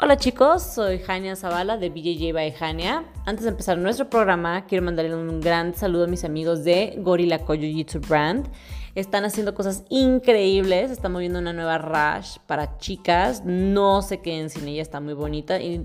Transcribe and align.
Hola 0.00 0.16
chicos, 0.16 0.62
soy 0.62 1.00
Jania 1.00 1.34
Zavala 1.34 1.76
de 1.76 1.90
BJJ 1.90 2.32
by 2.32 2.52
Jania. 2.52 3.04
Antes 3.26 3.42
de 3.42 3.50
empezar 3.50 3.78
nuestro 3.78 4.08
programa, 4.08 4.64
quiero 4.64 4.84
mandarle 4.84 5.16
un 5.16 5.40
gran 5.40 5.74
saludo 5.74 6.04
a 6.04 6.06
mis 6.06 6.22
amigos 6.22 6.62
de 6.62 6.94
Gorilla 6.98 7.44
Koyo 7.44 7.66
YouTube 7.66 8.06
Brand. 8.06 8.46
Están 8.94 9.24
haciendo 9.24 9.56
cosas 9.56 9.82
increíbles, 9.88 10.92
están 10.92 11.10
moviendo 11.10 11.40
una 11.40 11.52
nueva 11.52 11.78
rash 11.78 12.36
para 12.46 12.78
chicas. 12.78 13.42
No 13.44 14.00
se 14.02 14.20
queden 14.20 14.50
sin 14.50 14.68
ella, 14.68 14.82
está 14.82 15.00
muy 15.00 15.14
bonita 15.14 15.60
y 15.60 15.82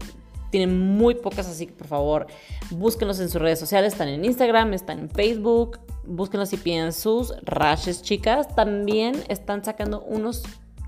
tienen 0.51 0.79
muy 0.79 1.15
pocas, 1.15 1.47
así 1.47 1.65
que 1.65 1.73
por 1.73 1.87
favor 1.87 2.27
búsquenlos 2.69 3.19
en 3.19 3.29
sus 3.29 3.41
redes 3.41 3.57
sociales. 3.57 3.93
Están 3.93 4.09
en 4.09 4.23
Instagram, 4.25 4.73
están 4.73 4.99
en 4.99 5.09
Facebook. 5.09 5.79
Búsquenlos 6.05 6.53
y 6.53 6.57
piden 6.57 6.93
sus 6.93 7.33
rashes, 7.41 8.03
chicas. 8.03 8.55
También 8.55 9.15
están 9.27 9.65
sacando 9.65 10.01
unos 10.01 10.43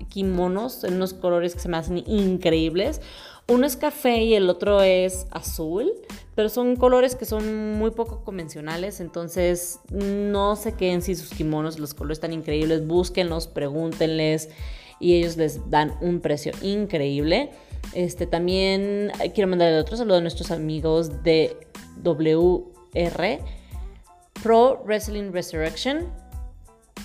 kimonos 0.08 0.84
en 0.84 0.94
unos 0.94 1.14
colores 1.14 1.54
que 1.54 1.60
se 1.60 1.68
me 1.68 1.76
hacen 1.76 1.98
increíbles. 2.06 3.00
Uno 3.48 3.66
es 3.66 3.76
café 3.76 4.22
y 4.24 4.34
el 4.34 4.50
otro 4.50 4.82
es 4.82 5.26
azul, 5.30 5.92
pero 6.34 6.48
son 6.48 6.74
colores 6.74 7.14
que 7.14 7.24
son 7.24 7.74
muy 7.74 7.92
poco 7.92 8.24
convencionales, 8.24 8.98
entonces 8.98 9.78
no 9.90 10.56
se 10.56 10.72
queden 10.72 11.00
sin 11.00 11.16
sus 11.16 11.30
kimonos, 11.30 11.78
los 11.78 11.94
colores 11.94 12.16
están 12.16 12.32
increíbles, 12.32 12.86
búsquenlos, 12.86 13.46
pregúntenles 13.46 14.50
y 14.98 15.14
ellos 15.14 15.36
les 15.36 15.70
dan 15.70 15.96
un 16.00 16.20
precio 16.20 16.52
increíble. 16.60 17.50
Este 17.94 18.26
también 18.26 19.12
quiero 19.32 19.48
mandarle 19.48 19.78
otro 19.78 19.96
saludo 19.96 20.16
a 20.16 20.20
nuestros 20.20 20.50
amigos 20.50 21.22
de 21.22 21.56
WR 22.02 23.38
Pro 24.42 24.82
Wrestling 24.84 25.30
Resurrection 25.32 26.12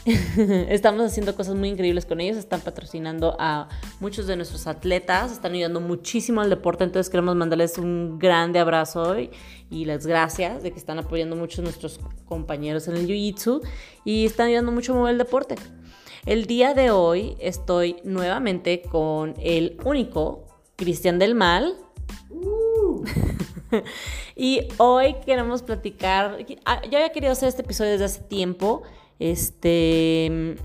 Estamos 0.69 1.05
haciendo 1.05 1.35
cosas 1.35 1.55
muy 1.55 1.69
increíbles 1.69 2.05
con 2.05 2.19
ellos, 2.21 2.37
están 2.37 2.61
patrocinando 2.61 3.35
a 3.39 3.69
muchos 3.99 4.25
de 4.25 4.35
nuestros 4.35 4.65
atletas, 4.65 5.31
están 5.31 5.53
ayudando 5.53 5.79
muchísimo 5.79 6.41
al 6.41 6.49
deporte, 6.49 6.83
entonces 6.83 7.09
queremos 7.09 7.35
mandarles 7.35 7.77
un 7.77 8.17
grande 8.17 8.59
abrazo 8.59 9.03
hoy 9.03 9.29
y 9.69 9.85
las 9.85 10.07
gracias 10.07 10.63
de 10.63 10.71
que 10.71 10.79
están 10.79 10.97
apoyando 10.97 11.35
mucho 11.35 11.61
a 11.61 11.63
nuestros 11.63 11.99
compañeros 12.25 12.87
en 12.87 12.95
el 12.97 13.07
Jiu-Jitsu 13.07 13.61
y 14.03 14.25
están 14.25 14.47
ayudando 14.47 14.71
mucho 14.71 14.93
a 14.93 14.95
mover 14.95 15.11
el 15.11 15.17
deporte. 15.19 15.55
El 16.25 16.45
día 16.45 16.73
de 16.73 16.91
hoy 16.91 17.35
estoy 17.39 17.97
nuevamente 18.03 18.81
con 18.81 19.35
el 19.39 19.77
único 19.83 20.45
Cristian 20.75 21.19
del 21.19 21.35
Mal. 21.35 21.75
Uh. 22.29 23.03
y 24.35 24.67
hoy 24.77 25.15
queremos 25.25 25.61
platicar, 25.61 26.37
ah, 26.65 26.81
yo 26.83 26.97
había 26.97 27.11
querido 27.11 27.31
hacer 27.31 27.49
este 27.49 27.61
episodio 27.61 27.91
desde 27.91 28.05
hace 28.05 28.21
tiempo, 28.21 28.83
este, 29.21 30.55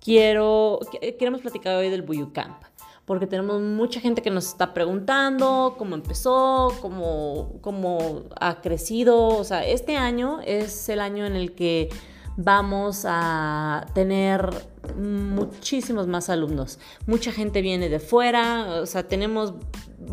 quiero, 0.00 0.80
queremos 1.18 1.42
platicar 1.42 1.76
hoy 1.76 1.90
del 1.90 2.00
Buyu 2.00 2.32
Camp, 2.32 2.62
porque 3.04 3.26
tenemos 3.26 3.60
mucha 3.60 4.00
gente 4.00 4.22
que 4.22 4.30
nos 4.30 4.46
está 4.46 4.72
preguntando 4.72 5.74
cómo 5.76 5.94
empezó, 5.94 6.72
cómo, 6.80 7.58
cómo 7.60 8.22
ha 8.40 8.62
crecido. 8.62 9.28
O 9.28 9.44
sea, 9.44 9.66
este 9.66 9.96
año 9.96 10.40
es 10.46 10.88
el 10.88 11.00
año 11.00 11.26
en 11.26 11.36
el 11.36 11.54
que 11.54 11.90
vamos 12.38 13.04
a 13.06 13.86
tener 13.94 14.48
muchísimos 14.96 16.06
más 16.06 16.30
alumnos. 16.30 16.78
Mucha 17.06 17.32
gente 17.32 17.60
viene 17.60 17.90
de 17.90 18.00
fuera, 18.00 18.80
o 18.80 18.86
sea, 18.86 19.06
tenemos 19.06 19.52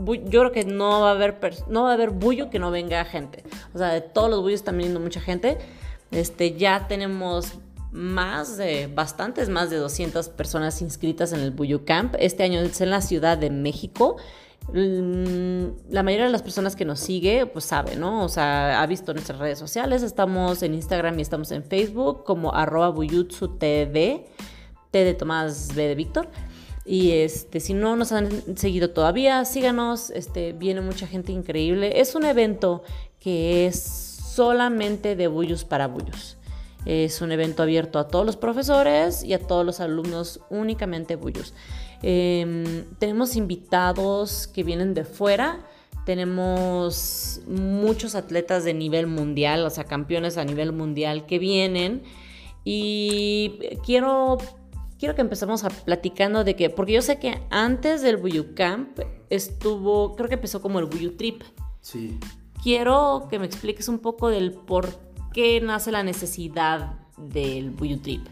yo 0.05 0.39
creo 0.41 0.51
que 0.51 0.65
no 0.65 1.01
va 1.01 1.09
a 1.09 1.13
haber 1.13 1.38
no 1.69 1.83
va 1.83 1.91
a 1.91 1.93
haber 1.93 2.09
bullo 2.09 2.49
que 2.49 2.59
no 2.59 2.69
venga 2.69 3.05
gente. 3.05 3.45
O 3.73 3.77
sea, 3.77 3.89
de 3.89 4.01
todos 4.01 4.29
los 4.29 4.41
bullos 4.41 4.59
están 4.59 4.75
viniendo 4.75 4.99
mucha 4.99 5.21
gente. 5.21 5.57
Este, 6.11 6.57
ya 6.57 6.88
tenemos 6.88 7.59
más 7.94 8.58
de, 8.58 8.88
bastantes, 8.88 9.49
más 9.49 9.69
de 9.69 9.77
200 9.77 10.30
personas 10.30 10.81
inscritas 10.81 11.31
en 11.31 11.39
el 11.39 11.52
Buyu 11.52 11.86
Camp. 11.86 12.16
Este 12.19 12.44
año 12.44 12.59
es 12.59 12.81
en 12.81 12.89
la 12.89 13.02
Ciudad 13.02 13.38
de 13.38 13.52
México. 13.52 14.17
Mm, 14.73 15.91
la 15.91 16.01
mayoría 16.01 16.25
de 16.25 16.31
las 16.31 16.41
personas 16.41 16.75
que 16.75 16.85
nos 16.85 17.00
sigue, 17.00 17.45
pues 17.45 17.66
sabe, 17.66 17.95
¿no? 17.95 18.23
O 18.23 18.29
sea, 18.29 18.81
ha 18.81 18.88
visto 18.88 19.13
nuestras 19.13 19.38
redes 19.38 19.59
sociales. 19.59 20.01
Estamos 20.01 20.63
en 20.63 20.73
Instagram 20.73 21.19
y 21.19 21.22
estamos 21.22 21.51
en 21.51 21.63
Facebook 21.63 22.23
como 22.23 22.53
arroba 22.56 22.90
buyutsu 22.90 23.57
TV, 23.59 24.25
T 24.90 25.03
de 25.03 25.13
Tomás 25.13 25.75
B 25.75 25.88
de 25.88 25.96
Víctor. 25.96 26.29
Y 26.85 27.12
este, 27.12 27.59
si 27.59 27.73
no 27.73 27.96
nos 27.96 28.12
han 28.12 28.57
seguido 28.57 28.90
todavía, 28.90 29.46
síganos. 29.46 30.09
Este, 30.09 30.53
viene 30.53 30.81
mucha 30.81 31.06
gente 31.06 31.31
increíble. 31.31 32.00
Es 32.01 32.16
un 32.16 32.25
evento 32.25 32.81
que 33.19 33.67
es 33.67 33.84
solamente 33.84 35.16
de 35.16 35.28
buyus 35.28 35.63
para 35.63 35.88
buyus. 35.88 36.38
Es 36.85 37.21
un 37.21 37.31
evento 37.31 37.63
abierto 37.63 37.97
a 37.99 38.07
todos 38.07 38.25
los 38.25 38.35
profesores 38.35 39.23
y 39.23 39.33
a 39.33 39.39
todos 39.39 39.66
los 39.66 39.79
alumnos, 39.79 40.41
únicamente 40.49 41.16
bullos. 41.16 41.53
Em, 42.01 42.83
tenemos 42.99 43.35
invitados 43.38 44.47
que 44.47 44.63
vienen 44.63 44.93
de 44.93 45.05
fuera. 45.05 45.66
Tenemos 46.05 47.39
muchos 47.47 48.16
atletas 48.16 48.66
de 48.66 48.73
nivel 48.73 49.07
mundial, 49.07 49.66
o 49.66 49.69
sea, 49.69 49.85
campeones 49.85 50.38
a 50.38 50.43
nivel 50.43 50.73
mundial 50.73 51.25
que 51.25 51.39
vienen. 51.39 52.03
Y 52.66 53.59
quiero, 53.85 54.38
quiero 54.99 55.16
que 55.16 55.22
empecemos 55.22 55.63
a 55.63 55.69
platicando 55.69 56.43
de 56.43 56.57
que, 56.57 56.69
porque 56.69 56.91
yo 56.91 57.01
sé 57.01 57.19
que 57.19 57.41
antes 57.49 58.01
del 58.01 58.17
Buyu 58.17 58.53
Camp 58.53 58.99
estuvo, 59.29 60.16
creo 60.17 60.27
que 60.27 60.35
empezó 60.35 60.61
como 60.61 60.79
el 60.79 60.85
Buyu 60.85 61.16
Trip. 61.16 61.41
Sí. 61.79 62.19
Quiero 62.61 63.27
que 63.29 63.39
me 63.39 63.45
expliques 63.45 63.88
un 63.88 63.99
poco 63.99 64.29
del 64.29 64.51
por 64.51 65.12
qué 65.33 65.59
nace 65.61 65.91
la 65.91 66.03
necesidad 66.03 66.94
del 67.17 67.71
Buyu 67.71 67.97
Trip? 67.97 68.25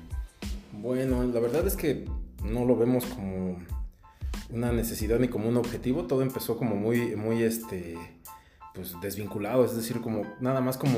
Bueno, 0.72 1.24
la 1.24 1.40
verdad 1.40 1.66
es 1.68 1.76
que 1.76 2.06
no 2.44 2.66
lo 2.66 2.78
vemos 2.78 3.06
como 3.06 3.58
una 4.50 4.72
necesidad 4.72 5.20
ni 5.20 5.28
como 5.28 5.50
un 5.50 5.58
objetivo. 5.58 6.06
Todo 6.06 6.22
empezó 6.22 6.58
como 6.58 6.76
muy, 6.76 7.16
muy, 7.16 7.44
este, 7.44 7.98
pues 8.74 8.96
desvinculado, 9.02 9.66
es 9.66 9.76
decir, 9.76 10.00
como 10.02 10.24
nada 10.40 10.62
más 10.62 10.78
como 10.78 10.98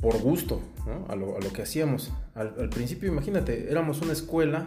por 0.00 0.18
gusto, 0.18 0.60
¿no? 0.86 1.06
a, 1.08 1.16
lo, 1.16 1.36
a, 1.36 1.40
lo, 1.40 1.52
que 1.52 1.62
hacíamos. 1.62 2.12
Al, 2.34 2.68
principio, 2.70 3.08
imagínate, 3.08 3.70
éramos 3.70 4.00
una 4.02 4.12
escuela 4.12 4.66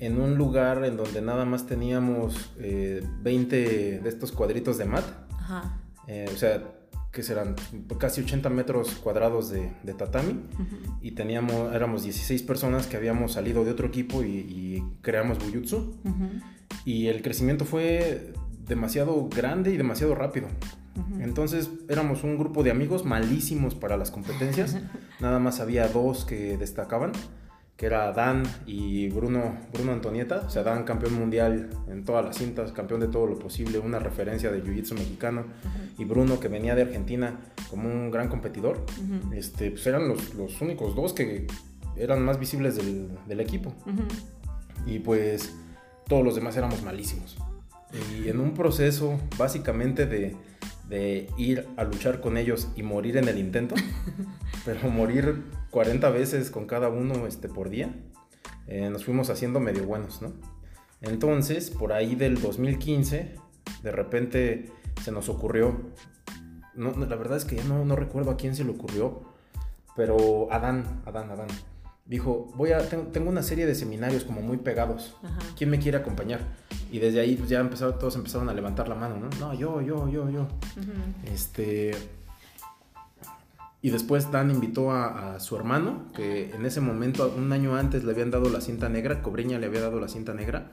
en 0.00 0.20
un 0.20 0.36
lugar 0.36 0.84
en 0.84 0.96
donde 0.96 1.22
nada 1.22 1.44
más 1.44 1.66
teníamos 1.66 2.52
20 2.58 3.96
eh, 3.96 4.00
de 4.00 4.08
estos 4.08 4.32
cuadritos 4.32 4.78
de 4.78 4.84
mat. 4.84 5.04
Ajá. 5.32 5.80
Eh, 6.06 6.30
o 6.32 6.36
sea, 6.36 6.62
que 7.12 7.22
serán 7.22 7.56
casi 7.98 8.20
80 8.20 8.50
metros 8.50 8.90
cuadrados 8.96 9.50
de, 9.50 9.70
tatami. 9.96 10.40
Y 11.00 11.12
teníamos, 11.12 11.74
éramos 11.74 12.02
16 12.02 12.42
personas 12.42 12.86
que 12.86 12.96
habíamos 12.96 13.32
salido 13.32 13.64
de 13.64 13.70
otro 13.70 13.88
equipo 13.88 14.22
y, 14.22 14.84
creamos 15.02 15.38
Bujutsu 15.38 15.96
y 16.84 17.06
el 17.06 17.22
crecimiento 17.22 17.64
fue 17.64 18.32
demasiado 18.66 19.28
grande 19.28 19.72
y 19.72 19.76
demasiado 19.76 20.14
rápido. 20.14 20.48
Entonces 21.20 21.70
éramos 21.88 22.24
un 22.24 22.36
grupo 22.38 22.62
de 22.62 22.70
amigos 22.70 23.04
malísimos 23.04 23.74
para 23.74 23.96
las 23.96 24.10
competencias, 24.10 24.76
nada 25.20 25.38
más 25.38 25.60
había 25.60 25.86
dos 25.88 26.24
que 26.24 26.56
destacaban 26.56 27.12
que 27.78 27.86
era 27.86 28.12
Dan 28.12 28.42
y 28.66 29.08
Bruno, 29.08 29.56
Bruno 29.72 29.92
Antonieta, 29.92 30.42
o 30.44 30.50
sea, 30.50 30.64
Dan 30.64 30.82
campeón 30.82 31.14
mundial 31.14 31.70
en 31.86 32.04
todas 32.04 32.24
las 32.24 32.36
cintas, 32.36 32.72
campeón 32.72 32.98
de 32.98 33.06
todo 33.06 33.28
lo 33.28 33.38
posible, 33.38 33.78
una 33.78 34.00
referencia 34.00 34.50
de 34.50 34.64
Jiu-Jitsu 34.64 34.94
mexicano, 34.94 35.44
y 35.96 36.04
Bruno 36.04 36.40
que 36.40 36.48
venía 36.48 36.74
de 36.74 36.82
Argentina 36.82 37.38
como 37.70 37.88
un 37.88 38.10
gran 38.10 38.28
competidor, 38.28 38.84
este, 39.32 39.70
pues 39.70 39.86
eran 39.86 40.08
los, 40.08 40.34
los, 40.34 40.60
únicos 40.60 40.96
dos 40.96 41.12
que 41.12 41.46
eran 41.96 42.24
más 42.24 42.40
visibles 42.40 42.74
del, 42.74 43.10
del 43.28 43.40
equipo. 43.40 43.72
Y 44.84 44.98
pues 44.98 45.54
todos 46.08 46.24
los 46.24 46.34
demás 46.34 46.56
éramos 46.56 46.82
malísimos. 46.82 47.38
Y 47.92 48.28
en 48.28 48.40
un 48.40 48.54
proceso 48.54 49.20
básicamente 49.38 50.06
de, 50.06 50.34
de 50.88 51.28
ir 51.38 51.64
a 51.76 51.84
luchar 51.84 52.20
con 52.20 52.38
ellos 52.38 52.68
y 52.74 52.82
morir 52.82 53.18
en 53.18 53.28
el 53.28 53.38
intento, 53.38 53.76
pero 54.64 54.90
morir 54.90 55.44
40 55.70 56.10
veces 56.10 56.50
con 56.50 56.66
cada 56.66 56.88
uno 56.88 57.26
este, 57.26 57.48
por 57.48 57.70
día, 57.70 57.94
eh, 58.66 58.90
nos 58.90 59.04
fuimos 59.04 59.30
haciendo 59.30 59.60
medio 59.60 59.84
buenos, 59.84 60.22
¿no? 60.22 60.32
Entonces, 61.00 61.70
por 61.70 61.92
ahí 61.92 62.14
del 62.14 62.40
2015, 62.40 63.34
de 63.82 63.92
repente 63.92 64.72
se 65.02 65.12
nos 65.12 65.28
ocurrió, 65.28 65.76
no, 66.74 66.92
la 66.92 67.16
verdad 67.16 67.36
es 67.36 67.44
que 67.44 67.56
ya 67.56 67.64
no, 67.64 67.84
no 67.84 67.96
recuerdo 67.96 68.30
a 68.30 68.36
quién 68.36 68.54
se 68.54 68.64
le 68.64 68.70
ocurrió, 68.70 69.22
pero 69.94 70.48
Adán, 70.52 71.02
Adán, 71.06 71.30
Adán, 71.30 71.48
dijo, 72.04 72.50
voy 72.56 72.72
a, 72.72 72.88
tengo, 72.88 73.30
una 73.30 73.42
serie 73.42 73.66
de 73.66 73.74
seminarios 73.74 74.24
como 74.24 74.40
muy 74.40 74.56
pegados, 74.56 75.16
¿quién 75.56 75.70
me 75.70 75.78
quiere 75.78 75.98
acompañar? 75.98 76.40
Y 76.90 76.98
desde 76.98 77.20
ahí 77.20 77.36
pues, 77.36 77.50
ya 77.50 77.60
empezaron, 77.60 77.98
todos 77.98 78.16
empezaron 78.16 78.48
a 78.48 78.54
levantar 78.54 78.88
la 78.88 78.94
mano, 78.94 79.16
¿no? 79.16 79.28
No, 79.38 79.54
yo, 79.54 79.80
yo, 79.82 80.08
yo, 80.08 80.30
yo. 80.30 80.48
Este 81.32 81.92
y 83.80 83.90
después 83.90 84.30
Dan 84.32 84.50
invitó 84.50 84.90
a, 84.90 85.38
su 85.38 85.54
hermano, 85.56 86.06
que 86.14 86.50
en 86.50 86.66
ese 86.66 86.80
momento, 86.80 87.32
un 87.36 87.52
año 87.52 87.76
antes, 87.76 88.02
le 88.04 88.12
habían 88.12 88.30
dado 88.30 88.50
la 88.50 88.60
cinta 88.60 88.88
negra, 88.88 89.22
Cobreña 89.22 89.58
le 89.58 89.66
había 89.66 89.80
dado 89.80 90.00
la 90.00 90.08
cinta 90.08 90.34
negra, 90.34 90.70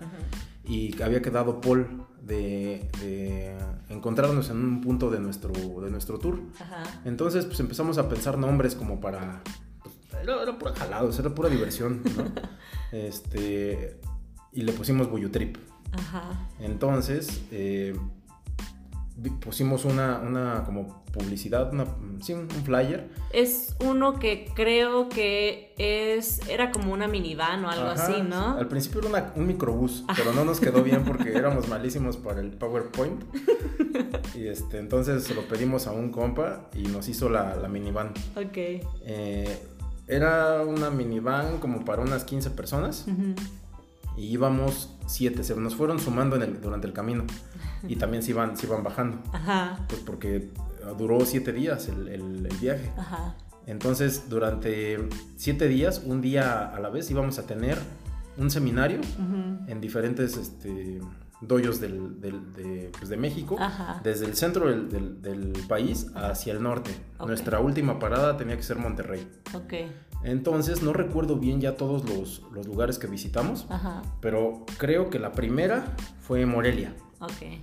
y 0.64 1.00
había 1.02 1.22
quedado 1.22 1.62
Paul 1.62 2.04
de, 2.24 3.56
encontrarnos 3.90 4.50
en 4.50 4.58
un 4.58 4.82
punto 4.82 5.12
de 5.12 5.20
nuestro, 5.20 5.52
de 5.52 5.92
nuestro 5.92 6.18
tour. 6.18 6.40
Entonces, 7.06 7.46
pues 7.46 7.60
empezamos 7.60 7.98
a 8.00 8.10
pensar 8.10 8.38
nombres 8.40 8.74
como 8.74 9.00
para... 9.00 9.44
Pues, 9.84 10.24
era, 10.24 10.42
era 10.42 10.58
pura 10.58 10.74
jalado, 10.74 11.12
era 11.18 11.30
pura 11.36 11.50
diversión, 11.50 12.02
¿no? 12.18 12.26
este, 12.92 14.00
y 14.52 14.64
le 14.64 14.74
pusimos 14.74 15.10
Buyu 15.12 15.30
Trip. 15.30 15.58
Entonces, 16.60 17.44
eh, 17.52 17.96
pusimos 19.42 19.86
una, 19.86 20.20
una 20.20 20.64
como 20.66 21.04
publicidad, 21.14 21.72
una, 21.74 21.86
sí, 22.22 22.34
un 22.34 22.50
flyer. 22.50 23.10
Es 23.32 23.76
uno 23.80 24.20
que 24.20 24.52
creo 24.54 25.08
que 25.10 25.74
es 25.78 26.40
era 26.50 26.72
como 26.72 26.92
una 26.94 27.08
minivan 27.08 27.64
o 27.66 27.70
algo 27.70 27.88
Ajá, 27.88 28.04
así, 28.08 28.22
¿no? 28.22 28.58
Al 28.58 28.68
principio 28.68 29.00
era 29.00 29.10
una- 29.10 29.34
un 29.36 29.48
microbús, 29.48 30.04
pero 30.18 30.34
no 30.34 30.44
nos 30.44 30.60
quedó 30.60 30.84
bien 30.84 31.04
porque 31.06 31.30
éramos 31.38 31.68
malísimos 31.70 32.18
para 32.18 32.42
el 32.42 32.52
PowerPoint. 32.52 33.24
Y 34.36 34.48
este, 34.48 34.80
entonces 34.80 35.24
se 35.24 35.34
lo 35.34 35.44
pedimos 35.44 35.88
a 35.88 35.92
un 35.92 36.12
compa 36.12 36.70
y 36.76 36.84
nos 36.84 37.08
hizo 37.08 37.30
la, 37.30 37.56
la 37.56 37.70
minivan. 37.70 38.10
Ok. 38.36 38.58
Eh, 38.58 39.60
era 40.08 40.62
una 40.64 40.90
minivan 40.90 41.60
como 41.60 41.86
para 41.86 42.02
unas 42.02 42.26
15 42.26 42.50
personas 42.52 43.06
Ujú. 43.08 43.34
Y 44.18 44.24
íbamos 44.28 44.96
7, 45.08 45.44
se 45.44 45.56
nos 45.56 45.76
fueron 45.76 46.00
sumando 46.00 46.36
en 46.36 46.42
el- 46.44 46.62
durante 46.62 46.88
el 46.88 46.94
camino 46.94 47.26
y 47.88 47.96
también 47.98 48.24
se 48.24 48.32
iban, 48.32 48.56
se 48.58 48.66
iban 48.68 48.84
bajando, 48.84 49.20
Ajá. 49.34 49.86
pues 49.88 50.02
porque 50.02 50.36
eh, 50.38 50.52
duró 50.98 51.20
7 51.26 51.52
días 51.54 51.88
el, 51.90 52.08
el- 52.08 52.46
el 52.46 52.58
viaje. 52.58 52.92
Ajá. 52.98 53.36
Entonces 53.68 54.30
durante 54.30 55.10
7 55.38 55.68
días, 55.68 56.02
un 56.06 56.22
día 56.22 56.68
a 56.70 56.80
la 56.80 56.90
vez, 56.90 57.10
íbamos 57.10 57.40
a 57.40 57.48
tener 57.48 57.78
un 58.38 58.52
seminario 58.52 59.00
en 59.68 59.80
diferentes 59.82 60.36
este, 60.38 61.00
doyos 61.48 61.80
del, 61.80 62.20
del- 62.22 62.54
de, 62.54 62.92
pues, 62.98 63.10
de 63.10 63.18
México, 63.18 63.58
Ajá. 63.60 64.00
desde 64.04 64.26
el 64.26 64.36
centro 64.36 64.70
del, 64.70 64.90
del- 64.90 65.22
del 65.22 65.54
país 65.68 66.08
hacia 66.16 66.54
el 66.54 66.62
norte. 66.64 66.92
Ok. 67.18 67.28
Nuestra 67.28 67.60
última 67.60 68.00
parada 68.00 68.38
tenía 68.38 68.56
que 68.58 68.64
ser 68.64 68.78
Monterrey. 68.78 69.28
Ok. 69.54 69.74
Entonces 70.24 70.82
no 70.82 70.92
recuerdo 70.94 71.38
bien 71.38 71.62
ya 71.62 71.76
todos 71.78 72.08
los, 72.10 72.42
los 72.52 72.66
lugares 72.66 72.98
que 72.98 73.08
visitamos, 73.08 73.68
Ajá. 73.70 74.02
pero 74.22 74.66
creo 74.78 75.10
que 75.10 75.20
la 75.20 75.32
primera 75.34 75.96
fue 76.22 76.46
Morelia. 76.46 76.96
Ok. 77.20 77.60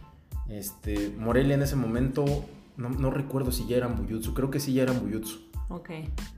Este, 0.49 1.11
Morelia 1.19 1.55
en 1.55 1.63
ese 1.63 1.77
momento, 1.77 2.25
no, 2.77 2.89
no 2.91 3.11
recuerdo 3.11 3.51
si 3.53 3.67
ya 3.67 3.77
eran 3.79 3.97
Buyutsu, 3.97 4.33
creo 4.35 4.51
que 4.51 4.61
sí 4.61 4.73
ya 4.75 4.83
eran 4.85 5.01
Buyutsu. 5.01 5.39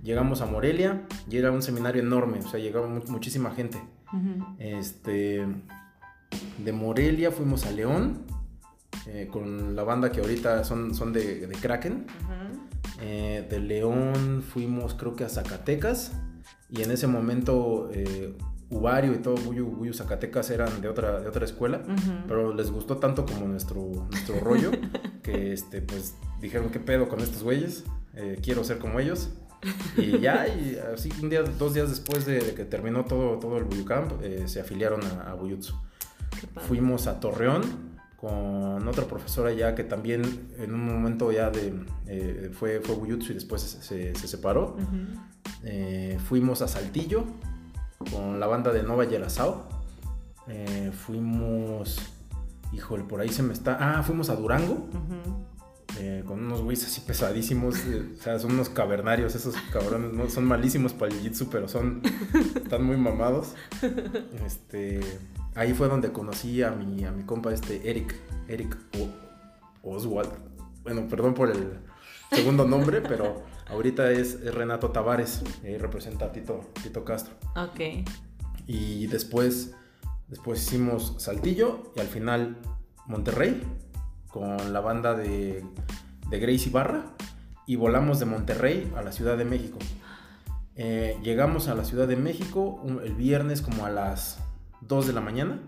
Llegamos 0.03 0.41
a 0.43 0.47
Morelia 0.47 1.03
y 1.29 1.37
era 1.39 1.51
un 1.51 1.61
seminario 1.61 2.01
enorme, 2.01 2.39
o 2.39 2.49
sea, 2.49 2.61
llegaba 2.61 2.87
mu- 2.87 3.03
muchísima 3.09 3.51
gente. 3.51 3.83
Este, 4.59 5.45
de 6.59 6.73
Morelia 6.73 7.31
fuimos 7.31 7.67
a 7.67 7.71
León 7.71 8.23
eh, 9.07 9.29
con 9.31 9.77
la 9.77 9.83
banda 9.83 10.11
que 10.11 10.21
ahorita 10.21 10.65
son, 10.65 10.95
son 10.95 11.13
de, 11.13 11.47
de 11.47 11.55
Kraken. 11.55 12.07
Eh, 13.01 13.47
de 13.51 13.61
León 13.61 14.43
fuimos 14.47 14.95
creo 14.95 15.15
que 15.17 15.25
a 15.25 15.29
Zacatecas 15.29 16.13
y 16.71 16.83
en 16.83 16.91
ese 16.91 17.07
momento 17.07 17.91
eh, 17.93 18.37
Uvario 18.71 19.13
y 19.13 19.19
todo 19.19 19.35
Buyu, 19.35 19.67
Buyu 19.67 19.93
Zacatecas 19.93 20.51
eran 20.51 20.81
de 20.81 20.89
otra, 20.89 21.21
de 21.21 21.29
otra 21.29 21.45
escuela, 21.45 21.83
pero 22.27 22.55
les 22.55 22.71
gustó 22.71 22.97
tanto 22.99 23.27
como 23.27 23.47
nuestro, 23.47 24.07
nuestro 24.11 24.41
rollo 24.41 24.71
que 25.23 25.53
este, 25.53 25.83
pues 25.83 26.15
dijeron 26.41 26.71
qué 26.71 26.81
pedo 26.81 27.09
con 27.09 27.21
estos 27.21 27.43
güeyes, 27.43 27.85
Eh, 28.17 28.39
quiero 28.41 28.63
ser 28.63 28.79
como 28.79 29.01
ellos. 29.01 29.31
Y 29.97 30.21
ya, 30.21 30.47
y 30.47 30.79
así 30.95 31.11
un 31.21 31.31
día, 31.31 31.43
dos 31.43 31.75
días 31.75 31.89
después 31.89 32.25
de, 32.27 32.39
de 32.39 32.55
que 32.55 32.65
terminó 32.65 33.05
todo, 33.07 33.41
todo 33.41 33.59
el 33.59 33.65
Buyu 33.65 33.85
Camp, 33.85 34.13
se 34.47 34.61
afiliaron 34.61 35.01
a, 35.03 35.33
a 35.33 35.35
Buyutsu. 35.35 35.75
Fuimos 36.69 37.07
a 37.07 37.21
Torreón 37.21 37.63
con 38.17 38.89
otra 38.89 39.05
profesora 39.05 39.53
ya 39.53 39.75
que 39.75 39.85
también 39.85 40.23
en 40.59 40.73
un 40.75 40.87
momento 40.87 41.31
ya 41.31 41.51
de 41.51 41.75
eh, 42.07 42.51
fue, 42.55 42.81
fue 42.81 42.95
Buyutsu 42.95 43.33
y 43.33 43.35
después 43.35 43.61
se, 43.63 43.83
se- 43.83 44.15
se 44.15 44.29
separó. 44.29 44.77
Eh, 45.63 46.19
fuimos 46.27 46.63
a 46.63 46.69
Saltillo 46.69 47.25
con 48.11 48.41
la 48.41 48.47
banda 48.47 48.73
de 48.73 48.83
Nova 48.83 49.05
Yerazao. 49.05 49.69
Eh, 50.49 50.91
fuimos, 50.93 51.99
híjole, 52.73 53.05
por 53.05 53.21
ahí 53.21 53.29
se 53.31 53.43
me 53.43 53.53
está. 53.53 53.77
Ah, 53.99 54.03
fuimos 54.03 54.29
a 54.31 54.37
Durango. 54.37 54.89
Eh, 55.99 56.23
con 56.27 56.45
unos 56.45 56.63
güeyes 56.63 56.85
así 56.87 57.01
pesadísimos. 57.03 57.77
eh, 57.87 58.13
o 58.19 58.23
sea, 58.23 58.39
son 58.39 58.53
unos 58.53 58.69
cavernarios, 58.69 59.35
esos 59.35 59.55
cabrones. 59.73 60.13
¿no? 60.13 60.29
Son 60.31 60.45
malísimos 60.45 60.93
para 60.93 61.13
el 61.15 61.21
jiu-jitsu, 61.23 61.49
pero 61.51 61.69
son. 61.69 62.03
están 62.57 62.83
muy 62.85 62.97
mamados. 62.97 63.55
Este, 64.45 65.01
ahí 65.55 65.73
fue 65.75 65.89
donde 65.89 66.13
conocí 66.13 66.63
a 66.63 66.71
mi, 66.71 67.05
a 67.05 67.13
mi 67.13 67.25
compa, 67.25 67.53
este 67.53 67.89
Eric. 67.89 68.15
Eric 68.49 68.77
O- 68.99 69.95
Oswald. 69.97 70.31
Bueno, 70.83 71.07
perdón 71.09 71.35
por 71.35 71.51
el 71.51 71.79
segundo 72.33 72.67
nombre, 72.67 73.01
pero 73.01 73.43
ahorita 73.69 74.11
es, 74.11 74.35
es 74.35 74.55
Renato 74.55 74.91
Tavares. 74.91 75.43
eh, 75.63 75.79
representa 75.81 76.27
a 76.27 76.33
Tito, 76.33 76.61
Tito 76.83 77.05
Castro. 77.05 77.35
Ok. 77.57 78.07
Y 78.67 79.07
después, 79.09 79.75
después 80.29 80.61
hicimos 80.63 81.15
Saltillo 81.19 81.93
y 81.97 82.01
al 82.01 82.07
final 82.07 82.59
Monterrey 83.07 83.63
con 84.35 84.73
la 84.73 84.81
banda 84.81 85.15
de, 85.15 85.65
de 86.29 86.39
Gracie 86.41 86.73
Barra 86.73 87.05
y 87.69 87.77
volamos 87.77 88.19
de 88.19 88.25
Monterrey 88.27 88.93
a 88.97 89.03
la 89.03 89.13
Ciudad 89.13 89.39
de 89.39 89.45
México. 89.45 89.79
Eh, 90.75 91.17
llegamos 91.23 91.69
a 91.69 91.77
la 91.77 91.85
Ciudad 91.85 92.09
de 92.09 92.17
México 92.17 92.81
un- 92.83 93.01
el 93.05 93.15
viernes 93.15 93.63
como 93.63 93.87
a 93.87 93.91
las 93.91 94.41
2 94.81 95.07
de 95.07 95.13
la 95.13 95.21
mañana. 95.21 95.61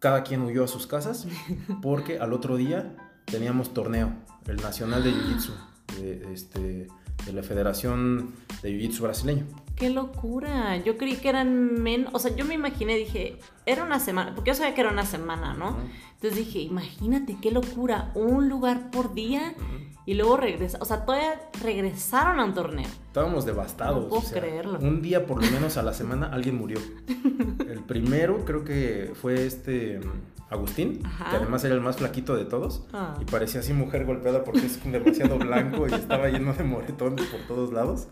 Cada 0.00 0.24
quien 0.24 0.42
huyó 0.42 0.64
a 0.64 0.68
sus 0.68 0.88
casas 0.88 1.28
porque 1.80 2.18
al 2.18 2.32
otro 2.32 2.56
día 2.56 2.96
teníamos 3.26 3.72
torneo, 3.72 4.12
el 4.48 4.56
Nacional 4.56 5.04
de 5.04 5.12
Jiu-Jitsu, 5.12 5.52
de, 6.00 6.32
este, 6.34 6.88
de 7.24 7.32
la 7.32 7.44
Federación 7.44 8.34
de 8.62 8.70
Jiu-Jitsu 8.72 9.00
brasileño. 9.02 9.44
¡Qué 9.76 9.90
locura! 9.90 10.76
Yo 10.78 10.98
creí 10.98 11.14
que 11.14 11.28
eran 11.28 11.80
menos. 11.80 12.12
O 12.14 12.18
sea, 12.18 12.34
yo 12.34 12.44
me 12.44 12.54
imaginé, 12.54 12.96
dije, 12.96 13.38
era 13.68 13.84
una 13.84 14.00
semana. 14.00 14.34
Porque 14.34 14.50
yo 14.50 14.54
sabía 14.54 14.74
que 14.74 14.80
era 14.80 14.90
una 14.90 15.04
semana, 15.04 15.54
¿no? 15.54 15.76
Entonces 16.14 16.38
dije, 16.38 16.60
imagínate 16.60 17.36
qué 17.40 17.50
locura. 17.50 18.10
Un 18.14 18.48
lugar 18.48 18.90
por 18.90 19.14
día 19.14 19.54
y 20.06 20.14
luego 20.14 20.38
regresa. 20.38 20.78
O 20.80 20.86
sea, 20.86 21.04
todavía 21.04 21.38
regresaron 21.62 22.40
a 22.40 22.44
un 22.44 22.54
torneo. 22.54 22.88
Estábamos 23.06 23.44
devastados. 23.44 24.04
No 24.04 24.08
puedo 24.08 24.22
o 24.22 24.24
sea, 24.24 24.40
creerlo. 24.40 24.78
Un 24.78 25.02
día 25.02 25.26
por 25.26 25.44
lo 25.44 25.50
menos 25.50 25.76
a 25.76 25.82
la 25.82 25.92
semana 25.92 26.30
alguien 26.32 26.56
murió. 26.56 26.78
El 27.68 27.80
primero 27.80 28.44
creo 28.46 28.64
que 28.64 29.12
fue 29.14 29.46
este 29.46 30.00
mm, 30.00 30.50
Agustín, 30.50 31.02
Ajá. 31.04 31.30
que 31.30 31.36
además 31.36 31.62
era 31.64 31.74
el 31.74 31.82
más 31.82 31.98
flaquito 31.98 32.34
de 32.34 32.46
todos. 32.46 32.86
Ah. 32.94 33.18
Y 33.20 33.26
parecía 33.26 33.60
así 33.60 33.74
mujer 33.74 34.06
golpeada 34.06 34.44
porque 34.44 34.64
es 34.64 34.82
demasiado 34.82 35.38
blanco 35.38 35.86
y 35.86 35.92
estaba 35.92 36.28
lleno 36.30 36.54
de 36.54 36.64
moretones 36.64 37.26
por 37.26 37.40
todos 37.42 37.72
lados. 37.72 38.08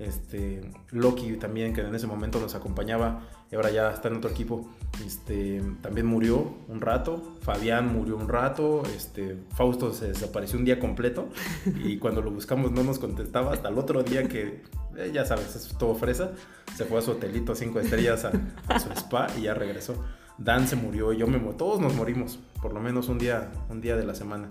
Este, 0.00 0.62
Loki 0.92 1.36
también, 1.36 1.74
que 1.74 1.82
en 1.82 1.94
ese 1.94 2.06
momento 2.06 2.40
nos 2.40 2.54
acompañaba 2.54 3.20
y 3.52 3.54
ahora 3.54 3.70
ya 3.70 3.90
está 3.90 4.08
en 4.08 4.16
otro 4.16 4.30
equipo, 4.30 4.66
este, 5.04 5.62
también 5.82 6.06
murió 6.06 6.54
un 6.68 6.80
rato. 6.80 7.36
Fabián 7.42 7.92
murió 7.92 8.16
un 8.16 8.26
rato. 8.26 8.82
Este, 8.96 9.36
Fausto 9.54 9.92
se 9.92 10.08
desapareció 10.08 10.58
un 10.58 10.64
día 10.64 10.80
completo 10.80 11.28
y 11.84 11.98
cuando 11.98 12.22
lo 12.22 12.30
buscamos 12.30 12.72
no 12.72 12.82
nos 12.82 12.98
contestaba 12.98 13.52
hasta 13.52 13.68
el 13.68 13.76
otro 13.76 14.02
día 14.02 14.26
que, 14.26 14.62
eh, 14.96 15.10
ya 15.12 15.26
sabes, 15.26 15.54
es 15.54 15.76
todo 15.76 15.94
fresa. 15.94 16.32
Se 16.74 16.86
fue 16.86 17.00
a 17.00 17.02
su 17.02 17.10
hotelito 17.10 17.54
cinco 17.54 17.78
estrellas 17.78 18.24
a, 18.24 18.32
a 18.68 18.80
su 18.80 18.90
spa 18.92 19.26
y 19.38 19.42
ya 19.42 19.54
regresó. 19.54 20.02
Dan 20.38 20.66
se 20.66 20.76
murió, 20.76 21.12
yo 21.12 21.26
me 21.26 21.38
todos 21.52 21.78
nos 21.78 21.94
morimos, 21.94 22.38
por 22.62 22.72
lo 22.72 22.80
menos 22.80 23.10
un 23.10 23.18
día, 23.18 23.50
un 23.68 23.82
día 23.82 23.96
de 23.96 24.06
la 24.06 24.14
semana. 24.14 24.48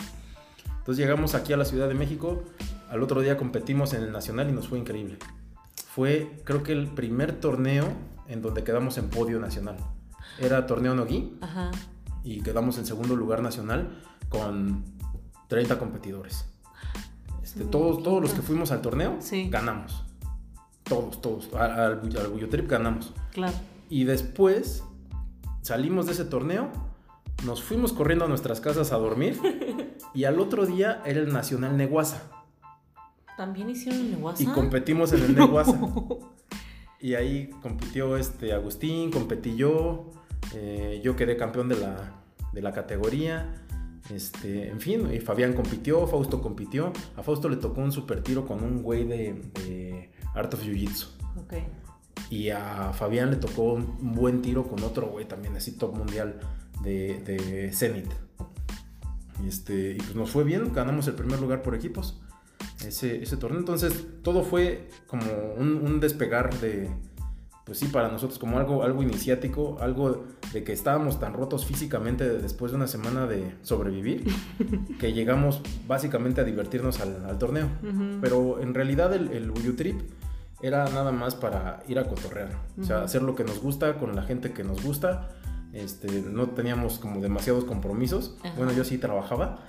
Entonces 0.78 1.04
llegamos 1.04 1.34
aquí 1.34 1.54
a 1.54 1.58
la 1.58 1.66
Ciudad 1.66 1.88
de 1.88 1.96
México, 1.96 2.44
al 2.92 3.02
otro 3.02 3.22
día 3.22 3.38
competimos 3.38 3.94
en 3.96 4.04
el 4.04 4.12
Nacional 4.12 4.50
y 4.50 4.52
nos 4.52 4.68
fue 4.68 4.78
increíble. 4.78 5.18
Fue, 6.00 6.32
creo 6.46 6.64
que 6.64 6.72
el 6.72 6.88
primer 6.88 7.42
torneo 7.42 7.86
en 8.30 8.42
donde 8.42 8.64
quedamos 8.64 8.98
en 8.98 9.10
podio 9.10 9.38
nacional. 9.38 9.76
Era 10.40 10.66
torneo 10.66 10.96
Nogui 10.96 11.38
Ajá. 11.42 11.72
y 12.24 12.40
quedamos 12.42 12.78
en 12.78 12.86
segundo 12.86 13.18
lugar 13.18 13.42
nacional 13.42 14.02
con 14.30 14.86
30 15.50 15.78
competidores. 15.78 16.46
Este, 17.44 17.66
Mm, 17.66 17.70
todos, 17.70 18.02
todos 18.02 18.22
los 18.22 18.32
que 18.34 18.42
fuimos 18.42 18.72
al 18.72 18.80
torneo 18.82 19.18
Sí. 19.20 19.50
ganamos. 19.50 20.06
Todos, 20.84 21.20
todos. 21.20 21.54
Al, 21.54 21.72
al, 21.72 21.92
al 22.18 22.50
Trip 22.50 22.70
ganamos. 22.70 23.14
Claro. 23.34 23.58
Y 23.90 24.06
después 24.06 24.86
salimos 25.64 26.06
de 26.06 26.14
ese 26.14 26.24
torneo, 26.24 26.70
nos 27.46 27.62
fuimos 27.62 27.92
corriendo 27.92 28.24
a 28.24 28.30
nuestras 28.30 28.62
casas 28.62 28.94
a 28.94 28.98
dormir 28.98 29.38
y 30.14 30.24
al 30.24 30.40
otro 30.40 30.66
día 30.66 31.02
era 31.06 31.20
el 31.20 31.34
Nacional 31.34 31.76
Neguasa 31.76 32.22
¿También 33.40 33.70
hicieron 33.70 34.02
el 34.02 34.18
WhatsApp? 34.22 34.42
y 34.42 34.52
competimos 34.52 35.14
en 35.14 35.24
el 35.24 35.34
Neguasa. 35.38 35.80
Y 37.00 37.14
ahí 37.14 37.50
compitió 37.62 38.18
este 38.18 38.52
Agustín, 38.52 39.12
competí 39.12 39.56
yo, 39.56 40.12
eh, 40.54 41.00
yo 41.02 41.16
quedé 41.16 41.38
campeón 41.38 41.70
de 41.70 41.78
la, 41.78 42.22
de 42.52 42.62
la 42.62 42.74
categoría. 42.74 43.66
Este, 44.14 44.68
en 44.68 44.82
fin, 44.82 45.08
y 45.14 45.22
Fabián 45.22 45.54
compitió, 45.54 46.06
Fausto 46.06 46.42
compitió. 46.42 46.92
A 47.16 47.24
Fausto 47.24 47.48
le 47.48 47.56
tocó 47.56 47.80
un 47.80 47.94
super 47.94 48.22
tiro 48.22 48.46
con 48.46 48.62
un 48.62 48.84
güey 48.84 49.06
de, 49.06 49.42
de 49.64 50.12
Art 50.36 50.54
of 50.54 50.62
Jiu 50.62 50.76
Jitsu. 50.76 51.08
Ok. 51.38 51.54
Y 52.30 52.50
a 52.50 52.92
Fabián 52.92 53.32
le 53.32 53.38
tocó 53.38 53.76
un 53.76 54.16
buen 54.16 54.42
tiro 54.42 54.68
con 54.68 54.84
otro 54.84 55.08
güey 55.08 55.26
también, 55.26 55.56
así 55.56 55.78
top 55.78 55.96
mundial 55.96 56.42
de, 56.84 57.20
de 57.20 57.72
Zenit. 57.72 58.12
Este, 59.48 59.92
y 59.92 59.98
pues 59.98 60.16
nos 60.16 60.30
fue 60.30 60.44
bien, 60.44 60.74
ganamos 60.74 61.08
el 61.08 61.14
primer 61.14 61.40
lugar 61.40 61.62
por 61.62 61.74
equipos 61.74 62.20
ese, 62.86 63.22
ese 63.22 63.38
torneo. 63.38 63.60
Entonces 63.60 64.06
todo 64.24 64.44
fue 64.44 64.90
como 65.08 65.24
un, 65.58 65.78
un 65.78 66.00
despegar 66.00 66.54
de, 66.60 66.90
pues 67.70 67.78
sí, 67.78 67.86
para 67.86 68.10
nosotros 68.10 68.40
como 68.40 68.58
algo, 68.58 68.84
algo 68.84 69.04
iniciático, 69.04 69.78
algo 69.80 70.26
de 70.54 70.64
que 70.64 70.74
estábamos 70.74 71.20
tan 71.20 71.34
rotos 71.34 71.68
físicamente 71.68 72.28
después 72.28 72.72
de 72.72 72.78
una 72.78 72.88
semana 72.88 73.28
de 73.28 73.54
sobrevivir, 73.62 74.26
que 75.00 75.14
llegamos 75.14 75.62
básicamente 75.88 76.42
a 76.42 76.44
divertirnos 76.46 77.00
al, 77.00 77.38
torneo. 77.38 77.68
Pero 78.22 78.60
en 78.60 78.74
realidad 78.74 79.14
el, 79.14 79.32
el 79.32 79.76
Trip 79.76 80.02
era 80.64 80.90
nada 80.90 81.12
más 81.12 81.36
para 81.36 81.84
ir 81.88 82.00
a 82.00 82.06
cotorrear, 82.06 82.50
o 82.82 82.84
sea, 82.84 83.04
hacer 83.04 83.22
lo 83.22 83.36
que 83.36 83.44
nos 83.44 83.62
gusta 83.62 84.00
con 84.00 84.16
la 84.16 84.24
gente 84.24 84.52
que 84.52 84.64
nos 84.64 84.84
gusta. 84.84 85.30
Este, 85.74 86.24
no 86.24 86.50
teníamos 86.50 86.98
como 86.98 87.22
demasiados 87.22 87.64
compromisos. 87.64 88.36
Bueno, 88.58 88.72
yo 88.72 88.84
sí 88.84 88.98
trabajaba, 88.98 89.60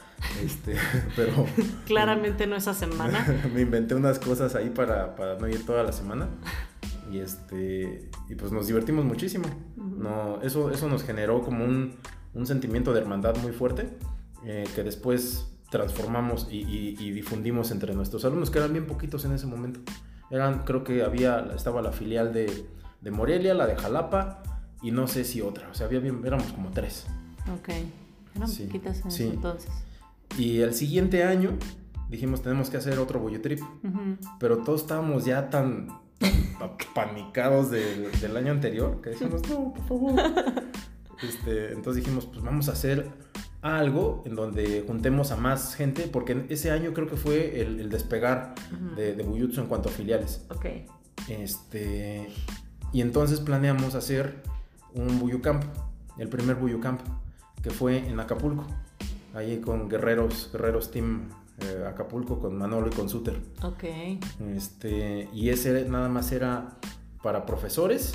este, 0.42 0.74
pero... 1.16 1.46
Claramente 1.86 2.46
no 2.46 2.56
esa 2.56 2.74
semana. 2.74 3.26
me 3.54 3.60
inventé 3.62 3.94
unas 3.94 4.18
cosas 4.18 4.54
ahí 4.54 4.70
para, 4.70 5.14
para 5.14 5.38
no 5.38 5.48
ir 5.48 5.64
toda 5.66 5.82
la 5.82 5.92
semana. 5.92 6.28
Y 7.10 7.18
este 7.18 8.08
y 8.28 8.36
pues 8.36 8.52
nos 8.52 8.68
divertimos 8.68 9.04
muchísimo. 9.04 9.44
No 9.76 10.40
eso 10.42 10.70
eso 10.70 10.88
nos 10.88 11.02
generó 11.02 11.42
como 11.42 11.64
un, 11.64 11.96
un 12.34 12.46
sentimiento 12.46 12.92
de 12.92 13.00
hermandad 13.00 13.36
muy 13.38 13.50
fuerte 13.50 13.88
eh, 14.44 14.64
que 14.76 14.84
después 14.84 15.48
transformamos 15.70 16.48
y, 16.50 16.96
y, 16.98 17.10
difundimos 17.12 17.70
entre 17.70 17.94
nuestros 17.94 18.24
alumnos 18.24 18.50
que 18.50 18.58
eran 18.58 18.72
bien 18.72 18.86
poquitos 18.86 19.24
en 19.24 19.32
ese 19.32 19.46
momento. 19.46 19.80
Eran 20.30 20.64
creo 20.64 20.84
que 20.84 21.02
había 21.02 21.48
estaba 21.54 21.82
la 21.82 21.90
filial 21.90 22.32
de, 22.32 22.66
de 23.00 23.10
Morelia 23.10 23.54
la 23.54 23.66
de 23.66 23.76
Jalapa 23.76 24.42
y 24.82 24.90
no 24.90 25.06
sé 25.06 25.24
si 25.24 25.40
otra 25.40 25.68
o 25.70 25.74
sea 25.74 25.86
había 25.86 26.00
éramos 26.24 26.52
como 26.52 26.70
tres 26.70 27.06
ok 27.52 27.68
eran 28.36 28.50
poquitas 28.50 29.04
en 29.04 29.10
sí. 29.10 29.24
entonces 29.24 29.70
y 30.38 30.60
el 30.60 30.74
siguiente 30.74 31.24
año 31.24 31.56
dijimos 32.08 32.42
tenemos 32.42 32.70
que 32.70 32.76
hacer 32.76 32.98
otro 32.98 33.20
Boyo 33.20 33.40
Trip 33.40 33.60
pero 34.38 34.58
todos 34.58 34.82
estábamos 34.82 35.24
ya 35.24 35.50
tan 35.50 35.88
panicados 36.94 37.70
del, 37.70 38.10
del, 38.20 38.36
año 38.36 38.52
anterior, 38.52 39.00
que 39.00 39.10
decíamos, 39.10 39.48
no, 39.48 39.72
por 39.74 39.86
favor. 39.86 40.14
Este, 41.22 41.74
entonces 41.74 42.02
dijimos, 42.02 42.24
pues 42.24 42.42
vamos 42.42 42.70
a 42.70 42.72
hacer 42.72 43.10
algo 43.60 44.22
en 44.24 44.36
donde 44.36 44.84
juntemos 44.86 45.32
a 45.32 45.36
más 45.36 45.74
gente, 45.74 46.08
porque 46.10 46.46
ese 46.48 46.70
año 46.70 46.94
creo 46.94 47.08
que 47.08 47.16
fue 47.16 47.60
el, 47.60 47.78
el 47.78 47.90
despegar 47.90 48.54
de, 48.96 49.14
de 49.14 49.22
Buyutsu 49.22 49.60
en 49.60 49.66
cuanto 49.66 49.90
a 49.90 49.92
filiales. 49.92 50.46
Ok. 50.48 50.64
Este, 51.28 52.30
y 52.90 53.02
entonces 53.02 53.40
planeamos 53.40 53.94
hacer 53.96 54.42
un 54.94 55.18
Buyu 55.18 55.40
Camp, 55.40 55.62
el 56.18 56.28
primer 56.28 56.56
Buyu 56.56 56.80
Camp, 56.80 57.00
que 57.62 57.70
fue 57.70 57.98
en 57.98 58.18
Acapulco, 58.20 58.66
ahí 59.34 59.60
con 59.60 59.88
Guerreros, 59.88 60.50
Guerreros 60.52 60.90
Team 60.90 61.28
eh, 61.60 61.84
Acapulco 61.86 62.38
con 62.38 62.56
Manolo 62.56 62.88
y 62.88 62.90
con 62.90 63.08
Suter. 63.08 63.38
Ok. 63.62 63.84
Este, 64.56 65.28
y 65.32 65.50
ese 65.50 65.86
nada 65.88 66.08
más 66.08 66.32
era 66.32 66.78
para 67.22 67.44
profesores 67.44 68.14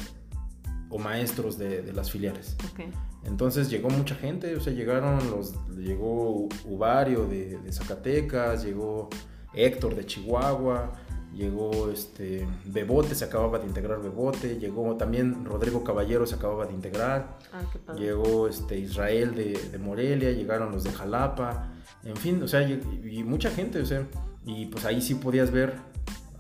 o 0.89 0.97
maestros 0.97 1.57
de, 1.57 1.93
las 1.93 2.11
filiales. 2.11 2.57
Okay. 2.71 2.91
Entonces 3.23 3.69
llegó 3.69 3.89
mucha 3.89 4.15
gente, 4.15 4.55
o 4.55 4.61
sea, 4.61 4.73
llegaron 4.73 5.19
los, 5.29 5.53
llegó 5.77 6.47
Uvario 6.65 7.25
de, 7.25 7.57
de 7.59 7.71
Zacatecas, 7.71 8.63
llegó 8.63 9.09
Héctor 9.53 9.95
de 9.95 10.05
Chihuahua, 10.05 10.93
llegó 11.35 11.89
este 11.91 12.47
Bebote, 12.65 13.13
se 13.13 13.25
acababa 13.25 13.59
de 13.59 13.67
integrar 13.67 14.01
Bebote, 14.01 14.57
llegó 14.57 14.95
también 14.95 15.45
Rodrigo 15.45 15.83
Caballero, 15.83 16.25
se 16.25 16.35
acababa 16.35 16.65
de 16.65 16.73
integrar, 16.73 17.37
ah, 17.53 17.93
llegó 17.93 18.47
este 18.47 18.79
Israel 18.79 19.35
de, 19.35 19.69
de, 19.71 19.77
Morelia, 19.77 20.31
llegaron 20.31 20.71
los 20.71 20.83
de 20.83 20.91
Jalapa, 20.91 21.71
en 22.03 22.15
fin, 22.15 22.41
o 22.41 22.47
sea, 22.47 22.61
y, 22.61 23.23
mucha 23.23 23.51
gente, 23.51 23.81
o 23.81 23.85
sea, 23.85 24.07
y 24.45 24.67
pues 24.67 24.85
ahí 24.85 25.01
sí 25.01 25.15
podías 25.15 25.51
ver, 25.51 25.75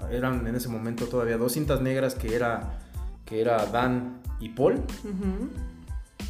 eran 0.09 0.47
en 0.47 0.55
ese 0.55 0.69
momento 0.69 1.05
todavía 1.05 1.37
dos 1.37 1.53
cintas 1.53 1.81
negras 1.81 2.15
que 2.15 2.35
era, 2.35 2.79
que 3.25 3.41
era 3.41 3.65
Dan 3.65 4.21
y 4.39 4.49
Paul, 4.49 4.81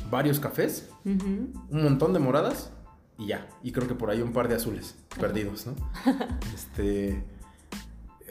varios 0.10 0.40
cafés, 0.40 0.90
un 1.04 1.54
montón 1.70 2.14
de 2.14 2.20
moradas 2.20 2.72
y 3.18 3.28
ya, 3.28 3.48
y 3.64 3.72
creo 3.72 3.88
que 3.88 3.96
por 3.96 4.10
ahí 4.10 4.22
un 4.22 4.34
par 4.34 4.48
de 4.48 4.56
azules 4.56 4.96
perdidos, 5.20 5.68
¿no? 5.68 5.76
este, 6.54 7.24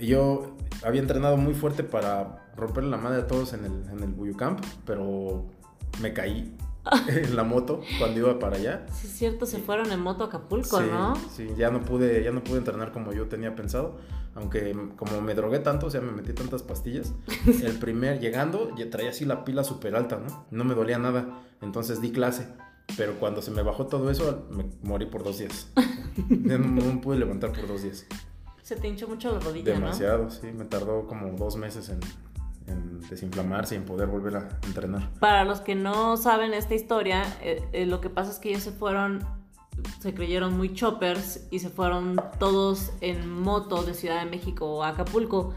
yo 0.00 0.56
había 0.82 1.00
entrenado 1.00 1.36
muy 1.36 1.54
fuerte 1.54 1.84
para 1.84 2.50
romperle 2.56 2.90
la 2.90 2.96
madre 2.96 3.22
a 3.22 3.26
todos 3.26 3.52
en 3.52 3.64
el, 3.64 3.72
en 3.90 4.02
el 4.02 4.36
Camp, 4.36 4.64
pero 4.84 5.46
me 6.00 6.12
caí 6.12 6.56
en 7.08 7.36
la 7.36 7.44
moto 7.44 7.80
cuando 7.98 8.20
iba 8.20 8.38
para 8.38 8.56
allá. 8.56 8.86
Sí, 8.92 9.06
es 9.06 9.12
cierto, 9.14 9.46
se 9.46 9.58
fueron 9.58 9.90
en 9.92 10.00
moto 10.00 10.24
a 10.24 10.26
Acapulco, 10.26 10.80
¿no? 10.80 11.14
Sí, 11.30 11.48
ya 11.56 11.70
no 11.70 11.80
pude, 11.82 12.22
ya 12.22 12.30
no 12.30 12.44
pude 12.44 12.58
entrenar 12.58 12.92
como 12.92 13.12
yo 13.12 13.26
tenía 13.28 13.54
pensado, 13.54 13.96
aunque 14.34 14.76
como 14.96 15.20
me 15.20 15.34
drogué 15.34 15.60
tanto, 15.60 15.86
o 15.86 15.90
sea, 15.90 16.00
me 16.00 16.12
metí 16.12 16.32
tantas 16.32 16.62
pastillas. 16.62 17.12
el 17.62 17.78
primer 17.78 18.20
llegando, 18.20 18.74
ya 18.76 18.90
traía 18.90 19.10
así 19.10 19.24
la 19.24 19.44
pila 19.44 19.64
súper 19.64 19.96
alta, 19.96 20.18
¿no? 20.18 20.46
No 20.50 20.64
me 20.64 20.74
dolía 20.74 20.98
nada, 20.98 21.40
entonces 21.60 22.00
di 22.00 22.12
clase. 22.12 22.48
Pero 22.98 23.18
cuando 23.18 23.40
se 23.40 23.50
me 23.50 23.62
bajó 23.62 23.86
todo 23.86 24.10
eso, 24.10 24.46
me 24.50 24.66
morí 24.82 25.06
por 25.06 25.24
dos 25.24 25.38
días. 25.38 25.68
ya 26.28 26.58
no, 26.58 26.68
me 26.68 27.00
pude 27.00 27.18
levantar 27.18 27.52
por 27.52 27.66
dos 27.66 27.82
días. 27.82 28.06
Se 28.64 28.76
te 28.76 28.88
hinchó 28.88 29.06
mucho 29.06 29.30
la 29.30 29.40
rodilla, 29.40 29.74
Demasiado, 29.74 30.30
sí. 30.30 30.46
Me 30.46 30.64
tardó 30.64 31.06
como 31.06 31.32
dos 31.32 31.54
meses 31.56 31.90
en, 31.90 32.00
en 32.66 32.98
desinflamarse 33.10 33.74
y 33.74 33.78
en 33.78 33.84
poder 33.84 34.08
volver 34.08 34.36
a 34.36 34.48
entrenar. 34.64 35.10
Para 35.20 35.44
los 35.44 35.60
que 35.60 35.74
no 35.74 36.16
saben 36.16 36.54
esta 36.54 36.74
historia, 36.74 37.24
eh, 37.42 37.62
eh, 37.74 37.84
lo 37.84 38.00
que 38.00 38.08
pasa 38.08 38.30
es 38.30 38.38
que 38.38 38.48
ellos 38.48 38.62
se 38.62 38.72
fueron, 38.72 39.22
se 40.00 40.14
creyeron 40.14 40.56
muy 40.56 40.72
choppers 40.72 41.46
y 41.50 41.58
se 41.58 41.68
fueron 41.68 42.18
todos 42.38 42.92
en 43.02 43.28
moto 43.30 43.82
de 43.82 43.92
Ciudad 43.92 44.24
de 44.24 44.30
México 44.30 44.82
a 44.82 44.88
Acapulco. 44.88 45.52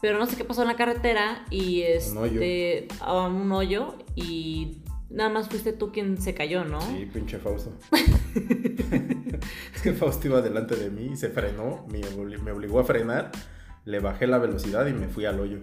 Pero 0.00 0.18
no 0.18 0.24
sé 0.24 0.36
qué 0.36 0.44
pasó 0.44 0.62
en 0.62 0.68
la 0.68 0.76
carretera 0.76 1.44
y 1.50 1.82
este, 1.82 2.88
a 3.00 3.26
un 3.26 3.52
hoyo 3.52 3.96
y 4.14 4.78
nada 5.10 5.30
más 5.30 5.48
fuiste 5.48 5.72
tú 5.72 5.92
quien 5.92 6.20
se 6.20 6.34
cayó, 6.34 6.64
¿no? 6.64 6.80
Sí, 6.80 7.08
pinche 7.12 7.38
Fausto. 7.38 7.72
es 9.74 9.82
que 9.82 9.92
Fausto 9.92 10.28
iba 10.28 10.42
delante 10.42 10.76
de 10.76 10.90
mí 10.90 11.10
y 11.12 11.16
se 11.16 11.30
frenó, 11.30 11.86
me, 11.88 12.00
me 12.38 12.52
obligó 12.52 12.80
a 12.80 12.84
frenar, 12.84 13.32
le 13.84 14.00
bajé 14.00 14.26
la 14.26 14.38
velocidad 14.38 14.86
y 14.86 14.92
me 14.92 15.08
fui 15.08 15.24
al 15.24 15.40
hoyo. 15.40 15.60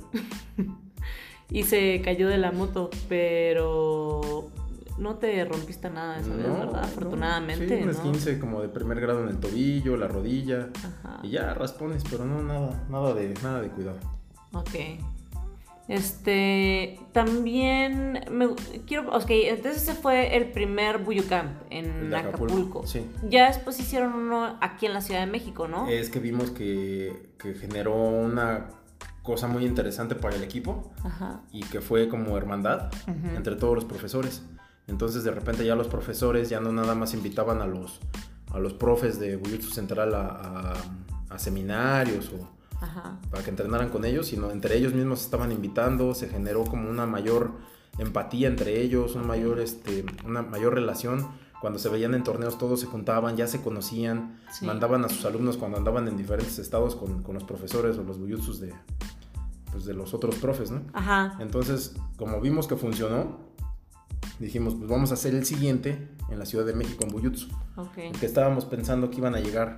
y 1.49 1.63
se 1.63 2.01
cayó 2.03 2.27
de 2.27 2.37
la 2.37 2.51
moto, 2.51 2.89
pero 3.09 4.49
no 4.97 5.15
te 5.15 5.43
rompiste 5.45 5.89
nada 5.89 6.19
esa 6.19 6.35
vez, 6.35 6.45
¿verdad? 6.45 6.83
Afortunadamente. 6.83 7.77
Sí, 7.77 7.83
unas 7.83 7.99
15 7.99 8.39
como 8.39 8.61
de 8.61 8.69
primer 8.69 8.99
grado 8.99 9.23
en 9.23 9.29
el 9.29 9.39
tobillo, 9.39 9.97
la 9.97 10.07
rodilla. 10.07 10.69
Y 11.21 11.29
ya 11.29 11.53
raspones, 11.53 12.03
pero 12.09 12.25
no 12.25 12.41
nada, 12.41 12.85
nada 12.89 13.13
de, 13.13 13.33
nada 13.43 13.61
de 13.61 13.69
cuidado. 13.69 13.99
Ok. 14.53 14.75
Este, 15.87 16.97
también 17.11 18.25
me 18.31 18.55
quiero, 18.87 19.09
ok, 19.13 19.29
entonces 19.29 19.83
ese 19.83 19.93
fue 19.95 20.37
el 20.37 20.51
primer 20.51 20.99
Buyucamp 20.99 21.51
en 21.69 22.13
Acapulco. 22.13 22.87
Sí. 22.87 23.05
Ya 23.29 23.47
después 23.47 23.79
hicieron 23.79 24.13
uno 24.13 24.57
aquí 24.61 24.85
en 24.85 24.93
la 24.93 25.01
Ciudad 25.01 25.19
de 25.19 25.27
México, 25.27 25.67
¿no? 25.67 25.89
Es 25.89 26.09
que 26.09 26.19
vimos 26.19 26.51
que, 26.51 27.33
que 27.37 27.53
generó 27.53 27.95
una 27.95 28.69
cosa 29.23 29.47
muy 29.47 29.65
interesante 29.65 30.15
para 30.15 30.35
el 30.35 30.43
equipo 30.43 30.91
y 31.51 31.63
que 31.63 31.81
fue 31.81 32.09
como 32.09 32.37
hermandad 32.37 32.91
entre 33.35 33.55
todos 33.55 33.73
los 33.73 33.85
profesores. 33.85 34.43
Entonces 34.87 35.23
de 35.23 35.31
repente 35.31 35.65
ya 35.65 35.75
los 35.75 35.87
profesores 35.87 36.49
ya 36.49 36.59
no 36.59 36.71
nada 36.71 36.93
más 36.93 37.13
invitaban 37.13 37.61
a 37.61 37.65
los, 37.65 38.01
a 38.51 38.59
los 38.59 38.73
profes 38.73 39.19
de 39.19 39.37
Buyutsu 39.37 39.69
Central 39.69 40.13
a, 40.13 40.73
a, 41.29 41.39
seminarios 41.39 42.31
o 42.33 42.47
para 43.29 43.43
que 43.43 43.49
entrenaran 43.49 43.89
con 43.89 44.05
ellos, 44.05 44.27
sino 44.27 44.51
entre 44.51 44.77
ellos 44.77 44.93
mismos 44.93 45.21
estaban 45.21 45.51
invitando, 45.51 46.13
se 46.13 46.29
generó 46.29 46.63
como 46.63 46.89
una 46.89 47.05
mayor 47.05 47.51
empatía 47.97 48.47
entre 48.47 48.81
ellos, 48.81 49.15
una 49.15 49.25
mayor, 49.25 49.59
este, 49.59 50.05
una 50.25 50.41
mayor 50.41 50.73
relación 50.73 51.27
cuando 51.61 51.79
se 51.79 51.87
veían 51.87 52.13
en 52.13 52.23
torneos 52.23 52.57
todos 52.57 52.81
se 52.81 52.87
juntaban, 52.87 53.37
ya 53.37 53.47
se 53.47 53.61
conocían, 53.61 54.37
mandaban 54.63 55.05
a 55.05 55.09
sus 55.09 55.23
alumnos 55.23 55.55
cuando 55.55 55.77
andaban 55.77 56.07
en 56.09 56.17
diferentes 56.17 56.59
estados 56.59 56.93
con, 56.95 57.23
con 57.23 57.35
los 57.35 57.45
profesores 57.45 57.97
o 57.97 58.03
los 58.03 58.19
buyutsus 58.19 58.59
de, 58.59 58.73
pues 59.71 59.85
de 59.85 59.93
los 59.93 60.13
otros 60.13 60.35
profes, 60.35 60.71
¿no? 60.71 60.81
Ajá. 60.91 61.37
Entonces, 61.39 61.95
como 62.17 62.41
vimos 62.41 62.67
que 62.67 62.75
funcionó, 62.75 63.39
dijimos, 64.39 64.75
pues 64.75 64.89
vamos 64.89 65.11
a 65.11 65.13
hacer 65.13 65.35
el 65.35 65.45
siguiente 65.45 66.09
en 66.29 66.37
la 66.37 66.45
Ciudad 66.45 66.65
de 66.65 66.73
México, 66.73 67.05
en 67.05 67.11
Buyutsu. 67.11 67.47
Okay. 67.77 68.11
que 68.11 68.25
estábamos 68.25 68.65
pensando 68.65 69.09
que 69.09 69.19
iban 69.19 69.33
a 69.33 69.39
llegar, 69.39 69.77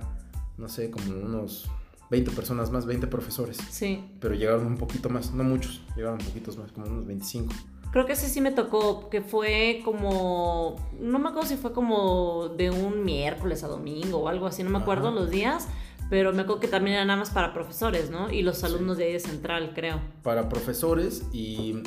no 0.58 0.68
sé, 0.68 0.90
como 0.90 1.16
unos 1.16 1.70
20 2.10 2.30
personas 2.32 2.70
más, 2.70 2.86
20 2.86 3.06
profesores. 3.06 3.58
Sí. 3.70 4.04
Pero 4.20 4.34
llegaron 4.34 4.66
un 4.66 4.76
poquito 4.76 5.08
más, 5.08 5.32
no 5.32 5.44
muchos, 5.44 5.82
llegaron 5.96 6.18
poquitos 6.18 6.56
más, 6.56 6.72
como 6.72 6.86
unos 6.86 7.06
25. 7.06 7.54
Creo 7.90 8.04
que 8.04 8.12
ese 8.12 8.28
sí 8.28 8.40
me 8.40 8.50
tocó, 8.50 9.08
que 9.08 9.22
fue 9.22 9.80
como, 9.84 10.76
no 11.00 11.18
me 11.18 11.28
acuerdo 11.28 11.48
si 11.48 11.56
fue 11.56 11.72
como 11.72 12.48
de 12.48 12.70
un 12.70 13.04
miércoles 13.04 13.64
a 13.64 13.68
domingo 13.68 14.18
o 14.18 14.28
algo 14.28 14.46
así, 14.46 14.62
no 14.62 14.70
me 14.70 14.78
acuerdo 14.78 15.10
los 15.10 15.30
días, 15.30 15.68
pero 16.10 16.32
me 16.32 16.42
acuerdo 16.42 16.60
que 16.60 16.68
también 16.68 16.96
era 16.96 17.04
nada 17.04 17.18
más 17.18 17.30
para 17.30 17.54
profesores, 17.54 18.10
¿no? 18.10 18.30
Y 18.30 18.42
los 18.42 18.62
alumnos 18.64 18.98
de 18.98 19.04
ahí 19.04 19.12
de 19.14 19.20
Central, 19.20 19.72
creo. 19.74 20.00
Para 20.22 20.48
profesores 20.48 21.24
y 21.32 21.82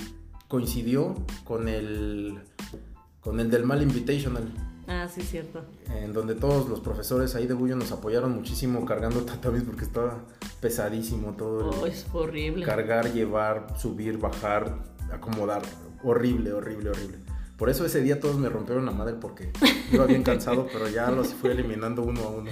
coincidió 0.47 1.15
con 1.43 1.67
el, 1.67 2.39
con 3.21 3.39
el 3.39 3.51
del 3.51 3.65
Mal 3.65 3.81
Invitational. 3.81 4.51
Ah, 4.91 5.07
sí, 5.07 5.21
cierto. 5.21 5.63
En 5.95 6.13
donde 6.13 6.33
todos 6.33 6.67
los 6.67 6.79
profesores 6.79 7.35
ahí 7.35 7.45
de 7.45 7.53
Bullo 7.53 7.75
nos 7.75 7.91
apoyaron 7.91 8.31
muchísimo 8.31 8.83
cargando 8.85 9.21
tatamis 9.21 9.61
porque 9.61 9.85
estaba 9.85 10.25
pesadísimo 10.61 11.33
todo. 11.33 11.69
Oh, 11.69 11.85
es 11.85 12.07
horrible. 12.11 12.65
Cargar, 12.65 13.13
llevar, 13.13 13.77
subir, 13.77 14.17
bajar, 14.17 14.79
acomodar. 15.11 15.61
Horrible, 16.03 16.53
horrible, 16.53 16.89
horrible. 16.89 17.19
Por 17.55 17.69
eso 17.69 17.85
ese 17.85 18.01
día 18.01 18.19
todos 18.19 18.37
me 18.37 18.49
rompieron 18.49 18.83
la 18.87 18.91
madre 18.91 19.13
porque 19.13 19.51
iba 19.91 20.07
bien 20.07 20.23
cansado, 20.23 20.65
pero 20.73 20.89
ya 20.89 21.11
los 21.11 21.35
fui 21.35 21.51
eliminando 21.51 22.01
uno 22.01 22.23
a 22.23 22.29
uno. 22.29 22.51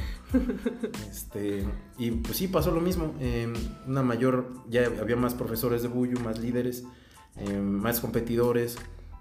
Este, 1.10 1.66
y 1.98 2.12
pues 2.12 2.38
sí, 2.38 2.48
pasó 2.48 2.70
lo 2.70 2.82
mismo. 2.82 3.16
Em, 3.20 3.54
una 3.88 4.04
mayor, 4.04 4.54
ya 4.70 4.86
había 4.86 5.16
más 5.16 5.34
profesores 5.34 5.82
de 5.82 5.88
Buyu, 5.88 6.20
más 6.20 6.38
líderes, 6.38 6.84
em, 7.38 7.64
más 7.64 8.00
competidores. 8.00 8.78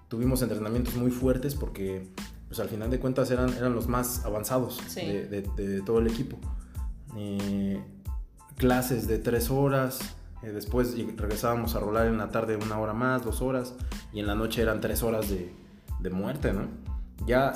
Tuvimos 0.07 0.43
entrenamientos 0.43 0.95
muy 0.95 1.09
fuertes 1.09 1.55
porque 1.55 2.13
pues 2.47 2.59
al 2.59 2.69
final 2.69 2.89
de 2.89 2.99
cuentas 2.99 3.29
eran, 3.31 3.53
eran 3.53 3.73
los 3.73 3.87
más 3.87 4.25
avanzados 4.25 4.81
de, 4.95 5.81
todo 5.85 5.99
el 5.99 6.07
equipo. 6.07 6.37
Eh, 7.15 7.81
clases 8.55 9.07
de 9.07 9.19
tres 9.19 9.49
horas, 9.49 9.99
eh, 10.43 10.51
después 10.51 10.95
regresábamos 11.17 11.75
a 11.75 11.79
rolar 11.79 12.07
en 12.07 12.17
la 12.17 12.29
tarde 12.29 12.55
una 12.55 12.79
hora 12.79 12.93
más, 12.93 13.23
dos 13.23 13.41
horas, 13.41 13.75
y 14.13 14.19
en 14.19 14.27
la 14.27 14.35
noche 14.35 14.61
eran 14.61 14.81
tres 14.81 15.03
horas 15.03 15.29
de, 15.29 15.53
muerte, 16.09 16.53
¿no? 16.53 16.67
Ya 17.25 17.51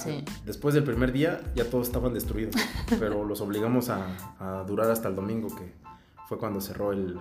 después 0.45 0.75
del 0.75 0.83
primer 0.83 1.13
día 1.13 1.39
ya 1.55 1.63
todos 1.69 1.87
estaban 1.87 2.13
destruidos, 2.13 2.55
pero 2.99 3.23
los 3.23 3.39
obligamos 3.39 3.89
a, 3.89 4.65
durar 4.67 4.91
hasta 4.91 5.07
el 5.07 5.15
domingo, 5.15 5.47
que 5.55 5.73
fue 6.27 6.37
cuando 6.37 6.59
cerró 6.59 6.91
el, 6.91 7.17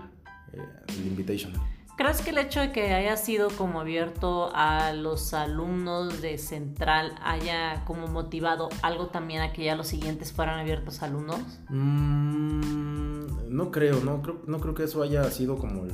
eh, 0.53 0.59
el 0.89 1.07
invitation. 1.07 1.53
¿Crees 2.01 2.23
que 2.23 2.31
el 2.31 2.39
hecho 2.39 2.61
de 2.61 2.73
que 2.73 2.95
haya 2.95 3.15
sido 3.19 3.51
como 3.51 3.79
abierto 3.79 4.51
a 4.55 4.95
los 4.95 5.35
alumnos 5.35 6.23
de 6.23 6.39
Central 6.39 7.15
haya 7.23 7.85
como 7.85 8.07
motivado 8.07 8.71
algo 8.81 9.09
también 9.09 9.43
a 9.43 9.53
que 9.53 9.65
ya 9.65 9.77
los 9.77 9.89
siguientes 9.89 10.33
fueran 10.33 10.59
abiertos 10.59 11.03
a 11.03 11.05
alumnos? 11.05 11.43
Mm, 11.69 13.55
no 13.55 13.71
creo, 13.71 14.01
no 14.03 14.23
creo, 14.23 14.41
no 14.47 14.61
creo 14.61 14.73
que 14.73 14.85
eso 14.85 15.03
haya 15.03 15.31
sido 15.31 15.59
como 15.59 15.85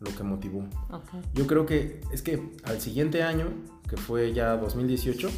lo 0.00 0.16
que 0.16 0.22
motivó. 0.22 0.64
Yo 1.34 1.46
creo 1.46 1.66
que 1.66 2.00
es 2.10 2.22
que 2.22 2.50
al 2.64 2.80
siguiente 2.80 3.22
año, 3.22 3.48
que 3.90 3.98
fue 3.98 4.32
ya 4.32 4.56
2018, 4.56 5.28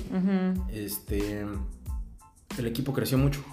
este, 0.68 1.44
el 2.56 2.66
equipo 2.68 2.92
creció 2.92 3.18
mucho. 3.18 3.44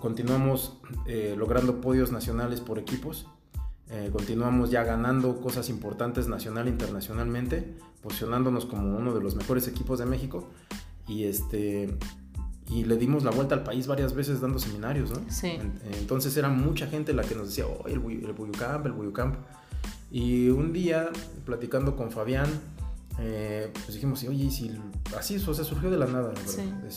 Continuamos 0.00 0.80
eh, 1.06 1.36
logrando 1.38 1.80
podios 1.80 2.10
nacionales 2.10 2.60
por 2.60 2.80
equipos 2.80 3.28
eh, 3.90 4.10
continuamos 4.12 4.70
ya 4.70 4.84
ganando 4.84 5.40
cosas 5.40 5.68
importantes 5.68 6.28
nacional 6.28 6.68
e 6.68 6.70
internacionalmente, 6.70 7.74
posicionándonos 8.02 8.66
como 8.66 8.96
uno 8.96 9.12
de 9.12 9.20
los 9.20 9.34
mejores 9.34 9.66
equipos 9.66 9.98
de 9.98 10.06
México. 10.06 10.48
Y 11.08 11.24
este 11.24 11.98
y 12.68 12.84
le 12.84 12.96
dimos 12.96 13.24
la 13.24 13.32
vuelta 13.32 13.56
al 13.56 13.64
país 13.64 13.88
varias 13.88 14.14
veces 14.14 14.40
dando 14.40 14.60
seminarios, 14.60 15.10
¿no? 15.10 15.20
Sí. 15.28 15.58
Entonces 15.98 16.36
era 16.36 16.48
mucha 16.48 16.86
gente 16.86 17.12
la 17.12 17.24
que 17.24 17.34
nos 17.34 17.48
decía, 17.48 17.66
oh, 17.66 17.88
el, 17.88 17.94
el 18.24 18.32
Buyucamp, 18.32 18.86
el 18.86 18.92
Buyucamp. 18.92 19.34
Y 20.12 20.50
un 20.50 20.72
día, 20.72 21.08
platicando 21.44 21.96
con 21.96 22.12
Fabián, 22.12 22.48
eh, 23.20 23.70
pues 23.72 23.94
dijimos, 23.94 24.22
oye, 24.24 24.50
si 24.50 24.70
así, 25.16 25.36
o 25.36 25.54
sea, 25.54 25.64
surgió 25.64 25.90
de 25.90 25.98
la 25.98 26.06
nada, 26.06 26.32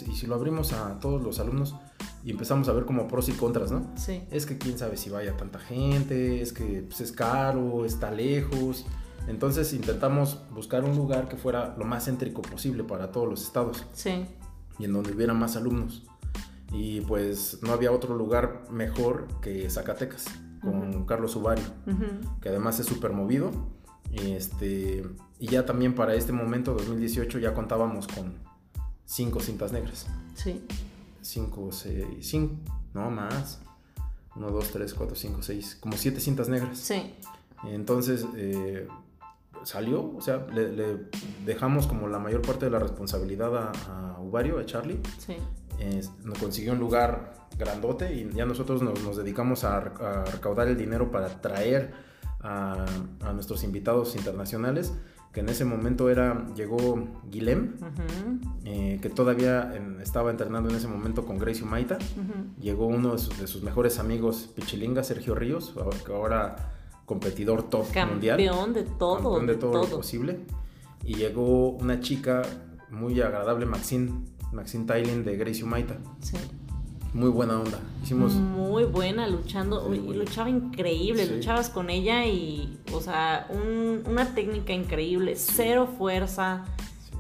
Y 0.07 0.15
si 0.15 0.27
lo 0.27 0.35
abrimos 0.35 0.71
a 0.73 0.99
todos 0.99 1.21
los 1.21 1.39
alumnos, 1.39 1.75
y 2.23 2.31
empezamos 2.31 2.69
a 2.69 2.73
ver 2.73 2.85
como 2.85 3.07
pros 3.07 3.27
y 3.27 3.33
contras, 3.33 3.71
¿no? 3.71 3.91
Sí. 3.95 4.23
Es 4.31 4.45
que 4.45 4.57
quién 4.57 4.77
sabe 4.77 4.95
si 4.95 5.09
vaya 5.09 5.35
tanta 5.35 5.59
gente, 5.59 6.41
es 6.41 6.53
que 6.53 6.85
pues, 6.87 7.01
es 7.01 7.11
caro, 7.11 7.85
está 7.85 8.11
lejos. 8.11 8.85
Entonces 9.27 9.73
intentamos 9.73 10.39
buscar 10.51 10.83
un 10.83 10.95
lugar 10.95 11.27
que 11.27 11.35
fuera 11.35 11.75
lo 11.77 11.85
más 11.85 12.05
céntrico 12.05 12.41
posible 12.41 12.83
para 12.83 13.11
todos 13.11 13.27
los 13.29 13.43
estados. 13.43 13.85
Sí. 13.93 14.25
Y 14.79 14.85
en 14.85 14.93
donde 14.93 15.11
hubiera 15.11 15.33
más 15.33 15.57
alumnos. 15.57 16.03
Y 16.71 17.01
pues 17.01 17.59
no 17.61 17.73
había 17.73 17.91
otro 17.91 18.15
lugar 18.15 18.63
mejor 18.71 19.27
que 19.41 19.69
Zacatecas, 19.69 20.25
con 20.61 21.05
Carlos 21.05 21.35
Ubario, 21.35 21.65
que 22.41 22.49
además 22.49 22.79
es 22.79 22.85
súper 22.85 23.11
movido. 23.11 23.51
Y, 24.11 24.31
este, 24.31 25.03
y 25.43 25.47
ya 25.47 25.65
también 25.65 25.93
para 25.93 26.15
este 26.15 26.31
momento, 26.31 26.73
2018, 26.73 27.37
ya 27.37 27.53
contábamos 27.53 28.07
con 28.07 28.33
cinco 29.03 29.41
cintas 29.41 29.73
negras. 29.73 30.07
Sí. 30.35 30.63
5, 31.19 31.69
6, 31.69 32.05
5, 32.21 32.55
no 32.93 33.11
más. 33.11 33.59
1, 34.37 34.49
2, 34.49 34.69
3, 34.71 34.93
4, 34.93 35.15
5, 35.17 35.41
6, 35.41 35.77
como 35.81 35.97
7 35.97 36.21
cintas 36.21 36.47
negras. 36.47 36.77
Sí. 36.77 37.13
Entonces 37.65 38.25
eh, 38.37 38.87
salió, 39.65 40.15
o 40.15 40.21
sea, 40.21 40.47
le, 40.53 41.09
dejamos 41.45 41.87
como 41.87 42.07
la 42.07 42.19
mayor 42.19 42.41
parte 42.41 42.63
de 42.63 42.71
la 42.71 42.79
responsabilidad 42.79 43.53
a, 43.57 44.13
a 44.15 44.21
Uvario, 44.21 44.59
a 44.59 44.65
Charlie. 44.65 45.01
Sí. 45.17 45.35
nos 46.23 46.37
consiguió 46.37 46.71
un 46.71 46.79
lugar 46.79 47.49
grandote 47.57 48.13
y 48.13 48.29
ya 48.33 48.45
nosotros 48.45 48.81
nos, 48.81 49.17
dedicamos 49.17 49.65
a, 49.65 49.75
a, 49.75 50.23
recaudar 50.23 50.69
el 50.69 50.77
dinero 50.77 51.11
para 51.11 51.41
traer 51.41 51.91
a, 52.39 52.85
a 53.19 53.33
nuestros 53.33 53.65
invitados 53.65 54.15
internacionales 54.15 54.93
que 55.33 55.39
en 55.39 55.49
ese 55.49 55.65
momento 55.65 56.09
era, 56.09 56.45
llegó 56.55 57.07
Guilhem, 57.29 57.75
eh, 58.65 58.99
que 59.01 59.09
todavía 59.09 59.73
estaba 60.01 60.29
entrenando 60.29 60.69
en 60.69 60.75
ese 60.75 60.87
momento 60.87 61.25
con 61.25 61.39
Gracie 61.39 61.65
Maita. 61.65 61.97
Llegó 62.61 62.85
uno 62.85 63.13
de 63.13 63.17
sus, 63.17 63.63
mejores 63.63 63.97
amigos, 63.97 64.51
Pichilinga, 64.55 65.03
Sergio 65.03 65.33
Ríos, 65.33 65.73
que 66.05 66.13
ahora 66.13 66.71
competidor 67.05 67.63
top 67.63 67.87
mundial. 68.07 68.37
Campeón 68.37 68.73
de 68.73 68.83
todo. 68.83 69.15
Campeón 69.15 69.47
de, 69.47 69.55
todo, 69.55 69.73
lo 69.73 69.89
posible. 69.89 70.39
Y 71.03 71.15
llegó 71.15 71.71
una 71.71 71.99
chica 71.99 72.43
muy 72.91 73.19
agradable, 73.19 73.65
Maxine, 73.65 74.11
Maxine 74.51 74.85
Tailing 74.85 75.25
de 75.25 75.35
Gracie 75.35 75.65
Maita. 75.65 75.97
Sí 76.21 76.37
muy 77.13 77.29
buena 77.29 77.59
onda. 77.59 77.79
Hicimos. 78.03 78.33
Muy 78.33 78.85
buena, 78.85 79.27
luchando. 79.27 79.93
y 79.93 80.13
luchaba 80.13 80.49
increíble. 80.49 81.27
Luchabas 81.27 81.69
con 81.69 81.89
ella 81.89 82.25
y, 82.25 82.79
o 82.91 83.01
sea, 83.01 83.47
una 84.05 84.33
técnica 84.33 84.73
increíble, 84.73 85.35
cero 85.35 85.87
fuerza. 85.97 86.65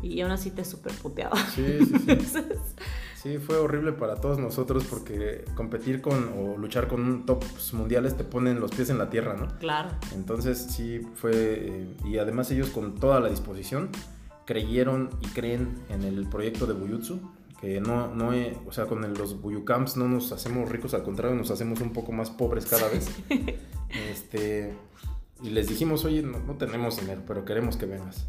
Y 0.01 0.19
aún 0.21 0.31
así 0.31 0.51
te 0.51 0.65
super 0.65 0.91
puteaba. 0.93 1.37
Sí, 1.55 1.79
sí, 1.85 2.19
sí. 2.25 2.39
sí, 3.15 3.37
fue 3.37 3.55
horrible 3.55 3.93
para 3.93 4.15
todos 4.15 4.37
nosotros 4.37 4.83
porque 4.89 5.45
competir 5.55 6.01
con 6.01 6.33
o 6.37 6.57
luchar 6.57 6.89
con 6.89 7.01
un 7.01 7.25
tops 7.25 7.73
mundiales 7.73 8.17
te 8.17 8.25
ponen 8.25 8.59
los 8.59 8.71
pies 8.71 8.89
en 8.89 8.97
la 8.97 9.09
tierra, 9.09 9.35
¿no? 9.35 9.47
Claro. 9.59 9.91
Entonces 10.13 10.57
sí 10.57 11.07
fue. 11.15 11.31
Eh, 11.33 11.87
y 12.03 12.17
además 12.17 12.51
ellos 12.51 12.69
con 12.69 12.95
toda 12.95 13.21
la 13.21 13.29
disposición 13.29 13.89
creyeron 14.45 15.09
y 15.21 15.27
creen 15.27 15.69
en 15.89 16.03
el 16.03 16.27
proyecto 16.27 16.65
de 16.65 16.73
Buyutsu 16.73 17.21
no, 17.81 18.13
no 18.13 18.31
o 18.65 18.71
sea, 18.73 18.85
con 18.87 19.01
los 19.13 19.41
Buyucamps 19.41 19.95
no 19.95 20.07
nos 20.07 20.31
hacemos 20.33 20.69
ricos, 20.69 20.93
al 20.93 21.03
contrario, 21.03 21.35
nos 21.35 21.49
hacemos 21.49 21.79
un 21.79 21.93
poco 21.93 22.11
más 22.11 22.29
pobres 22.29 22.65
cada 22.65 22.89
vez. 22.89 23.09
este, 24.11 24.73
y 25.41 25.49
les 25.49 25.67
dijimos, 25.67 26.05
oye, 26.05 26.23
no, 26.23 26.39
tenemos 26.55 26.99
dinero, 26.99 27.21
pero 27.27 27.45
queremos 27.45 27.75
que 27.75 27.85
vengas. 27.85 28.25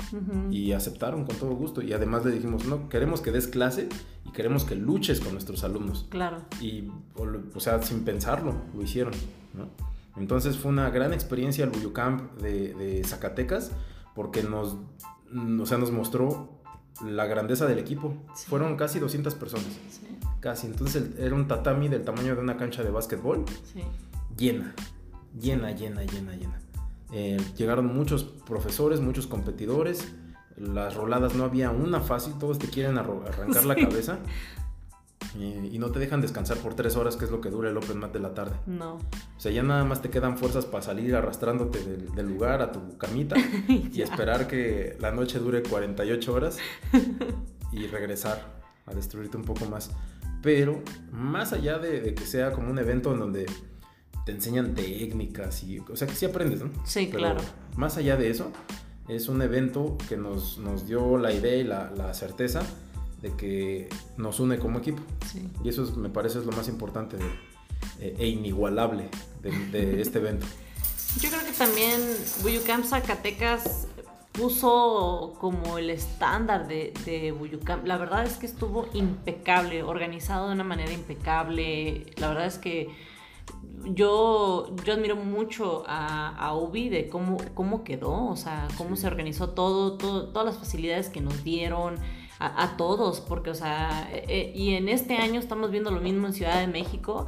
Y 0.50 0.72
aceptaron 0.72 1.24
con 1.24 1.36
todo 1.36 1.54
gusto. 1.54 1.82
Y 1.82 1.92
además 1.92 2.24
le 2.24 2.32
dijimos, 2.32 2.64
no, 2.66 2.88
queremos 2.88 3.20
que 3.20 3.30
des 3.30 3.46
clase 3.46 3.88
y 4.24 4.30
queremos 4.30 4.64
que 4.64 4.74
luches 4.74 5.20
con 5.20 5.32
nuestros 5.32 5.62
alumnos. 5.64 6.06
Claro. 6.10 6.38
Y, 6.60 6.90
o, 7.14 7.60
sea, 7.60 7.80
sin 7.82 8.04
pensarlo, 8.04 8.54
lo 8.74 8.82
hicieron. 8.82 9.14
Entonces 10.16 10.58
fue 10.58 10.70
una 10.70 10.90
gran 10.90 11.12
experiencia 11.12 11.64
el 11.64 11.70
Buyucamp 11.70 12.40
de, 12.40 12.74
de 12.74 13.04
Zacatecas 13.04 13.72
porque 14.14 14.42
nos, 14.42 14.76
o 15.60 15.66
sea, 15.66 15.78
nos 15.78 15.90
mostró 15.90 16.63
la 17.02 17.26
grandeza 17.26 17.66
del 17.66 17.78
equipo. 17.78 18.14
Fueron 18.34 18.76
casi 18.76 18.98
200 18.98 19.34
personas. 19.34 19.66
Casi. 20.40 20.66
Entonces 20.66 21.10
era 21.18 21.34
un 21.34 21.48
tatami 21.48 21.88
del 21.88 22.02
tamaño 22.02 22.34
de 22.34 22.40
una 22.40 22.56
cancha 22.56 22.82
de 22.82 22.90
básquetbol. 22.90 23.44
Llena. 24.36 24.74
Llena, 25.38 25.72
llena, 25.72 26.04
llena, 26.04 26.34
llena. 26.34 26.60
Eh, 27.12 27.40
llegaron 27.56 27.86
muchos 27.86 28.24
profesores, 28.24 29.00
muchos 29.00 29.26
competidores. 29.26 30.12
Las 30.56 30.94
roladas 30.94 31.34
no 31.34 31.44
había 31.44 31.70
una 31.70 32.00
fácil, 32.00 32.34
todos 32.38 32.58
te 32.58 32.68
quieren 32.68 32.98
arrancar 32.98 33.64
la 33.64 33.74
cabeza. 33.74 34.18
Y, 35.38 35.78
no 35.78 35.90
te 35.90 35.98
dejan 35.98 36.20
descansar 36.20 36.58
por 36.58 36.74
tres 36.74 36.96
horas, 36.96 37.16
que 37.16 37.24
es 37.24 37.30
lo 37.30 37.40
que 37.40 37.50
dura 37.50 37.68
el 37.68 37.76
Open 37.76 37.98
Mat 37.98 38.12
de 38.12 38.20
la 38.20 38.34
tarde. 38.34 38.56
No. 38.66 38.94
O 38.94 39.40
sea, 39.40 39.50
ya 39.50 39.62
nada 39.62 39.84
más 39.84 40.00
te 40.00 40.08
quedan 40.08 40.38
fuerzas 40.38 40.64
para 40.64 40.82
salir 40.82 41.14
arrastrándote 41.14 41.82
del, 41.82 42.26
lugar 42.26 42.62
a 42.62 42.70
tu 42.70 42.96
camita 42.96 43.36
y 43.68 44.00
esperar 44.00 44.46
que 44.46 44.96
la 45.00 45.10
noche 45.10 45.38
dure 45.38 45.62
48 45.62 46.32
horas 46.32 46.58
y 47.72 47.86
regresar 47.88 48.62
a 48.86 48.94
destruirte 48.94 49.36
un 49.36 49.44
poco 49.44 49.66
más. 49.66 49.90
Pero 50.42 50.82
más 51.10 51.52
allá 51.52 51.78
de, 51.78 52.14
que 52.14 52.26
sea 52.26 52.52
como 52.52 52.70
un 52.70 52.78
evento 52.78 53.12
en 53.12 53.18
donde 53.18 53.46
te 54.24 54.32
enseñan 54.32 54.74
técnicas 54.74 55.64
y, 55.64 55.80
o 55.80 55.96
sea, 55.96 56.06
que 56.06 56.14
sí 56.14 56.26
aprendes, 56.26 56.62
¿no? 56.62 56.70
Sí, 56.84 57.10
claro. 57.10 57.40
Más 57.76 57.96
allá 57.96 58.16
de 58.16 58.30
eso, 58.30 58.52
es 59.08 59.28
un 59.28 59.42
evento 59.42 59.98
que 60.08 60.16
nos, 60.16 60.58
nos 60.58 60.86
dio 60.86 61.18
la 61.18 61.32
idea 61.32 61.56
y 61.56 61.64
la, 61.64 61.90
la 61.90 62.14
certeza 62.14 62.62
de 63.24 63.34
que 63.36 63.88
nos 64.18 64.38
une 64.38 64.58
como 64.58 64.78
equipo. 64.80 65.02
Y 65.64 65.70
eso 65.70 65.90
me 65.96 66.10
parece 66.10 66.40
es 66.40 66.44
lo 66.44 66.52
más 66.52 66.68
importante 66.68 67.16
eh, 67.98 68.14
e 68.18 68.28
inigualable 68.28 69.08
de, 69.40 70.00
este 70.02 70.18
evento. 70.18 70.46
Yo 71.20 71.30
creo 71.30 71.42
que 71.42 71.52
también 71.52 72.00
Buyucamp 72.42 72.84
Zacatecas 72.84 73.88
puso 74.32 75.36
como 75.40 75.78
el 75.78 75.88
estándar 75.88 76.68
de, 76.68 76.92
de 77.06 77.32
Buyucamp. 77.32 77.86
La 77.86 77.96
verdad 77.96 78.26
es 78.26 78.34
que 78.34 78.44
estuvo 78.44 78.88
impecable, 78.92 79.82
organizado 79.82 80.48
de 80.48 80.54
una 80.54 80.64
manera 80.64 80.92
impecable. 80.92 82.04
La 82.16 82.28
verdad 82.28 82.44
es 82.44 82.58
que 82.58 82.90
yo, 83.84 84.74
yo 84.84 84.92
admiro 84.92 85.16
mucho 85.16 85.84
a, 85.86 86.36
a 86.36 86.54
Ubi 86.54 86.90
de 86.90 87.08
cómo, 87.08 87.38
cómo 87.54 87.84
quedó, 87.84 88.26
o 88.26 88.36
sea, 88.36 88.68
cómo 88.76 88.96
se 88.96 89.06
organizó 89.06 89.50
todo, 89.50 89.96
todo, 89.96 90.28
todas 90.28 90.44
las 90.44 90.58
facilidades 90.58 91.08
que 91.08 91.22
nos 91.22 91.42
dieron 91.42 91.96
a, 92.46 92.76
todos, 92.76 93.20
porque, 93.20 93.50
o 93.50 93.54
sea, 93.54 94.08
eh, 94.12 94.24
eh, 94.28 94.52
y 94.54 94.74
en 94.74 94.88
este 94.88 95.16
año 95.16 95.40
estamos 95.40 95.70
viendo 95.70 95.90
lo 95.90 96.00
mismo 96.00 96.26
en 96.26 96.32
Ciudad 96.32 96.60
de 96.60 96.66
México. 96.66 97.26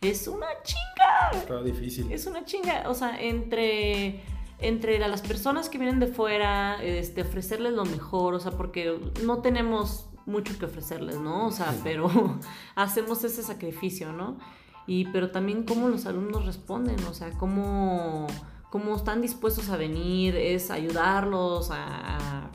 Es 0.00 0.28
una 0.28 0.46
chinga. 0.62 1.30
Está 1.32 1.62
difícil. 1.62 2.10
Es 2.12 2.26
una 2.26 2.44
chinga, 2.44 2.84
o 2.88 2.94
sea, 2.94 3.20
entre 3.20 4.22
entre 4.60 4.98
las 4.98 5.20
personas 5.20 5.68
que 5.68 5.78
vienen 5.78 6.00
de 6.00 6.06
fuera, 6.06 6.82
este, 6.82 7.22
ofrecerles 7.22 7.72
lo 7.72 7.84
mejor, 7.84 8.34
o 8.34 8.40
sea, 8.40 8.52
porque 8.52 8.98
no 9.22 9.38
tenemos 9.42 10.06
mucho 10.26 10.58
que 10.58 10.66
ofrecerles, 10.66 11.18
¿no? 11.18 11.46
O 11.46 11.50
sea, 11.50 11.74
pero 11.82 12.08
hacemos 12.74 13.22
ese 13.24 13.42
sacrificio, 13.42 14.12
¿no? 14.12 14.38
Y 14.86 15.06
pero 15.06 15.30
también 15.30 15.64
cómo 15.64 15.88
los 15.88 16.06
alumnos 16.06 16.46
responden, 16.46 17.02
o 17.04 17.14
sea, 17.14 17.30
cómo, 17.32 18.26
cómo 18.70 18.96
están 18.96 19.20
dispuestos 19.22 19.68
a 19.70 19.76
venir, 19.76 20.36
es 20.36 20.70
ayudarlos 20.70 21.70
a, 21.70 22.50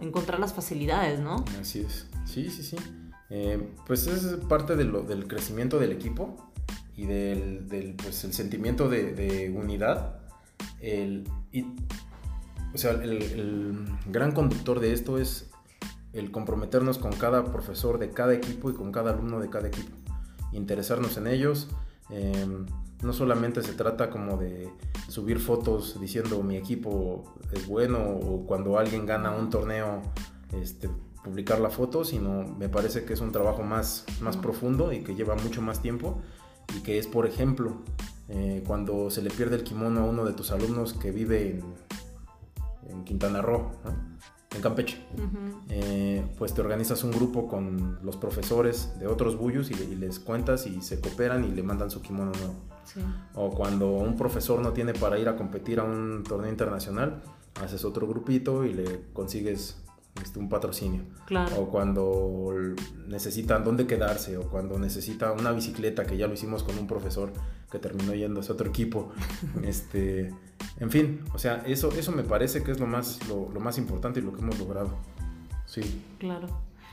encontrar 0.00 0.40
las 0.40 0.52
facilidades, 0.52 1.20
¿no? 1.20 1.44
Así 1.60 1.80
es, 1.80 2.06
sí, 2.26 2.50
sí, 2.50 2.62
sí. 2.62 2.76
Eh, 3.30 3.74
pues 3.86 4.06
es 4.06 4.36
parte 4.48 4.74
de 4.76 4.84
lo, 4.84 5.02
del 5.02 5.28
crecimiento 5.28 5.78
del 5.78 5.92
equipo 5.92 6.50
y 6.96 7.06
del, 7.06 7.68
del 7.68 7.94
pues, 7.94 8.24
el 8.24 8.32
sentimiento 8.32 8.88
de, 8.88 9.12
de 9.12 9.50
unidad 9.50 10.20
el, 10.80 11.24
o 12.74 12.78
sea, 12.78 12.92
el, 12.92 13.86
gran 14.06 14.32
conductor 14.32 14.80
de 14.80 14.92
esto 14.92 15.18
es 15.18 15.50
el 16.12 16.30
comprometernos 16.30 16.98
con 16.98 17.12
cada 17.12 17.44
profesor 17.52 17.98
de 17.98 18.10
cada 18.10 18.34
equipo 18.34 18.70
y 18.70 18.74
con 18.74 18.92
cada 18.92 19.12
alumno 19.12 19.40
de 19.40 19.48
cada 19.48 19.68
equipo. 19.68 19.96
Interesarnos 20.52 21.16
en 21.16 21.26
ellos. 21.26 21.68
Em, 22.10 22.66
no 23.02 23.12
solamente 23.12 23.62
se 23.62 23.72
trata 23.72 24.10
como 24.10 24.36
de 24.36 24.70
subir 25.08 25.38
fotos 25.38 25.98
diciendo 26.00 26.42
mi 26.42 26.56
equipo 26.56 27.24
es 27.52 27.66
bueno 27.66 27.98
o 27.98 28.46
cuando 28.46 28.78
alguien 28.78 29.06
gana 29.06 29.30
un 29.30 29.50
torneo 29.50 30.02
este, 30.52 30.88
publicar 31.24 31.60
la 31.60 31.70
foto, 31.70 32.04
sino 32.04 32.44
me 32.58 32.68
parece 32.68 33.04
que 33.04 33.12
es 33.12 33.20
un 33.20 33.32
trabajo 33.32 33.62
más, 33.62 34.04
más 34.20 34.36
profundo 34.36 34.92
y 34.92 35.02
que 35.02 35.14
lleva 35.14 35.34
mucho 35.34 35.62
más 35.62 35.80
tiempo 35.82 36.20
y 36.76 36.80
que 36.80 36.98
es, 36.98 37.06
por 37.06 37.26
ejemplo, 37.26 37.76
eh, 38.28 38.62
cuando 38.66 39.10
se 39.10 39.22
le 39.22 39.30
pierde 39.30 39.56
el 39.56 39.64
kimono 39.64 40.00
a 40.00 40.04
uno 40.04 40.24
de 40.24 40.32
tus 40.32 40.50
alumnos 40.52 40.94
que 40.94 41.10
vive 41.10 41.62
en, 42.88 43.04
Quintana 43.04 43.42
Roo, 43.42 43.70
en 44.54 44.62
Campeche, 44.62 44.98
eh, 45.68 46.24
pues 46.38 46.54
te 46.54 46.60
organizas 46.60 47.02
un 47.04 47.10
grupo 47.12 47.48
con 47.48 47.98
los 48.02 48.16
profesores 48.16 48.92
de 48.98 49.06
otros 49.06 49.36
buyos 49.36 49.70
y, 49.70 49.74
les 49.96 50.18
cuentas 50.18 50.66
y 50.66 50.80
se 50.82 51.00
cooperan 51.00 51.44
y 51.44 51.48
le 51.48 51.62
mandan 51.62 51.90
su 51.90 52.02
kimono 52.02 52.32
nuevo. 52.32 52.54
O 53.34 53.50
cuando 53.50 53.90
un 53.92 54.16
profesor 54.16 54.60
no 54.60 54.72
tiene 54.72 54.92
para 54.94 55.18
ir 55.18 55.28
a 55.28 55.36
competir 55.36 55.80
a 55.80 55.84
un 55.84 56.24
torneo 56.26 56.50
internacional, 56.50 57.22
haces 57.62 57.84
otro 57.84 58.06
grupito 58.06 58.64
y 58.64 58.72
le 58.72 59.04
consigues 59.12 59.76
este, 60.22 60.38
un 60.38 60.48
patrocinio. 60.48 61.04
O 61.56 61.68
cuando 61.68 62.52
necesitan 63.06 63.64
dónde 63.64 63.86
quedarse, 63.86 64.36
o 64.36 64.42
cuando 64.42 64.78
necesita 64.78 65.32
una 65.32 65.52
bicicleta, 65.52 66.04
que 66.04 66.16
ya 66.16 66.26
lo 66.26 66.34
hicimos 66.34 66.62
con 66.62 66.76
un 66.78 66.86
profesor 66.86 67.32
que 67.70 67.78
terminó 67.78 68.14
yendo 68.14 68.40
a 68.40 68.52
otro 68.52 68.68
equipo. 68.68 69.12
este, 69.62 70.34
en 70.78 70.90
fin, 70.90 71.20
o 71.32 71.38
sea, 71.38 71.62
eso, 71.66 71.90
eso 71.92 72.12
me 72.12 72.24
parece 72.24 72.62
que 72.62 72.72
es 72.72 72.80
lo 72.80 72.86
más, 72.86 73.20
lo, 73.28 73.48
más 73.60 73.78
importante 73.78 74.20
y 74.20 74.22
lo 74.22 74.32
que 74.32 74.40
hemos 74.40 74.58
logrado. 74.58 74.90
Sí. 75.66 76.02
Claro. 76.18 76.48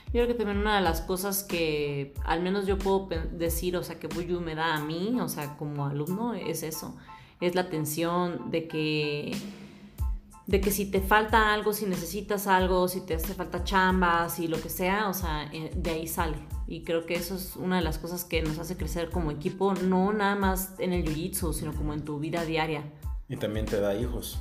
Yo 0.07 0.23
creo 0.23 0.27
que 0.27 0.33
también 0.35 0.57
una 0.57 0.77
de 0.77 0.81
las 0.81 1.01
cosas 1.01 1.43
que 1.43 2.13
al 2.23 2.41
menos 2.41 2.65
yo 2.65 2.77
puedo 2.77 3.09
decir, 3.31 3.75
o 3.75 3.83
sea, 3.83 3.99
que 3.99 4.07
Buyu 4.07 4.39
me 4.39 4.55
da 4.55 4.75
a 4.75 4.83
mí, 4.83 5.17
o 5.19 5.27
sea, 5.27 5.57
como 5.57 5.85
alumno, 5.85 6.33
es 6.33 6.63
eso. 6.63 6.95
Es 7.41 7.55
la 7.55 7.61
atención 7.61 8.49
de 8.49 8.67
que 8.67 9.37
de 10.47 10.61
que 10.61 10.71
si 10.71 10.85
te 10.85 11.01
falta 11.01 11.53
algo, 11.53 11.73
si 11.73 11.85
necesitas 11.85 12.47
algo, 12.47 12.87
si 12.87 13.01
te 13.01 13.15
hace 13.15 13.33
falta 13.33 13.65
chambas 13.65 14.39
y 14.39 14.47
lo 14.47 14.59
que 14.61 14.69
sea, 14.69 15.09
o 15.09 15.13
sea, 15.13 15.49
eh, 15.51 15.71
de 15.75 15.91
ahí 15.91 16.07
sale. 16.07 16.37
Y 16.67 16.83
creo 16.83 17.05
que 17.05 17.15
eso 17.15 17.35
es 17.35 17.57
una 17.57 17.75
de 17.75 17.81
las 17.81 17.97
cosas 17.97 18.23
que 18.23 18.41
nos 18.41 18.57
hace 18.57 18.77
crecer 18.77 19.09
como 19.09 19.31
equipo, 19.31 19.73
no 19.73 20.13
nada 20.13 20.35
más 20.35 20.73
en 20.79 20.93
el 20.93 21.03
jiu-jitsu, 21.03 21.51
sino 21.51 21.73
como 21.73 21.93
en 21.93 22.05
tu 22.05 22.17
vida 22.19 22.45
diaria. 22.45 22.83
Y 23.27 23.35
también 23.35 23.65
te 23.65 23.81
da 23.81 23.93
hijos. 23.93 24.39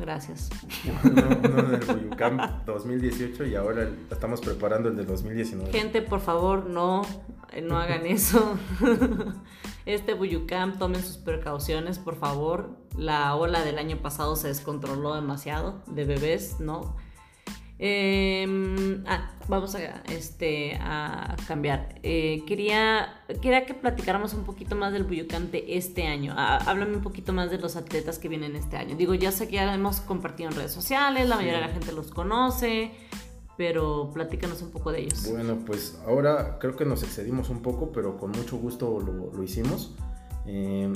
Gracias. 0.00 0.48
Uno, 1.04 1.58
en 1.58 1.74
el 1.74 1.84
Buyucam 1.84 2.64
2018 2.64 3.44
y 3.44 3.54
ahora 3.54 3.86
estamos 4.10 4.40
preparando 4.40 4.88
el 4.88 4.96
de 4.96 5.04
2019. 5.04 5.70
Gente, 5.72 6.00
por 6.00 6.20
favor, 6.20 6.64
no, 6.64 7.02
no 7.62 7.78
hagan 7.78 8.06
eso. 8.06 8.58
Este 9.86 10.14
Buyucam, 10.14 10.78
tomen 10.78 11.02
sus 11.02 11.16
precauciones, 11.16 11.98
por 11.98 12.14
favor. 12.14 12.76
La 12.96 13.34
ola 13.34 13.64
del 13.64 13.78
año 13.78 13.96
pasado 14.02 14.36
se 14.36 14.48
descontroló 14.48 15.14
demasiado 15.14 15.82
de 15.86 16.04
bebés, 16.04 16.60
¿no? 16.60 16.96
Em, 17.78 19.02
ah, 19.06 19.32
vamos 19.50 19.74
a, 19.74 19.80
este, 20.10 20.76
a 20.80 21.36
cambiar. 21.46 21.96
Eh, 22.02 22.44
quería, 22.46 23.22
quería 23.42 23.66
que 23.66 23.74
platicáramos 23.74 24.32
un 24.32 24.44
poquito 24.44 24.76
más 24.76 24.92
del 24.92 25.04
Buyucam 25.04 25.50
de 25.50 25.76
este 25.76 26.06
año. 26.06 26.32
Ah, 26.36 26.58
háblame 26.66 26.96
un 26.96 27.02
poquito 27.02 27.32
más 27.32 27.50
de 27.50 27.58
los 27.58 27.76
atletas 27.76 28.18
que 28.18 28.28
vienen 28.28 28.56
este 28.56 28.76
año. 28.76 28.96
Digo, 28.96 29.14
ya 29.14 29.32
sé 29.32 29.48
que 29.48 29.56
ya 29.56 29.74
hemos 29.74 30.00
compartido 30.00 30.48
en 30.48 30.56
redes 30.56 30.72
sociales, 30.72 31.28
la 31.28 31.36
mayoría 31.36 31.60
de 31.60 31.66
la 31.66 31.72
gente 31.72 31.92
los 31.92 32.10
conoce 32.10 32.92
pero 33.56 34.10
platícanos 34.14 34.62
un 34.62 34.70
poco 34.70 34.90
de 34.90 35.02
ellos. 35.02 35.30
Bueno, 35.30 35.58
pues 35.66 36.00
ahora 36.06 36.58
creo 36.58 36.76
que 36.76 36.86
nos 36.86 37.02
excedimos 37.02 37.50
un 37.50 37.60
poco, 37.60 37.92
pero 37.92 38.16
con 38.16 38.30
mucho 38.30 38.56
gusto 38.56 38.98
lo, 39.00 39.42
hicimos. 39.42 39.94
Eh, 40.46 40.90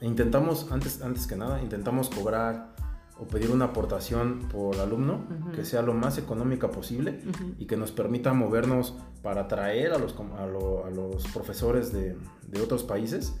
intentamos, 0.00 0.72
antes, 0.72 1.02
antes 1.02 1.26
que 1.26 1.36
nada, 1.36 1.60
intentamos 1.60 2.08
cobrar 2.08 2.74
o 3.18 3.26
pedir 3.26 3.50
una 3.50 3.66
aportación 3.66 4.40
por 4.50 4.78
alumno 4.78 5.24
que 5.54 5.64
sea 5.64 5.80
lo 5.80 5.94
más 5.94 6.18
económica 6.18 6.70
posible 6.70 7.20
y 7.58 7.66
que 7.66 7.76
nos 7.76 7.90
permita 7.90 8.32
movernos 8.34 8.94
para 9.22 9.48
traer 9.48 9.92
a 9.92 9.98
los, 9.98 10.14
a, 10.38 10.46
los 10.46 11.24
profesores 11.28 11.92
de, 11.92 12.16
de, 12.46 12.60
otros 12.60 12.84
países, 12.84 13.34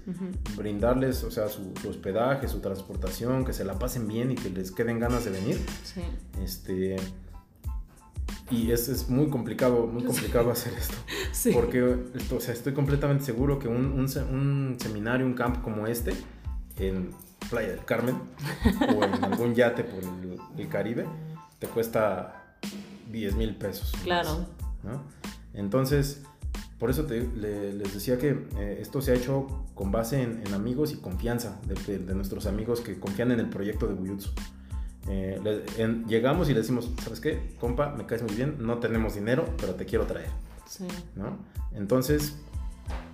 brindarles 0.56 1.22
o 1.24 1.30
sea, 1.30 1.48
su, 1.48 1.72
hospedaje, 1.88 2.48
su 2.48 2.60
transportación, 2.60 3.44
que 3.44 3.52
se 3.52 3.64
la 3.64 3.78
pasen 3.78 4.08
bien 4.08 4.32
y 4.32 4.34
que 4.34 4.50
les 4.50 4.72
queden 4.72 4.98
ganas 4.98 5.24
de 5.24 5.30
venir. 5.30 5.60
Sí. 5.84 6.00
Este, 6.42 6.96
y 8.50 8.70
es, 8.70 8.88
es 8.88 9.08
muy 9.08 9.28
complicado, 9.28 9.86
muy 9.86 10.04
complicado 10.04 10.50
hacer 10.50 10.72
esto. 10.74 10.96
Porque 11.52 11.82
o 11.82 12.40
sea, 12.40 12.54
estoy 12.54 12.72
completamente 12.72 13.24
seguro 13.24 13.58
que 13.58 13.68
un, 13.68 13.92
un, 13.92 14.76
seminario, 14.78 15.26
un 15.26 15.34
camp 15.34 15.62
como 15.62 15.86
este, 15.86 16.12
en 16.78 17.10
Playa 17.48 17.68
del 17.68 17.84
Carmen 17.84 18.16
o 18.96 19.04
en 19.04 19.24
algún 19.24 19.54
yate 19.54 19.84
por 19.84 20.02
el, 20.02 20.68
Caribe, 20.68 21.06
te 21.58 21.66
cuesta 21.66 22.56
10 23.10 23.36
mil 23.36 23.56
pesos. 23.56 23.92
Claro. 24.02 24.46
Entonces, 25.54 26.22
por 26.78 26.90
eso 26.90 27.04
te, 27.04 27.20
les 27.20 27.94
decía 27.94 28.18
que 28.18 28.46
eh, 28.56 28.78
esto 28.80 29.00
se 29.00 29.12
ha 29.12 29.14
hecho 29.14 29.64
con 29.74 29.90
base 29.92 30.22
en, 30.22 30.52
amigos 30.52 30.92
y 30.92 30.96
confianza 30.96 31.60
de, 31.66 31.98
de, 31.98 32.14
nuestros 32.14 32.46
amigos 32.46 32.80
que 32.80 32.98
confían 32.98 33.30
en 33.32 33.40
el 33.40 33.48
proyecto 33.48 33.86
de 33.86 33.94
Buyutsu. 33.94 34.30
Eh, 35.08 36.02
llegamos 36.08 36.48
y 36.48 36.52
le 36.52 36.60
decimos, 36.60 36.90
¿sabes 37.02 37.20
qué? 37.20 37.54
Compa, 37.60 37.94
me 37.94 38.06
caes 38.06 38.22
muy 38.22 38.34
bien, 38.34 38.56
no 38.58 38.78
tenemos 38.78 39.14
dinero, 39.14 39.46
pero 39.58 39.74
te 39.74 39.86
quiero 39.86 40.06
traer. 40.06 40.28
Sí. 40.66 40.86
¿no? 41.14 41.38
Entonces, 41.74 42.36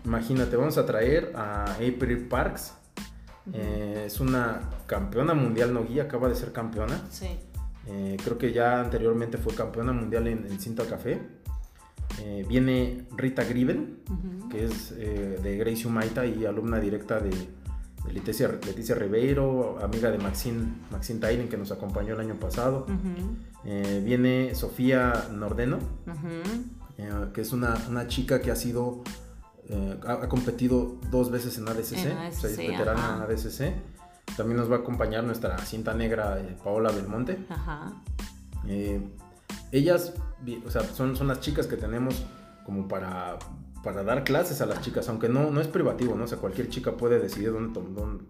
imagínate, 0.05 0.57
vamos 0.57 0.79
a 0.79 0.87
traer 0.87 1.33
a 1.37 1.73
April 1.75 2.27
Parks. 2.29 2.75
Eh, 3.53 4.05
es 4.07 4.21
una 4.21 4.71
campeona 4.87 5.35
mundial 5.35 5.75
no 5.75 5.85
guía, 5.85 6.05
acaba 6.05 6.29
de 6.29 6.35
ser 6.35 6.53
campeona. 6.53 7.01
Sí. 7.11 7.29
Eh, 7.87 8.17
creo 8.23 8.39
que 8.39 8.53
ya 8.53 8.81
anteriormente 8.81 9.39
fue 9.39 9.55
campeona 9.55 9.93
mundial 9.93 10.29
en, 10.29 10.47
en 10.47 10.61
Cinta 10.61 10.85
Café. 10.87 11.21
viene 12.49 13.07
Rita 13.17 13.45
Griven, 13.45 14.03
que 14.51 14.65
es 14.65 14.97
de 14.97 15.57
Gracie 15.59 15.87
Humaita 15.87 16.27
y 16.27 16.45
alumna 16.45 16.79
directa 16.79 17.19
de, 17.19 17.31
Leticia, 18.11 18.49
Leticia 18.49 18.95
Ribeiro, 18.95 19.79
amiga 19.83 20.11
de 20.11 20.19
Maxine, 20.19 20.65
Maxine 20.91 21.21
Tylen, 21.21 21.49
que 21.49 21.57
nos 21.57 21.71
acompañó 21.71 22.15
el 22.15 22.21
año 22.21 22.35
pasado. 22.35 22.87
Eh, 23.65 24.03
viene 24.05 24.55
Sofía 24.55 25.29
Nordeno, 25.33 25.79
eh, 26.99 27.11
que 27.33 27.41
es 27.41 27.53
una, 27.53 27.75
una, 27.89 28.09
chica 28.09 28.41
que 28.41 28.51
ha 28.51 28.57
sido, 28.57 29.03
eh, 29.73 29.99
ha, 30.07 30.29
competido 30.29 30.99
dos 31.11 31.31
veces 31.31 31.57
en 31.57 31.67
ADCC, 31.67 31.81
o 31.81 31.97
sea, 31.97 32.29
es 32.29 32.57
veterana 32.59 33.17
en 33.17 33.23
ADCC. 33.23 33.75
También 34.37 34.59
nos 34.59 34.71
va 34.71 34.77
a 34.77 34.79
acompañar 34.81 35.25
nuestra 35.25 35.57
cinta 35.59 35.95
negra 35.95 36.39
Paola 36.63 36.91
Belmonte. 36.91 37.39
ellas, 39.73 40.13
o 40.67 40.71
sea, 40.71 40.83
son, 40.83 41.17
son 41.17 41.29
las 41.29 41.41
chicas 41.41 41.67
que 41.67 41.77
tenemos 41.77 42.25
como 42.65 42.87
para 42.87 43.39
para 43.83 44.05
dar 44.05 44.25
clases 44.25 44.61
a 44.61 44.67
las 44.67 44.81
chicas, 44.81 45.09
aunque 45.09 45.29
no, 45.29 45.51
no 45.51 45.61
es 45.61 45.67
privativo, 45.67 46.15
¿no? 46.15 46.25
O 46.25 46.27
sea, 46.27 46.39
cualquier 46.39 46.69
chica 46.69 46.93
puede 46.97 47.19
decidir 47.19 47.53
dónde, 47.53 47.81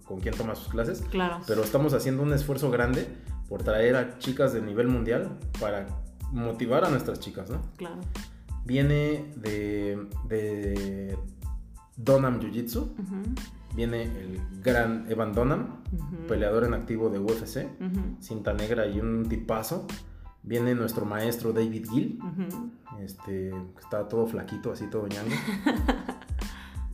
con 0.05 0.21
quién 0.21 0.35
toma 0.35 0.55
sus 0.55 0.69
clases. 0.69 1.03
Claro. 1.11 1.41
Pero 1.47 1.63
estamos 1.63 1.93
haciendo 1.93 2.23
un 2.23 2.33
esfuerzo 2.33 2.71
grande 2.71 3.07
por 3.49 3.63
traer 3.63 3.97
a 3.97 4.19
chicas 4.19 4.55
de 4.55 4.63
nivel 4.63 4.89
mundial 4.89 5.39
para 5.61 5.87
motivar 6.31 6.87
a 6.87 6.89
nuestras 6.89 7.21
chicas, 7.21 7.51
¿no? 7.51 7.61
Claro. 7.77 8.01
Viene 8.65 9.33
de, 9.37 10.09
de 10.29 11.19
Donham 11.97 12.41
Jiu 12.41 12.53
Jitsu. 12.53 12.95
Viene 13.75 14.03
el 14.03 14.41
gran 14.63 15.11
Evan 15.11 15.33
Donham, 15.33 15.83
peleador 16.29 16.65
en 16.65 16.75
activo 16.75 17.09
de 17.09 17.19
UFC, 17.19 17.69
cinta 18.21 18.53
negra 18.53 18.87
y 18.87 19.01
un 19.01 19.29
tipazo. 19.29 19.87
Viene 20.43 20.75
nuestro 20.75 21.07
maestro 21.07 21.53
David 21.53 21.87
Gill, 21.89 22.19
este, 23.01 23.53
está 23.81 24.09
todo 24.09 24.27
flaquito, 24.27 24.73
así 24.73 24.89
todo 24.89 25.07
ñango. 25.07 25.31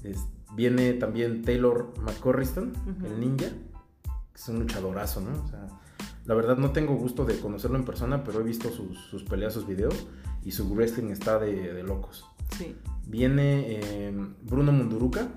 viene 0.54 0.92
también 0.94 1.42
Taylor 1.42 1.94
McCorriston, 2.02 2.72
el 3.04 3.18
ninja, 3.18 3.46
que 3.46 4.34
es 4.34 4.48
un 4.48 4.60
luchadorazo, 4.60 5.20
¿no? 5.20 5.42
O 5.42 5.48
sea, 5.48 5.66
la 6.26 6.34
verdad 6.34 6.58
no 6.58 6.72
tengo 6.72 6.94
gusto 6.94 7.24
de 7.24 7.38
conocerlo 7.40 7.78
en 7.78 7.84
persona, 7.84 8.22
pero 8.22 8.40
he 8.40 8.44
visto 8.44 8.70
sus, 8.70 8.98
sus 9.08 9.24
peleas, 9.24 9.54
sus 9.54 9.66
videos, 9.66 10.06
y 10.48 10.50
su 10.50 10.66
wrestling 10.70 11.10
está 11.10 11.38
de, 11.38 11.82
locos. 11.82 12.24
Sí. 12.56 12.74
Viene 13.06 13.64
eh, 13.68 14.14
Bruno 14.42 14.72
Munduruka, 14.72 15.28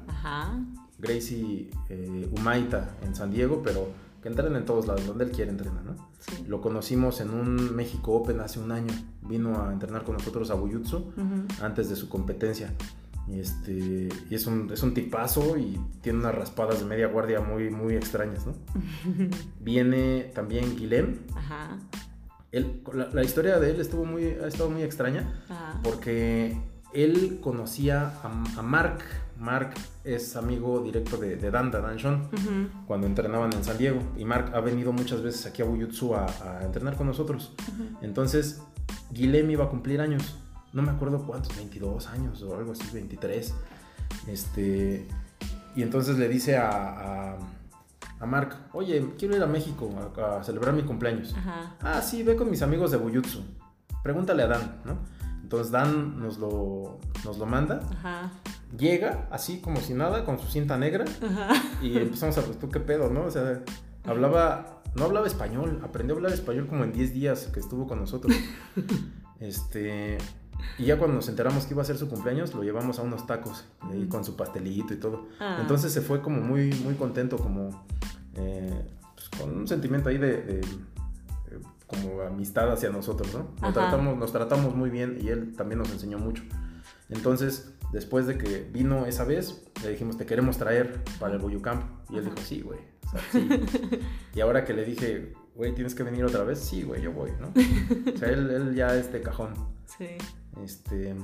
Gracie 0.99 1.69
eh, 1.89 2.29
Umaita 2.31 2.95
en 3.01 3.13
San 3.13 3.29
Diego, 3.29 3.61
pero 3.61 3.89
que 4.23 4.29
entrena 4.29 4.57
en 4.57 4.63
todos 4.63 4.87
lados, 4.87 5.05
donde 5.05 5.25
él 5.25 5.31
quiere 5.31 5.51
entrenar, 5.51 5.83
¿no? 5.83 5.97
Lo 6.47 6.61
conocimos 6.61 7.19
en 7.19 7.31
un 7.31 7.75
México 7.75 8.13
Open 8.13 8.39
hace 8.39 8.61
un 8.61 8.71
año. 8.71 8.93
Vino 9.23 9.61
a 9.61 9.73
entrenar 9.73 10.05
con 10.05 10.15
nosotros 10.15 10.49
a 10.49 10.53
Buyutsu 10.53 11.11
antes 11.61 11.89
de 11.89 11.97
su 11.97 12.07
competencia. 12.07 12.73
Este, 13.29 14.07
y 14.29 14.35
es 14.35 14.47
un, 14.47 14.71
es 14.71 14.81
un 14.81 14.93
tipazo 14.93 15.57
y 15.57 15.77
tiene 16.01 16.19
unas 16.19 16.35
raspadas 16.35 16.79
de 16.79 16.85
media 16.85 17.07
guardia 17.07 17.41
muy, 17.41 17.69
muy 17.69 17.95
extrañas, 17.95 18.45
¿no? 18.45 18.53
Viene 19.59 20.31
también 20.33 20.77
Guilhem. 20.77 21.17
Ajá. 21.35 21.77
La, 22.51 23.23
historia 23.23 23.59
de 23.59 23.71
él 23.71 23.79
estuvo 23.79 24.05
muy, 24.05 24.25
ha 24.25 24.47
estado 24.47 24.69
muy 24.69 24.83
extraña 24.83 25.43
porque 25.83 26.57
él 26.93 27.39
conocía 27.41 28.13
a, 28.23 28.61
Mark. 28.61 28.99
Mark 29.37 29.73
es 30.03 30.35
amigo 30.35 30.81
directo 30.81 31.17
de, 31.17 31.35
de 31.35 31.49
Dan, 31.49 31.71
Dan 31.71 31.97
Sean, 31.97 32.29
cuando 32.85 33.07
entrenaban 33.07 33.51
en 33.53 33.63
San 33.63 33.77
Diego. 33.77 34.01
Y 34.17 34.25
Mark 34.25 34.51
ha 34.53 34.59
venido 34.59 34.91
muchas 34.91 35.21
veces 35.21 35.45
aquí 35.45 35.61
a 35.61 35.65
Buyutsu 35.65 36.13
a, 36.13 36.25
a 36.25 36.63
entrenar 36.63 36.95
con 36.95 37.07
nosotros. 37.07 37.53
Entonces, 38.01 38.61
Guilhem 39.11 39.49
iba 39.49 39.65
a 39.65 39.69
cumplir 39.69 40.01
años. 40.01 40.37
No 40.73 40.81
me 40.81 40.91
acuerdo 40.91 41.25
cuántos, 41.25 41.55
22 41.55 42.07
años 42.07 42.41
o 42.43 42.55
algo 42.55 42.73
así, 42.73 42.83
23. 42.93 43.53
Este, 44.27 45.07
y 45.75 45.81
entonces 45.81 46.17
le 46.17 46.27
dice 46.27 46.57
a, 46.57 46.69
a, 46.69 47.37
Mark, 48.25 48.55
oye, 48.73 49.13
quiero 49.17 49.35
ir 49.35 49.43
a 49.43 49.47
México 49.47 49.89
a, 50.17 50.43
celebrar 50.43 50.73
mi 50.73 50.83
cumpleaños. 50.83 51.35
Ah, 51.81 52.01
sí, 52.01 52.23
ve 52.23 52.35
con 52.35 52.49
mis 52.49 52.61
amigos 52.61 52.91
de 52.91 52.97
Buyutsu. 52.97 53.43
Pregúntale 54.03 54.43
a 54.43 54.47
Dan, 54.47 54.81
¿no? 54.85 54.97
Entonces 55.41 55.71
Dan 55.71 56.19
nos 56.19 56.37
lo, 56.37 56.99
nos 57.25 57.37
lo 57.37 57.45
manda. 57.45 57.81
Ajá. 57.91 58.31
Llega 58.77 59.27
así 59.31 59.59
como 59.59 59.77
si 59.81 59.93
nada, 59.93 60.23
con 60.23 60.39
su 60.39 60.47
cinta 60.47 60.77
negra. 60.77 61.05
Ajá. 61.21 61.49
Y 61.81 61.97
empezamos 61.97 62.37
a, 62.37 62.41
pues 62.43 62.57
tú 62.57 62.69
qué 62.69 62.79
pedo, 62.79 63.09
¿no? 63.09 63.25
O 63.25 63.31
sea, 63.31 63.61
hablaba, 64.05 64.81
no 64.95 65.05
hablaba 65.05 65.27
español, 65.27 65.81
aprendió 65.83 66.15
a 66.15 66.17
hablar 66.17 66.31
español 66.31 66.67
como 66.67 66.83
en 66.83 66.93
10 66.93 67.13
días 67.13 67.47
que 67.53 67.59
estuvo 67.59 67.87
con 67.87 67.99
nosotros. 67.99 68.35
este, 69.39 70.17
y 70.77 70.85
ya 70.85 70.97
cuando 70.97 71.15
nos 71.15 71.29
enteramos 71.29 71.65
que 71.65 71.73
iba 71.73 71.81
a 71.81 71.85
ser 71.85 71.97
su 71.97 72.07
cumpleaños, 72.07 72.53
lo 72.53 72.63
llevamos 72.63 72.99
a 72.99 73.01
unos 73.01 73.27
tacos, 73.27 73.65
ahí 73.81 74.07
con 74.07 74.23
su 74.23 74.35
pastelito 74.35 74.93
y 74.93 74.97
todo. 74.97 75.27
Ah. 75.39 75.57
Entonces 75.61 75.91
se 75.91 76.01
fue 76.01 76.21
como 76.21 76.41
muy, 76.41 76.71
muy 76.83 76.95
contento, 76.95 77.37
como 77.37 77.85
eh, 78.35 78.85
pues, 79.15 79.29
con 79.29 79.57
un 79.57 79.67
sentimiento 79.67 80.09
ahí 80.09 80.17
de 80.17 80.61
como 81.91 82.21
amistad 82.21 82.71
hacia 82.71 82.89
nosotros, 82.89 83.33
¿no? 83.33 83.47
Nos 83.61 83.73
tratamos, 83.73 84.17
nos 84.17 84.31
tratamos 84.31 84.75
muy 84.75 84.89
bien 84.89 85.17
y 85.19 85.27
él 85.27 85.53
también 85.55 85.79
nos 85.79 85.91
enseñó 85.91 86.17
mucho. 86.17 86.43
Entonces, 87.09 87.73
después 87.91 88.27
de 88.27 88.37
que 88.37 88.67
vino 88.71 89.05
esa 89.05 89.25
vez, 89.25 89.61
le 89.83 89.91
dijimos, 89.91 90.17
te 90.17 90.25
queremos 90.25 90.57
traer 90.57 91.03
para 91.19 91.33
el 91.33 91.39
Boyucamp. 91.39 91.83
Y 92.09 92.17
él 92.17 92.25
dijo, 92.25 92.37
sí, 92.37 92.61
güey. 92.61 92.79
y 94.33 94.39
ahora 94.39 94.63
que 94.63 94.73
le 94.73 94.85
dije, 94.85 95.33
güey, 95.55 95.73
tienes 95.73 95.95
que 95.95 96.03
venir 96.03 96.25
otra 96.25 96.43
vez, 96.43 96.59
sí, 96.59 96.83
güey, 96.83 97.01
yo 97.01 97.11
voy, 97.11 97.31
¿no? 97.39 97.47
O 98.13 98.17
sea, 98.17 98.29
él, 98.29 98.49
él 98.49 98.75
ya 98.75 98.95
es 98.95 99.11
de 99.11 99.21
cajón. 99.21 99.53
Sí. 99.85 100.09
Este, 100.63 101.15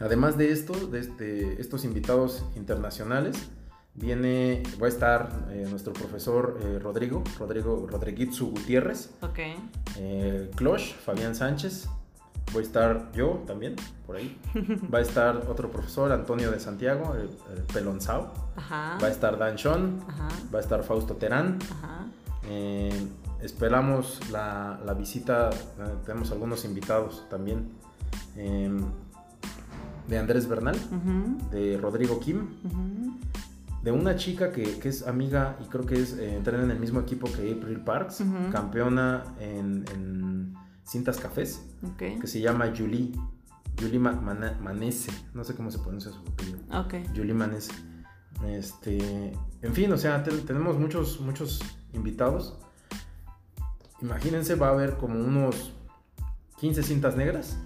además 0.00 0.36
de 0.36 0.52
esto, 0.52 0.74
de 0.88 1.00
este, 1.00 1.60
estos 1.60 1.84
invitados 1.84 2.44
internacionales, 2.56 3.48
Viene, 3.96 4.64
va 4.82 4.86
a 4.86 4.88
estar 4.88 5.46
eh, 5.50 5.66
nuestro 5.70 5.92
profesor 5.92 6.58
eh, 6.64 6.80
Rodrigo, 6.80 7.22
Rodrigo 7.38 7.86
Rodriguitzu 7.88 8.50
Gutiérrez. 8.50 9.10
Ok. 9.20 9.38
Eh, 9.96 10.50
Closh, 10.56 10.94
Fabián 10.94 11.36
Sánchez. 11.36 11.88
Voy 12.52 12.62
a 12.62 12.66
estar 12.66 13.12
yo 13.12 13.44
también, 13.46 13.76
por 14.04 14.16
ahí. 14.16 14.36
Va 14.92 14.98
a 14.98 15.00
estar 15.00 15.36
otro 15.48 15.70
profesor, 15.70 16.10
Antonio 16.10 16.50
de 16.50 16.58
Santiago, 16.58 17.14
el, 17.14 17.62
Pelonzao. 17.72 18.32
Ajá. 18.56 18.98
Va 19.00 19.06
a 19.06 19.10
estar 19.10 19.38
Dan 19.38 19.56
Sean. 19.58 20.00
Ajá. 20.08 20.28
Va 20.52 20.58
a 20.58 20.62
estar 20.62 20.82
Fausto 20.82 21.14
Terán. 21.14 21.58
Ajá. 21.70 22.06
Esperamos 23.44 24.20
la, 24.30 24.80
la 24.84 24.94
visita, 24.94 25.50
tenemos 26.04 26.32
algunos 26.32 26.64
invitados 26.64 27.26
también 27.28 27.70
de 30.08 30.18
Andrés 30.18 30.48
Bernal, 30.48 30.76
de 31.50 31.78
Rodrigo 31.78 32.20
Kim, 32.20 32.48
de 33.82 33.92
una 33.92 34.16
chica 34.16 34.50
que, 34.50 34.78
es 34.82 35.06
amiga 35.06 35.58
y 35.62 35.68
creo 35.68 35.84
que 35.84 36.00
es 36.00 36.14
eh, 36.14 36.36
entrena 36.36 36.64
en 36.64 36.70
el 36.70 36.80
mismo 36.80 37.00
equipo 37.00 37.30
que 37.30 37.52
April 37.52 37.80
Parks, 37.80 38.22
campeona 38.50 39.24
en, 39.38 40.54
cintas 40.84 41.18
cafés, 41.18 41.64
que 41.96 42.26
se 42.26 42.40
llama 42.40 42.72
Julie. 42.76 43.12
Julie 43.76 43.98
Manese, 43.98 45.10
no 45.34 45.42
sé 45.42 45.56
cómo 45.56 45.68
se 45.70 45.80
pronuncia 45.80 46.12
su 46.12 46.20
apellido. 46.20 46.60
Julie 47.14 47.34
Manese. 47.34 47.72
Este, 48.46 49.32
en 49.62 49.74
fin, 49.74 49.92
o 49.92 49.96
sea, 49.98 50.22
tenemos 50.22 50.78
muchos, 50.78 51.20
muchos 51.20 51.60
invitados. 51.92 52.58
Imagínense, 54.00 54.54
va 54.54 54.68
a 54.68 54.70
haber 54.70 54.96
como 54.96 55.18
unos 55.18 55.72
15 56.58 56.82
cintas 56.82 57.16
negras 57.16 57.58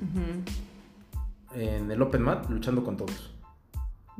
en 1.55 1.91
el 1.91 2.03
Open 2.03 2.23
Mat 2.23 2.49
luchando 2.51 2.85
con 2.85 2.97
todos. 2.97 3.33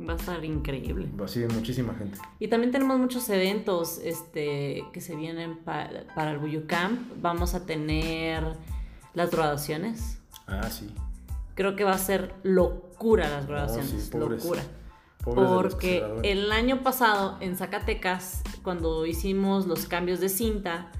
Va 0.07 0.13
a 0.13 0.15
estar 0.15 0.43
increíble. 0.45 1.09
Va 1.19 1.25
a 1.25 1.27
ser 1.27 1.51
muchísima 1.51 1.93
gente. 1.93 2.17
Y 2.39 2.47
también 2.47 2.71
tenemos 2.71 2.97
muchos 2.97 3.27
eventos 3.29 3.99
este, 4.01 4.85
que 4.93 5.01
se 5.01 5.15
vienen 5.15 5.57
para 5.57 6.31
el 6.31 6.37
Buyu 6.37 6.65
Camp. 6.67 7.01
Vamos 7.21 7.53
a 7.53 7.65
tener 7.65 8.43
las 9.13 9.31
graduaciones. 9.31 10.19
Ah, 10.47 10.69
sí. 10.69 10.89
Creo 11.55 11.75
que 11.75 11.83
va 11.83 11.91
a 11.91 11.97
ser 11.97 12.33
locura 12.43 13.29
las 13.29 13.47
graduaciones. 13.47 14.13
locura. 14.13 14.63
Porque 15.23 16.01
el 16.23 16.51
año 16.53 16.81
pasado 16.81 17.37
en 17.41 17.57
Zacatecas, 17.57 18.41
cuando 18.63 19.05
hicimos 19.05 19.67
los 19.67 19.85
cambios 19.85 20.21
de 20.21 20.29
cinta, 20.29 20.91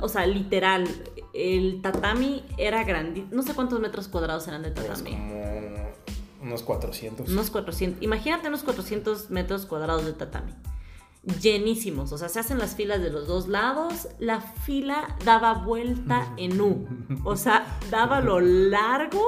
o 0.00 0.08
sea, 0.08 0.26
literal, 0.26 0.86
el 1.34 1.80
tatami 1.82 2.44
era 2.56 2.84
grande. 2.84 3.26
No 3.30 3.42
sé 3.42 3.54
cuántos 3.54 3.80
metros 3.80 4.08
cuadrados 4.08 4.46
eran 4.48 4.62
de 4.62 4.70
tatami. 4.70 5.16
Unos 6.42 6.62
400. 6.62 7.28
Unos 7.28 7.50
400. 7.50 8.02
Imagínate 8.02 8.48
unos 8.48 8.62
400 8.62 9.30
metros 9.30 9.66
cuadrados 9.66 10.04
de 10.04 10.12
tatami. 10.12 10.52
Llenísimos. 11.40 12.12
O 12.12 12.18
sea, 12.18 12.28
se 12.28 12.40
hacen 12.40 12.58
las 12.58 12.74
filas 12.74 13.02
de 13.02 13.10
los 13.10 13.26
dos 13.26 13.48
lados. 13.48 14.08
La 14.18 14.40
fila 14.40 15.16
daba 15.24 15.54
vuelta 15.54 16.32
en 16.36 16.60
U. 16.60 16.86
O 17.24 17.36
sea, 17.36 17.78
daba 17.90 18.20
lo 18.20 18.40
largo 18.40 19.22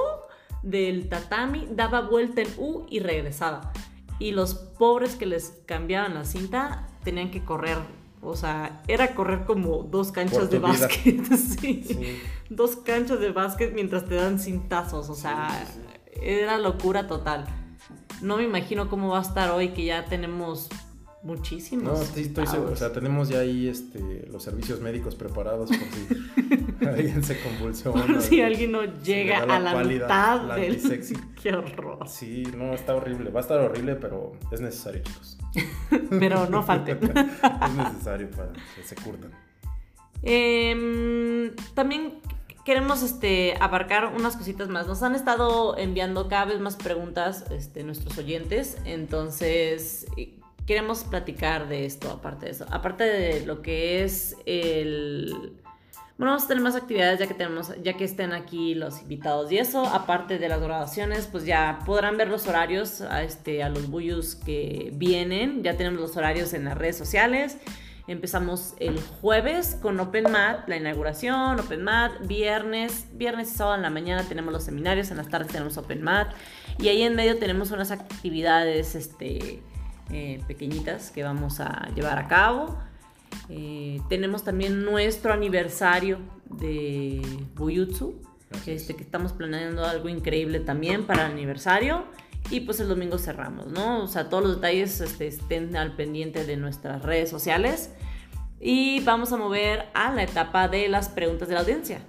del 0.62 1.08
tatami, 1.08 1.68
daba 1.70 2.02
vuelta 2.02 2.42
en 2.42 2.48
U 2.58 2.86
y 2.88 3.00
regresaba. 3.00 3.72
Y 4.18 4.32
los 4.32 4.54
pobres 4.54 5.16
que 5.16 5.26
les 5.26 5.62
cambiaban 5.66 6.14
la 6.14 6.24
cinta 6.24 6.86
tenían 7.02 7.30
que 7.30 7.44
correr. 7.44 7.78
O 8.22 8.36
sea, 8.36 8.82
era 8.86 9.14
correr 9.14 9.44
como 9.44 9.82
dos 9.82 10.12
canchas 10.12 10.50
de 10.50 10.58
básquet. 10.58 11.24
sí. 11.36 12.20
Dos 12.50 12.76
canchas 12.76 13.20
de 13.20 13.30
básquet 13.30 13.72
mientras 13.72 14.04
te 14.04 14.16
dan 14.16 14.38
cintazos. 14.38 15.08
O 15.08 15.14
sea, 15.14 15.48
era 16.20 16.58
locura 16.58 17.06
total. 17.06 17.46
No 18.20 18.36
me 18.36 18.42
imagino 18.42 18.88
cómo 18.90 19.08
va 19.08 19.18
a 19.18 19.22
estar 19.22 19.50
hoy 19.50 19.68
que 19.68 19.84
ya 19.86 20.04
tenemos 20.04 20.68
muchísimos. 21.22 21.84
No, 21.84 21.96
sí, 21.96 22.22
estoy 22.22 22.46
seguro. 22.46 22.72
O 22.72 22.76
sea, 22.76 22.92
tenemos 22.92 23.28
ya 23.28 23.40
ahí 23.40 23.68
este, 23.68 24.26
los 24.30 24.42
servicios 24.42 24.80
médicos 24.80 25.14
preparados 25.14 25.70
por 25.70 25.78
si 25.78 26.86
alguien 26.86 27.22
se 27.22 27.40
convulsiona. 27.40 28.06
Por 28.06 28.22
si 28.22 28.40
alguien 28.40 28.72
no 28.72 28.84
llega 29.02 29.42
a 29.42 29.58
la 29.58 29.84
mitad 29.84 30.56
del... 30.56 30.80
Sexy. 30.80 31.14
Qué 31.42 31.52
horror. 31.52 32.08
Sí, 32.08 32.44
no, 32.56 32.74
está 32.74 32.94
horrible. 32.94 33.30
Va 33.30 33.40
a 33.40 33.42
estar 33.42 33.60
horrible, 33.60 33.96
pero 33.96 34.32
es 34.50 34.60
necesario, 34.60 35.02
chicos. 35.02 35.38
pero 36.10 36.46
no 36.48 36.62
falte. 36.62 36.92
es 36.92 37.74
necesario 37.74 38.30
para 38.30 38.52
que 38.52 38.82
se 38.82 38.94
curtan. 38.96 39.32
Em, 40.22 41.54
también 41.74 42.20
queremos 42.64 43.02
este, 43.02 43.54
abarcar 43.60 44.12
unas 44.14 44.36
cositas 44.36 44.68
más. 44.68 44.86
Nos 44.86 45.02
han 45.02 45.14
estado 45.14 45.76
enviando 45.76 46.28
cada 46.28 46.46
vez 46.46 46.60
más 46.60 46.76
preguntas 46.76 47.44
este, 47.50 47.82
nuestros 47.84 48.16
oyentes, 48.18 48.78
entonces 48.84 50.06
queremos 50.66 51.04
platicar 51.04 51.68
de 51.68 51.86
esto, 51.86 52.10
aparte 52.10 52.46
de 52.46 52.52
eso. 52.52 52.66
Aparte 52.70 53.04
de 53.04 53.46
lo 53.46 53.62
que 53.62 54.04
es 54.04 54.36
el... 54.46 55.54
Bueno, 56.16 56.32
vamos 56.32 56.44
a 56.44 56.48
tener 56.48 56.62
más 56.62 56.76
actividades 56.76 57.18
ya 57.18 57.26
que 57.26 57.32
tenemos, 57.32 57.72
ya 57.82 57.96
que 57.96 58.04
estén 58.04 58.32
aquí 58.32 58.74
los 58.74 59.00
invitados 59.00 59.50
y 59.50 59.56
eso, 59.56 59.86
aparte 59.86 60.38
de 60.38 60.50
las 60.50 60.60
grabaciones, 60.60 61.26
pues 61.26 61.46
ya 61.46 61.78
podrán 61.86 62.18
ver 62.18 62.28
los 62.28 62.46
horarios 62.46 63.00
a, 63.00 63.22
este, 63.22 63.62
a 63.62 63.70
los 63.70 63.88
buyus 63.88 64.34
que 64.34 64.90
vienen. 64.92 65.62
Ya 65.62 65.78
tenemos 65.78 65.98
los 65.98 66.16
horarios 66.18 66.52
en 66.52 66.66
las 66.66 66.76
redes 66.76 66.98
sociales. 66.98 67.56
Empezamos 68.10 68.74
el 68.80 69.00
jueves 69.00 69.78
con 69.80 70.00
Open 70.00 70.32
Mat, 70.32 70.68
la 70.68 70.76
inauguración, 70.76 71.60
Open 71.60 71.84
Mat, 71.84 72.12
viernes, 72.26 73.06
viernes 73.12 73.52
y 73.52 73.54
sábado 73.54 73.76
en 73.76 73.82
la 73.82 73.90
mañana 73.90 74.24
tenemos 74.24 74.52
los 74.52 74.64
seminarios, 74.64 75.12
en 75.12 75.16
las 75.16 75.28
tardes 75.28 75.52
tenemos 75.52 75.78
Open 75.78 76.02
Mat 76.02 76.32
y 76.80 76.88
ahí 76.88 77.02
en 77.02 77.14
medio 77.14 77.38
tenemos 77.38 77.70
unas 77.70 77.92
actividades 77.92 78.96
este, 78.96 79.62
eh, 80.12 80.42
pequeñitas 80.46 81.10
que 81.10 81.22
vamos 81.22 81.60
a 81.60 81.88
llevar 81.94 82.18
a 82.18 82.28
cabo. 82.28 82.78
Eh, 83.48 84.00
tenemos 84.08 84.44
también 84.44 84.84
nuestro 84.84 85.32
aniversario 85.32 86.18
de 86.46 87.22
Buyutsu, 87.54 88.20
este, 88.66 88.96
que 88.96 89.02
estamos 89.02 89.32
planeando 89.32 89.84
algo 89.84 90.08
increíble 90.08 90.60
también 90.60 91.06
para 91.06 91.26
el 91.26 91.32
aniversario. 91.32 92.04
Y 92.50 92.60
pues 92.60 92.80
el 92.80 92.88
domingo 92.88 93.18
cerramos, 93.18 93.68
¿no? 93.68 94.02
O 94.02 94.08
sea, 94.08 94.28
todos 94.28 94.42
los 94.42 94.54
detalles 94.56 95.00
este, 95.00 95.26
estén 95.26 95.76
al 95.76 95.94
pendiente 95.94 96.44
de 96.44 96.56
nuestras 96.56 97.02
redes 97.02 97.30
sociales. 97.30 97.90
Y 98.58 99.00
vamos 99.04 99.32
a 99.32 99.36
mover 99.36 99.86
a 99.94 100.12
la 100.12 100.22
etapa 100.22 100.68
de 100.68 100.88
las 100.88 101.08
preguntas 101.08 101.48
de 101.48 101.54
la 101.54 101.60
audiencia. 101.60 102.00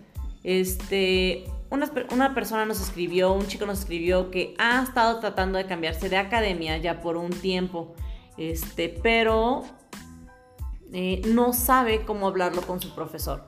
Este, 0.43 1.45
una, 1.71 1.91
una, 2.11 2.35
persona 2.35 2.65
nos 2.65 2.81
escribió, 2.81 3.33
un 3.33 3.47
chico 3.47 3.65
nos 3.65 3.79
escribió 3.79 4.29
que 4.29 4.53
ha 4.59 4.83
estado 4.83 5.19
tratando 5.19 5.57
de 5.57 5.65
cambiarse 5.65 6.09
de 6.09 6.17
academia 6.17 6.77
ya 6.77 7.01
por 7.01 7.17
un 7.17 7.31
tiempo, 7.31 7.95
este, 8.37 8.89
pero 8.89 9.63
eh, 10.93 11.21
no 11.25 11.53
sabe 11.53 12.03
cómo 12.03 12.27
hablarlo 12.27 12.61
con 12.63 12.81
su 12.81 12.93
profesor. 12.93 13.45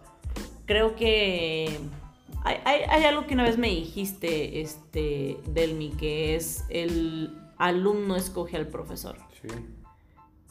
Creo 0.66 0.96
que 0.96 1.78
hay, 2.44 2.58
hay, 2.66 3.04
algo 3.04 3.28
que 3.28 3.34
una 3.34 3.44
vez 3.44 3.58
me 3.58 3.68
dijiste, 3.68 4.62
este, 4.62 5.38
Delmi, 5.48 5.92
que 5.92 6.36
es 6.36 6.64
el 6.70 7.38
alumno 7.58 8.16
escoge 8.16 8.56
al 8.56 8.68
profesor. 8.68 9.18
Sí. 9.42 9.50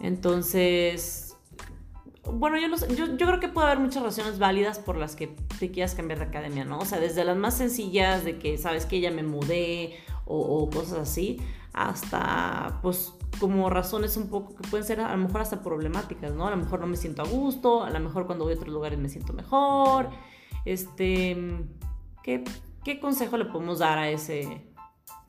Entonces, 0.00 1.31
bueno, 2.24 2.56
yo, 2.58 2.68
yo, 2.94 3.16
yo, 3.16 3.26
creo 3.26 3.40
que 3.40 3.48
puede 3.48 3.66
haber 3.66 3.80
muchas 3.80 4.02
razones 4.02 4.38
válidas 4.38 4.78
por 4.78 4.96
las 4.96 5.16
que 5.16 5.34
te 5.58 5.70
quieras 5.70 5.94
cambiar 5.94 6.20
de 6.20 6.26
academia, 6.26 6.64
¿no? 6.64 6.78
O 6.78 6.84
sea, 6.84 7.00
desde 7.00 7.24
las 7.24 7.36
más 7.36 7.56
sencillas 7.56 8.24
de 8.24 8.38
que 8.38 8.58
sabes 8.58 8.86
que 8.86 9.00
ya 9.00 9.10
me 9.10 9.22
mudé 9.22 9.96
o, 10.24 10.38
o 10.38 10.70
cosas 10.70 10.98
así, 10.98 11.40
hasta 11.72 12.78
pues 12.82 13.14
como 13.40 13.70
razones 13.70 14.16
un 14.16 14.28
poco 14.28 14.54
que 14.54 14.68
pueden 14.68 14.86
ser 14.86 15.00
a 15.00 15.10
lo 15.16 15.22
mejor 15.22 15.40
hasta 15.40 15.62
problemáticas, 15.62 16.32
¿no? 16.32 16.46
A 16.46 16.50
lo 16.50 16.56
mejor 16.56 16.80
no 16.80 16.86
me 16.86 16.96
siento 16.96 17.22
a 17.22 17.26
gusto, 17.26 17.82
a 17.82 17.90
lo 17.90 17.98
mejor 17.98 18.26
cuando 18.26 18.44
voy 18.44 18.54
a 18.54 18.56
otros 18.56 18.72
lugares 18.72 18.98
me 18.98 19.08
siento 19.08 19.32
mejor. 19.32 20.10
Este, 20.64 21.36
¿qué, 22.22 22.44
qué 22.84 23.00
consejo 23.00 23.36
le 23.36 23.46
podemos 23.46 23.80
dar 23.80 23.98
a 23.98 24.08
ese 24.08 24.62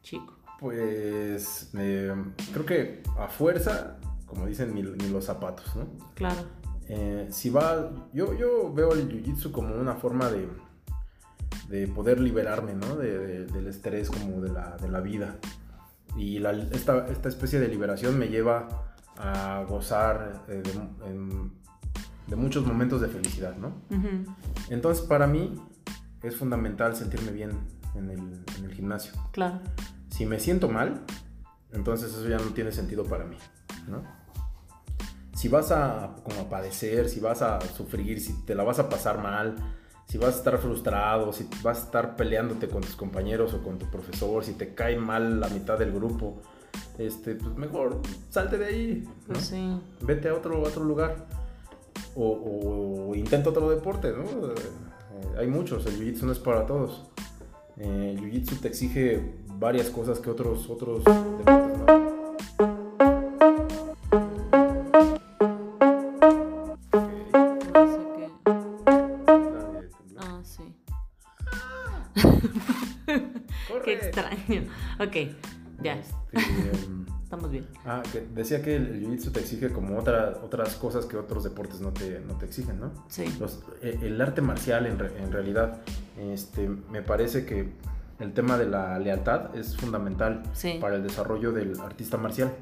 chico? 0.02 0.38
Pues 0.60 1.72
eh, 1.78 2.14
creo 2.54 2.66
que 2.66 3.04
a 3.18 3.28
fuerza, 3.28 3.98
como 4.26 4.46
dicen, 4.46 4.74
ni, 4.74 4.84
los 4.84 5.26
zapatos, 5.26 5.76
¿no? 5.76 5.88
Claro. 6.14 6.42
Eh, 6.90 7.28
si 7.32 7.50
va, 7.50 7.92
yo, 8.14 8.34
yo 8.34 8.74
veo 8.74 8.94
el 8.94 9.10
jiu-jitsu 9.10 9.52
como 9.52 9.76
una 9.76 9.96
forma 9.96 10.30
de, 10.30 10.48
de 11.70 11.88
poder 11.88 12.20
liberarme, 12.20 12.74
¿no? 12.74 12.96
De, 12.96 13.46
del 13.46 13.68
estrés 13.68 14.10
como 14.10 14.42
de 14.42 14.52
la, 14.52 14.78
de 14.78 14.90
la 14.90 15.00
vida. 15.00 15.38
Y 16.18 16.44
esta, 16.72 17.08
esta, 17.08 17.30
especie 17.30 17.60
de 17.60 17.68
liberación 17.68 18.20
me 18.20 18.28
lleva 18.28 18.68
a 19.18 19.66
gozar 19.68 20.44
eh, 20.48 20.62
de, 22.28 22.36
muchos 22.36 22.66
momentos 22.66 23.02
de 23.02 23.08
felicidad, 23.08 23.56
¿no? 23.58 23.74
Entonces, 24.70 25.06
para 25.06 25.28
mí 25.28 25.56
es 26.22 26.36
fundamental 26.36 26.96
sentirme 26.96 27.32
bien 27.32 27.52
en 27.96 28.10
el, 28.10 28.20
en 28.58 28.66
el, 28.66 28.74
gimnasio. 28.74 29.14
Claro. 29.32 29.60
Si 30.10 30.26
me 30.26 30.40
siento 30.40 30.70
mal, 30.70 31.02
entonces 31.72 32.14
eso 32.14 32.28
ya 32.28 32.38
no 32.38 32.54
tiene 32.54 32.72
sentido 32.72 33.04
para 33.04 33.26
mí, 33.26 33.38
¿no? 33.88 34.04
Si 35.44 35.50
vas 35.50 35.74
a 35.74 36.16
como 36.24 36.40
a 36.40 36.50
padecer, 36.50 37.10
si 37.10 37.20
vas 37.20 37.42
a 37.42 37.60
sufrir, 37.60 38.22
si 38.22 38.32
te 38.46 38.56
la 38.56 38.64
vas 38.64 38.80
a 38.80 38.88
pasar 38.88 39.22
mal, 39.22 39.56
si 40.08 40.18
vas 40.18 40.36
a 40.36 40.38
estar 40.38 40.58
frustrado, 40.58 41.34
si 41.34 41.50
vas 41.62 41.82
a 41.82 41.84
estar 41.84 42.16
peleándote 42.16 42.70
con 42.70 42.80
tus 42.80 42.96
compañeros 42.96 43.54
o 43.54 43.62
con 43.62 43.78
tu 43.78 43.92
profesor, 43.92 44.46
si 44.46 44.54
te 44.54 44.74
cae 44.74 44.96
mal 44.96 45.42
la 45.42 45.50
mitad 45.50 45.78
del 45.78 45.92
grupo, 45.92 46.40
este, 46.98 47.36
pues 47.36 47.58
mejor 47.58 48.00
salte 48.30 48.58
de 48.58 48.66
ahí. 48.66 49.10
Pues 49.28 49.40
sí. 49.40 49.82
Vete 50.00 50.30
a 50.30 50.34
otro, 50.34 50.62
otro 50.62 50.86
lugar. 50.86 51.28
O, 52.16 53.12
intenta 53.14 53.50
otro 53.50 53.70
deporte, 53.70 54.14
¿no? 54.14 54.24
Eh, 54.24 55.40
hay 55.40 55.48
muchos, 55.48 55.86
el 55.88 56.00
jiu-jitsu 56.00 56.22
no 56.22 56.32
es 56.32 56.40
para 56.40 56.66
todos. 56.66 57.12
Eh, 57.76 58.16
el 58.16 58.22
jiu-jitsu 58.22 58.62
te 58.62 58.70
exige 58.70 59.34
varias 59.60 59.90
cosas 59.90 60.22
que 60.22 60.30
otros, 60.30 60.70
otros 60.70 61.04
deportes 61.04 61.78
no. 61.86 62.23
Ok, 75.00 75.16
ya. 75.82 75.94
Este, 75.94 76.14
Estamos 77.24 77.50
bien. 77.50 77.68
Ah, 77.84 78.04
que 78.12 78.22
decía 78.22 78.62
que 78.62 78.76
el 78.76 79.02
jiu-jitsu 79.02 79.32
te 79.32 79.40
exige 79.40 79.70
como 79.70 79.98
otra, 79.98 80.40
otras 80.44 80.76
cosas 80.76 81.08
que 81.08 81.18
otros 81.18 81.44
deportes 81.44 81.82
no 81.82 81.92
te, 81.92 82.20
no 82.20 82.36
te 82.36 82.46
exigen, 82.46 82.80
¿no? 82.80 82.92
Sí. 83.08 83.26
Eh, 83.82 83.98
el 84.04 84.22
arte 84.22 84.42
marcial, 84.42 84.86
en, 84.86 85.02
en, 85.02 85.32
realidad, 85.32 85.82
este, 86.20 86.70
me 86.92 87.02
parece 87.02 87.46
que 87.46 87.70
el 88.20 88.34
tema 88.34 88.58
de 88.58 88.68
la 88.68 89.00
lealtad 89.00 89.56
es 89.56 89.76
fundamental 89.76 90.44
para 90.80 90.96
el 90.96 91.04
desarrollo 91.04 91.52
del 91.52 91.80
artista 91.80 92.18
marcial 92.18 92.54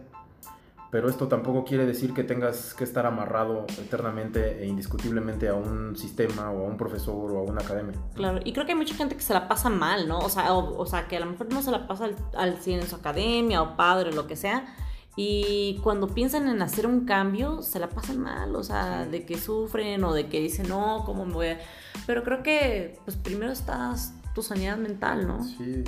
pero 0.92 1.10
esto 1.10 1.28
tampoco 1.28 1.64
quiere 1.64 1.86
decir 1.86 2.14
que 2.14 2.24
tengas 2.24 2.74
que 2.74 2.84
estar 2.84 3.06
amarrado 3.06 3.66
eternamente 3.80 4.62
e 4.62 4.68
indiscutiblemente 4.68 5.48
a 5.48 5.54
un 5.54 5.96
sistema 5.96 6.52
o 6.52 6.66
a 6.66 6.68
un 6.68 6.78
profesor 6.78 7.32
o 7.32 7.40
a 7.40 7.44
una 7.44 7.62
academia. 7.62 7.96
Claro, 8.14 8.42
y 8.44 8.52
creo 8.52 8.66
que 8.66 8.74
hay 8.74 8.78
mucha 8.78 8.96
gente 8.96 9.16
que 9.16 9.22
se 9.22 9.34
la 9.34 9.48
pasa 9.48 9.70
mal, 9.70 10.08
¿no? 10.08 10.20
O 10.20 10.30
sea, 10.30 10.54
o, 10.54 10.86
sea 10.86 11.08
que 11.08 11.16
a 11.18 11.22
lo 11.22 11.28
mejor 11.28 11.52
no 11.52 11.62
se 11.62 11.72
la 11.72 11.88
pasa 11.88 12.06
al, 12.06 12.16
al 12.36 12.60
en 12.66 12.88
su 12.88 12.96
academia 12.96 13.62
o 13.62 13.78
padre 13.78 14.10
o 14.10 14.14
lo 14.14 14.28
que 14.28 14.36
sea, 14.36 14.66
y 15.16 15.80
cuando 15.84 16.08
piensan 16.08 16.48
en 16.48 16.62
hacer 16.62 16.88
un 16.88 17.06
cambio, 17.06 17.62
se 17.62 17.80
la 17.80 17.90
pasan 17.90 18.20
mal, 18.20 18.56
o 18.56 18.64
sea, 18.64 19.06
de 19.06 19.26
que 19.26 19.38
sufren 19.38 20.04
o 20.04 20.14
de 20.14 20.28
que 20.28 20.40
dicen, 20.40 20.70
no, 20.70 21.04
¿cómo 21.06 21.26
me 21.26 21.34
voy 21.34 21.48
a...? 21.48 21.60
Pero 22.08 22.24
creo 22.24 22.44
que, 22.44 22.98
pues 23.04 23.18
primero 23.18 23.52
estás 23.52 24.14
tu 24.34 24.42
sanidad 24.42 24.78
mental, 24.78 25.28
¿no? 25.28 25.44
Sí, 25.44 25.84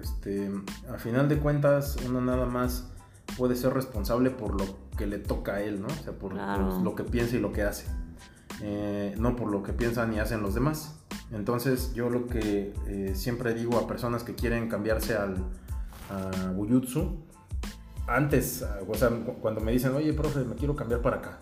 este, 0.00 0.50
a 0.88 0.98
final 0.98 1.28
de 1.28 1.38
cuentas, 1.38 1.96
uno 2.06 2.20
nada 2.20 2.46
más 2.46 2.91
puede 3.36 3.56
ser 3.56 3.74
responsable 3.74 4.30
por 4.30 4.60
lo 4.60 4.66
que 4.96 5.06
le 5.06 5.18
toca 5.18 5.54
a 5.54 5.62
él, 5.62 5.80
¿no? 5.80 5.88
O 5.88 6.02
sea, 6.04 6.12
por, 6.12 6.34
lo 6.34 6.94
que 6.94 7.04
piensa 7.04 7.36
y 7.36 7.40
lo 7.40 7.52
que 7.52 7.62
hace. 7.62 7.86
Eh, 8.62 9.14
no 9.18 9.34
por 9.34 9.50
lo 9.50 9.62
que 9.62 9.72
piensan 9.72 10.12
y 10.14 10.20
hacen 10.20 10.42
los 10.42 10.54
demás. 10.54 10.96
Entonces 11.32 11.94
yo 11.94 12.10
lo 12.10 12.26
que 12.26 12.74
eh, 12.86 13.12
siempre 13.14 13.54
digo 13.54 13.78
a 13.78 13.86
personas 13.86 14.22
que 14.22 14.34
quieren 14.34 14.68
cambiarse 14.68 15.14
al 15.16 15.36
a 16.10 16.50
Buyutsu, 16.50 17.24
antes, 18.06 18.64
o 18.86 18.94
sea, 18.94 19.10
cuando 19.40 19.60
me 19.60 19.72
dicen, 19.72 19.94
oye, 19.94 20.12
profe, 20.12 20.40
me 20.40 20.54
quiero 20.54 20.76
cambiar 20.76 21.00
para 21.00 21.16
acá. 21.16 21.40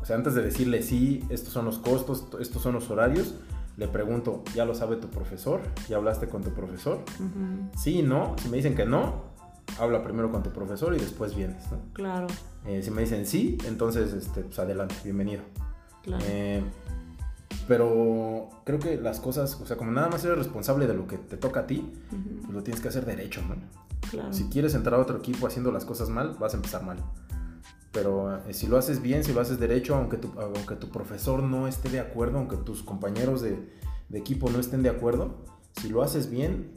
O 0.00 0.04
sea, 0.04 0.16
antes 0.16 0.34
de 0.34 0.42
decirle 0.42 0.82
sí, 0.82 1.24
estos 1.30 1.52
son 1.52 1.64
los 1.64 1.78
costos, 1.78 2.26
estos 2.40 2.62
son 2.62 2.74
los 2.74 2.90
horarios, 2.90 3.34
le 3.76 3.88
pregunto, 3.88 4.44
¿ya 4.54 4.64
lo 4.64 4.74
sabe 4.74 4.96
tu 4.96 5.08
profesor? 5.08 5.60
¿Ya 5.88 5.96
hablaste 5.96 6.28
con 6.28 6.42
tu 6.42 6.50
profesor? 6.50 7.00
Sí, 7.76 8.02
no. 8.02 8.36
Si 8.40 8.48
me 8.48 8.58
dicen 8.58 8.74
que 8.74 8.84
no, 8.84 9.31
habla 9.78 10.02
primero 10.02 10.30
con 10.30 10.42
tu 10.42 10.50
profesor 10.50 10.94
y 10.94 10.98
después 10.98 11.34
vienes, 11.34 11.70
¿no? 11.70 11.78
Claro. 11.92 12.26
Eh, 12.66 12.82
si 12.82 12.90
me 12.90 13.02
dicen 13.02 13.26
sí, 13.26 13.58
entonces, 13.66 14.12
este, 14.12 14.42
pues 14.42 14.58
adelante, 14.58 14.94
bienvenido. 15.04 15.42
Claro. 16.02 16.24
Eh, 16.28 16.62
pero 17.68 18.48
creo 18.64 18.78
que 18.78 18.96
las 18.96 19.20
cosas, 19.20 19.58
o 19.60 19.66
sea, 19.66 19.76
como 19.76 19.92
nada 19.92 20.08
más 20.08 20.24
eres 20.24 20.38
responsable 20.38 20.86
de 20.86 20.94
lo 20.94 21.06
que 21.06 21.18
te 21.18 21.36
toca 21.36 21.60
a 21.60 21.66
ti, 21.66 21.92
pues 22.42 22.52
lo 22.52 22.62
tienes 22.62 22.80
que 22.80 22.88
hacer 22.88 23.04
derecho, 23.04 23.40
¿no? 23.42 23.56
Claro. 24.10 24.32
Si 24.32 24.44
quieres 24.44 24.74
entrar 24.74 24.98
a 24.98 25.02
otro 25.02 25.18
equipo 25.18 25.46
haciendo 25.46 25.70
las 25.70 25.84
cosas 25.84 26.08
mal, 26.08 26.36
vas 26.38 26.54
a 26.54 26.56
empezar 26.56 26.82
mal. 26.82 26.98
Pero 27.92 28.44
eh, 28.46 28.54
si 28.54 28.66
lo 28.66 28.78
haces 28.78 29.00
bien, 29.00 29.22
si 29.22 29.32
lo 29.32 29.40
haces 29.40 29.60
derecho, 29.60 29.94
aunque 29.94 30.16
tu, 30.16 30.32
aunque 30.40 30.76
tu 30.76 30.88
profesor 30.88 31.42
no 31.42 31.68
esté 31.68 31.88
de 31.88 32.00
acuerdo, 32.00 32.38
aunque 32.38 32.56
tus 32.56 32.82
compañeros 32.82 33.42
de, 33.42 33.58
de 34.08 34.18
equipo 34.18 34.50
no 34.50 34.58
estén 34.58 34.82
de 34.82 34.88
acuerdo, 34.88 35.44
si 35.80 35.88
lo 35.88 36.02
haces 36.02 36.30
bien, 36.30 36.72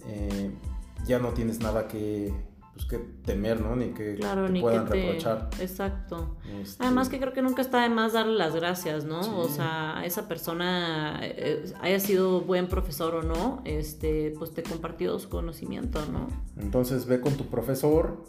ya 1.06 1.20
no 1.20 1.30
tienes 1.30 1.60
nada 1.60 1.88
que, 1.88 2.34
pues 2.76 2.88
que 2.88 2.98
temer, 2.98 3.62
¿no? 3.62 3.74
Ni 3.78 3.94
que 3.94 4.16
te 4.16 4.60
puedan 4.60 4.86
reprochar. 4.86 5.50
Exacto. 5.62 6.36
Este 6.62 6.84
Además 6.84 7.08
que 7.08 7.20
creo 7.20 7.32
que 7.32 7.42
nunca 7.42 7.62
está 7.62 7.82
de 7.82 7.90
más 7.90 8.12
darle 8.12 8.36
las 8.36 8.54
gracias, 8.54 9.06
¿no? 9.06 9.40
O 9.40 9.48
sea, 9.48 10.02
esa 10.04 10.28
persona 10.28 11.20
eh, 11.22 11.74
haya 11.80 12.02
sido 12.02 12.42
buen 12.42 12.68
profesor 12.68 13.16
o 13.16 13.24
no, 13.24 13.62
este, 13.64 14.34
pues 14.38 14.54
te 14.54 14.62
compartió 14.62 15.18
su 15.20 15.30
conocimiento, 15.30 16.06
¿no? 16.12 16.28
Entonces 16.58 17.06
ve 17.06 17.22
con 17.22 17.36
tu 17.36 17.46
profesor, 17.46 18.26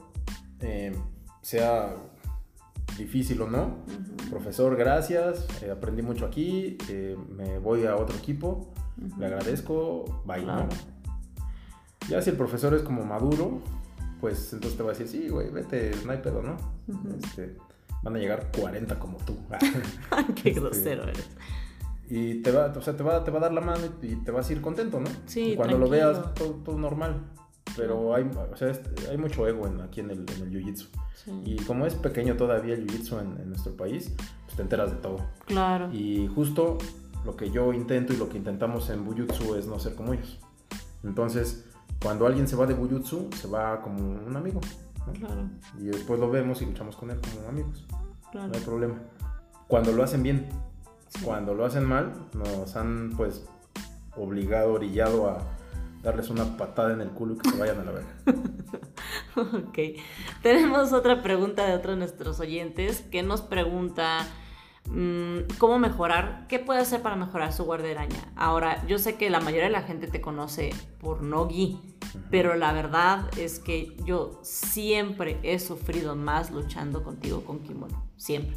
eh, 0.60 0.96
sea 1.42 1.96
difícil 2.96 3.42
o 3.42 3.50
no. 3.50 3.78
Profesor, 4.30 4.76
gracias, 4.76 5.48
eh, 5.60 5.72
aprendí 5.72 6.02
mucho 6.02 6.24
aquí, 6.24 6.78
me 7.30 7.58
voy 7.58 7.84
a 7.84 7.96
otro 7.96 8.16
equipo, 8.16 8.72
le 9.18 9.26
agradezco, 9.26 10.22
bye, 10.24 10.46
¿no? 10.46 10.68
Ya 12.08 12.22
si 12.22 12.30
el 12.30 12.36
profesor 12.36 12.74
es 12.74 12.82
como 12.82 13.04
maduro, 13.04 13.60
pues 14.20 14.52
entonces 14.52 14.76
te 14.76 14.82
va 14.82 14.90
a 14.90 14.92
decir, 14.92 15.08
sí, 15.08 15.28
güey, 15.28 15.50
vete, 15.50 15.92
no 16.04 16.12
hay 16.12 16.18
pedo, 16.18 16.42
¿no? 16.42 16.56
este, 17.22 17.56
van 18.02 18.16
a 18.16 18.18
llegar 18.18 18.50
40 18.56 18.98
como 18.98 19.18
tú. 19.18 19.36
Qué 20.42 20.50
este, 20.50 20.60
grosero 20.60 21.04
eres. 21.04 21.28
Y 22.08 22.42
te 22.42 22.52
va, 22.52 22.66
o 22.66 22.80
sea, 22.80 22.96
te 22.96 23.02
va, 23.02 23.24
te 23.24 23.30
va 23.30 23.38
a 23.38 23.42
dar 23.42 23.52
la 23.52 23.60
mano 23.60 23.82
y, 24.02 24.16
te 24.16 24.30
vas 24.30 24.48
a 24.48 24.52
ir 24.52 24.60
contento, 24.60 25.00
¿no? 25.00 25.10
Sí, 25.26 25.52
y 25.52 25.56
cuando 25.56 25.78
lo 25.78 25.88
veas, 25.88 26.34
todo, 26.34 26.78
normal. 26.78 27.20
Pero 27.76 28.14
hay, 28.14 28.24
o 28.24 28.56
sea, 28.56 28.72
hay 29.10 29.18
mucho 29.18 29.46
ego 29.46 29.66
en, 29.66 29.80
aquí 29.80 30.00
en 30.00 30.10
el, 30.10 30.18
en 30.18 30.42
el 30.42 30.50
jiu-jitsu. 30.50 30.88
Y 31.44 31.56
como 31.64 31.86
es 31.86 31.94
pequeño 31.94 32.36
todavía 32.36 32.74
el 32.74 32.86
jiu-jitsu 32.86 33.20
en, 33.20 33.40
en, 33.40 33.48
nuestro 33.48 33.76
país, 33.76 34.14
pues 34.44 34.56
te 34.56 34.62
enteras 34.62 34.92
de 34.92 34.98
todo. 34.98 35.18
Claro. 35.46 35.92
Y 35.92 36.28
justo 36.28 36.78
lo 37.26 37.36
que 37.36 37.50
yo 37.50 37.72
intento 37.72 38.12
y 38.12 38.16
lo 38.16 38.28
que 38.28 38.38
intentamos 38.38 38.88
en 38.88 39.04
Bujutsu 39.04 39.56
es 39.56 39.66
no 39.66 39.78
ser 39.80 39.96
como 39.96 40.14
ellos. 40.14 40.38
Entonces, 41.02 41.64
cuando 42.02 42.26
alguien 42.26 42.46
se 42.46 42.56
va 42.56 42.66
de 42.66 42.74
Bujutsu, 42.74 43.30
se 43.34 43.48
va 43.48 43.80
como 43.80 43.98
un 43.98 44.36
amigo. 44.36 44.60
Claro. 45.18 45.48
Y 45.78 45.86
después 45.86 46.18
lo 46.18 46.30
vemos 46.30 46.60
y 46.62 46.66
luchamos 46.66 46.96
con 46.96 47.10
él 47.10 47.20
como 47.20 47.48
amigos. 47.48 47.86
Claro. 48.30 48.48
No 48.48 48.54
hay 48.54 48.60
problema. 48.60 48.94
Cuando 49.68 49.92
lo 49.92 50.02
hacen 50.02 50.22
bien, 50.22 50.48
cuando 51.24 51.54
lo 51.54 51.64
hacen 51.64 51.84
mal, 51.84 52.12
nos 52.34 52.76
han 52.76 53.12
pues 53.16 53.44
obligado, 54.16 54.74
orillado 54.74 55.28
a 55.28 55.38
darles 56.02 56.30
una 56.30 56.56
patada 56.56 56.92
en 56.92 57.00
el 57.00 57.10
culo 57.10 57.34
y 57.34 57.38
que 57.38 57.50
se 57.50 57.58
vayan 57.58 57.80
a 57.80 57.84
la 57.84 57.92
verga. 57.92 58.14
ok. 59.36 59.78
Tenemos 60.42 60.92
otra 60.92 61.22
pregunta 61.22 61.66
de 61.66 61.74
otro 61.74 61.92
de 61.92 61.98
nuestros 61.98 62.40
oyentes 62.40 63.00
que 63.10 63.22
nos 63.22 63.42
pregunta 63.42 64.26
cómo 65.58 65.78
mejorar, 65.78 66.46
qué 66.48 66.58
puede 66.58 66.80
hacer 66.80 67.02
para 67.02 67.16
mejorar 67.16 67.52
su 67.52 67.64
guardia 67.64 67.88
de 67.88 67.94
araña. 67.94 68.32
Ahora, 68.36 68.86
yo 68.86 68.98
sé 68.98 69.16
que 69.16 69.30
la 69.30 69.40
mayoría 69.40 69.64
de 69.64 69.70
la 69.70 69.82
gente 69.82 70.06
te 70.06 70.20
conoce 70.20 70.70
por 71.00 71.22
Nogi, 71.22 71.78
pero 72.30 72.54
la 72.54 72.72
verdad 72.72 73.28
es 73.38 73.58
que 73.58 73.96
yo 74.04 74.38
siempre 74.42 75.38
he 75.42 75.58
sufrido 75.58 76.16
más 76.16 76.50
luchando 76.50 77.02
contigo 77.02 77.44
con 77.44 77.60
kimono, 77.60 78.04
siempre. 78.16 78.56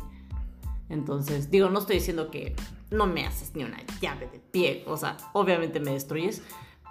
Entonces, 0.89 1.51
digo, 1.51 1.69
no 1.69 1.79
estoy 1.79 1.97
diciendo 1.97 2.31
que 2.31 2.55
no 2.89 3.05
me 3.05 3.25
haces 3.25 3.55
ni 3.55 3.63
una 3.63 3.79
llave 4.01 4.27
de 4.27 4.39
pie, 4.39 4.83
o 4.87 4.97
sea, 4.97 5.17
obviamente 5.33 5.79
me 5.79 5.91
destruyes, 5.91 6.41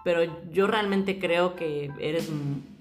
pero 0.05 0.23
yo 0.51 0.67
realmente 0.67 1.19
creo 1.19 1.57
que 1.57 1.91
eres, 1.99 2.31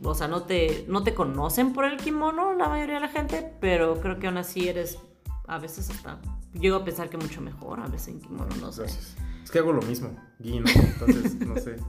o 0.03 0.14
sea, 0.14 0.28
no 0.28 0.43
te, 0.43 0.86
no 0.88 1.03
te 1.03 1.16
conocen 1.16 1.74
por 1.74 1.86
el 1.86 1.97
kimono 1.97 2.53
la 2.53 2.70
mayoría 2.70 2.95
de 2.95 3.01
la 3.01 3.08
gente, 3.10 3.51
pero 3.60 3.99
creo 3.99 4.20
que 4.20 4.28
aún 4.28 4.38
así 4.38 4.70
eres, 4.70 4.99
a 5.47 5.58
veces 5.58 5.89
hasta, 5.89 6.20
llego 6.54 6.78
a 6.78 6.86
pensar 6.86 7.10
que 7.10 7.18
mucho 7.18 7.41
mejor 7.41 7.80
a 7.80 7.88
veces 7.88 8.10
en 8.10 8.22
kimono, 8.22 8.56
no 8.62 8.72
sé. 8.72 8.86
Es 8.86 9.52
que 9.52 9.60
hago 9.60 9.72
lo 9.72 9.82
mismo, 9.82 10.16
guino, 10.39 10.70
entonces, 10.70 11.36
no 11.36 11.56
sé. 11.58 11.78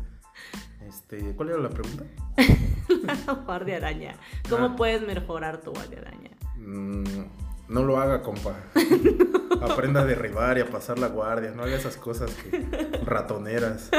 Este, 0.88 1.34
¿Cuál 1.34 1.50
era 1.50 1.58
la 1.58 1.68
pregunta? 1.68 2.04
la 3.26 3.32
guardia 3.34 3.76
araña. 3.76 4.14
¿Cómo 4.48 4.66
ah. 4.66 4.76
puedes 4.76 5.06
mejorar 5.06 5.60
tu 5.60 5.72
guardia 5.72 5.98
araña? 5.98 6.30
Mm, 6.56 7.24
no 7.68 7.82
lo 7.82 8.00
haga, 8.00 8.22
compa. 8.22 8.56
Aprenda 9.60 10.00
a 10.00 10.04
derribar 10.06 10.56
y 10.56 10.62
a 10.62 10.70
pasar 10.70 10.98
la 10.98 11.08
guardia. 11.08 11.50
No 11.50 11.62
haga 11.64 11.76
esas 11.76 11.96
cosas 11.96 12.34
ratoneras. 13.04 13.90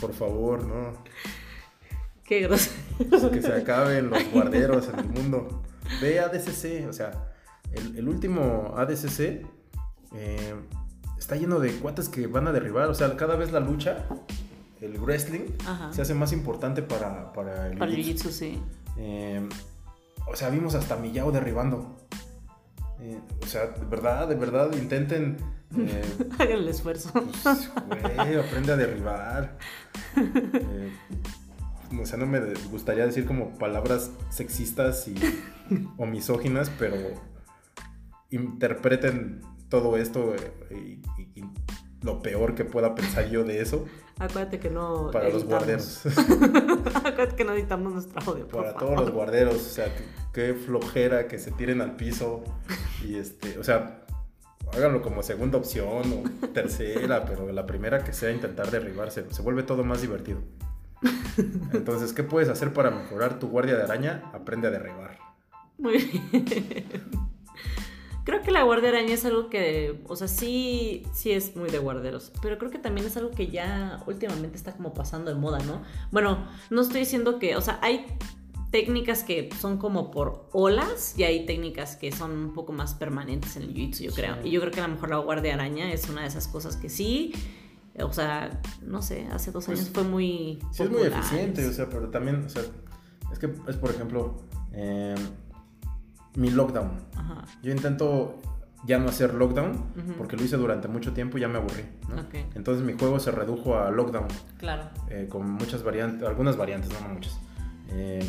Por 0.00 0.12
favor, 0.14 0.64
no. 0.64 0.94
Qué 2.24 2.40
grosero. 2.40 3.30
Que 3.30 3.42
se 3.42 3.52
acaben 3.52 4.10
los 4.10 4.32
guarderos 4.32 4.88
en 4.88 4.98
el 4.98 5.08
mundo. 5.08 5.62
Ve 6.00 6.18
ADCC, 6.18 6.88
o 6.88 6.92
sea, 6.92 7.33
el, 7.74 8.08
último 8.08 8.74
ADCC 8.76 9.44
eh, 10.14 10.54
está 11.18 11.36
lleno 11.36 11.60
de 11.60 11.72
cuates 11.76 12.08
que 12.08 12.26
van 12.26 12.46
a 12.46 12.52
derribar. 12.52 12.88
O 12.88 12.94
sea, 12.94 13.16
cada 13.16 13.36
vez 13.36 13.52
la 13.52 13.60
lucha, 13.60 14.06
el 14.80 14.98
wrestling, 14.98 15.46
se 15.90 16.02
hace 16.02 16.14
más 16.14 16.32
importante 16.32 16.82
para, 16.82 17.32
para 17.32 17.68
el 17.68 17.78
Para 17.78 17.90
jiu-jitsu, 17.90 18.30
sí. 18.30 18.60
Eh, 18.98 19.46
o 20.26 20.36
sea, 20.36 20.50
vimos 20.50 20.74
hasta 20.74 20.96
Miyao 20.96 21.32
derribando. 21.32 21.96
Eh, 23.00 23.18
o 23.42 23.46
sea, 23.46 23.66
de 23.66 23.84
verdad, 23.86 24.28
de 24.28 24.34
verdad, 24.34 24.72
intenten. 24.74 25.36
Hagan 26.38 26.58
el 26.58 26.68
esfuerzo. 26.68 27.10
Pues, 27.12 27.70
güey, 27.88 28.36
aprende 28.36 28.72
a 28.72 28.76
derribar. 28.76 29.58
O 32.00 32.06
sea, 32.06 32.18
no 32.18 32.26
me 32.26 32.40
gustaría 32.70 33.06
decir 33.06 33.26
como 33.26 33.50
palabras 33.58 34.10
sexistas 34.30 35.06
y, 35.08 35.14
o 35.96 36.06
misóginas, 36.06 36.70
pero 36.78 36.96
interpreten 38.34 39.40
todo 39.68 39.96
esto 39.96 40.34
y, 40.70 41.00
lo 42.02 42.20
peor 42.20 42.54
que 42.54 42.66
pueda 42.66 42.94
pensar 42.94 43.30
yo 43.30 43.44
de 43.44 43.62
eso. 43.62 43.86
Acuérdate 44.18 44.58
que 44.60 44.68
no. 44.68 45.10
Para 45.10 45.30
los 45.30 45.44
guarderos. 45.46 46.02
Acuérdate 46.94 47.34
que 47.34 47.44
no 47.44 47.54
editamos 47.54 47.94
nuestro 47.94 48.20
audio. 48.30 48.46
Para 48.46 48.74
todos 48.74 49.00
los 49.00 49.10
guarderos, 49.10 49.56
o 49.56 49.58
sea, 49.58 49.86
qué 50.34 50.52
flojera 50.52 51.26
que 51.28 51.38
se 51.38 51.50
tiren 51.50 51.80
al 51.80 51.96
piso 51.96 52.44
y 53.02 53.16
este, 53.16 53.58
o 53.58 53.64
sea, 53.64 54.04
háganlo 54.74 55.00
como 55.00 55.22
segunda 55.22 55.56
opción 55.56 56.12
o 56.12 56.48
tercera, 56.48 57.24
pero 57.26 57.50
la 57.50 57.64
primera 57.64 58.04
que 58.04 58.12
sea 58.12 58.30
intentar 58.30 58.70
derribarse, 58.70 59.24
se 59.30 59.40
vuelve 59.40 59.62
todo 59.62 59.82
más 59.82 60.02
divertido. 60.02 60.40
Entonces, 61.72 62.12
¿qué 62.12 62.22
puedes 62.22 62.50
hacer 62.50 62.72
para 62.72 62.90
mejorar 62.90 63.38
tu 63.38 63.48
guardia 63.48 63.76
de 63.76 63.82
araña? 63.82 64.30
Aprende 64.34 64.68
a 64.68 64.70
derribar. 64.70 65.18
Muy 65.78 65.98
bien. 65.98 66.44
Creo 68.24 68.42
que 68.42 68.50
la 68.50 68.62
guardia 68.62 68.88
araña 68.88 69.12
es 69.12 69.24
algo 69.26 69.50
que, 69.50 70.00
o 70.08 70.16
sea, 70.16 70.28
sí, 70.28 71.02
sí 71.12 71.30
es 71.30 71.56
muy 71.56 71.68
de 71.68 71.78
guarderos, 71.78 72.32
pero 72.40 72.56
creo 72.56 72.70
que 72.70 72.78
también 72.78 73.06
es 73.06 73.16
algo 73.18 73.30
que 73.30 73.48
ya 73.48 74.02
últimamente 74.06 74.56
está 74.56 74.72
como 74.72 74.94
pasando 74.94 75.30
de 75.30 75.38
moda, 75.38 75.58
¿no? 75.60 75.82
Bueno, 76.10 76.48
no 76.70 76.80
estoy 76.80 77.00
diciendo 77.00 77.38
que, 77.38 77.54
o 77.54 77.60
sea, 77.60 77.78
hay 77.82 78.06
técnicas 78.70 79.24
que 79.24 79.50
son 79.60 79.76
como 79.76 80.10
por 80.10 80.48
olas 80.52 81.14
y 81.18 81.24
hay 81.24 81.44
técnicas 81.44 81.96
que 81.96 82.12
son 82.12 82.30
un 82.32 82.52
poco 82.54 82.72
más 82.72 82.94
permanentes 82.94 83.56
en 83.56 83.64
el 83.64 83.74
jiu-jitsu, 83.74 84.04
yo 84.04 84.12
creo. 84.12 84.36
Y 84.42 84.50
yo 84.50 84.60
creo 84.60 84.72
que 84.72 84.80
a 84.80 84.88
lo 84.88 84.94
mejor 84.94 85.10
la 85.10 85.18
guardia 85.18 85.52
araña 85.52 85.92
es 85.92 86.08
una 86.08 86.22
de 86.22 86.28
esas 86.28 86.48
cosas 86.48 86.76
que 86.76 86.88
sí, 86.88 87.34
o 88.00 88.12
sea, 88.12 88.62
no 88.82 89.02
sé, 89.02 89.28
hace 89.32 89.52
dos 89.52 89.68
años 89.68 89.90
pues 89.92 89.92
fue 89.92 90.02
muy... 90.04 90.60
Sí, 90.72 90.82
es 90.82 90.90
muy 90.90 91.02
eficiente, 91.02 91.66
o 91.66 91.72
sea, 91.72 91.90
pero 91.90 92.08
también, 92.08 92.46
o 92.46 92.48
sea, 92.48 92.62
es 93.30 93.38
que 93.38 93.50
es 93.68 93.76
por 93.76 93.90
ejemplo... 93.90 94.42
Eh, 94.72 95.14
mi 96.36 96.50
lockdown. 96.50 96.90
Yo 97.62 97.72
intento 97.72 98.40
ya 98.86 98.98
no 98.98 99.08
hacer 99.08 99.34
lockdown 99.34 99.82
porque 100.18 100.36
lo 100.36 100.44
hice 100.44 100.56
durante 100.56 100.88
mucho 100.88 101.12
tiempo 101.12 101.38
y 101.38 101.40
ya 101.40 101.48
me 101.48 101.58
aburrí. 101.58 101.84
Entonces 102.54 102.84
mi 102.84 102.92
juego 102.92 103.18
se 103.18 103.30
redujo 103.30 103.78
a 103.78 103.90
lockdown. 103.90 104.28
Claro. 104.58 104.84
Eh, 105.08 105.26
con 105.28 105.48
muchas 105.50 105.82
variantes, 105.82 106.26
algunas 106.26 106.56
variantes, 106.56 106.90
no, 106.92 107.08
muchas. 107.08 107.38
Eh, 107.90 108.24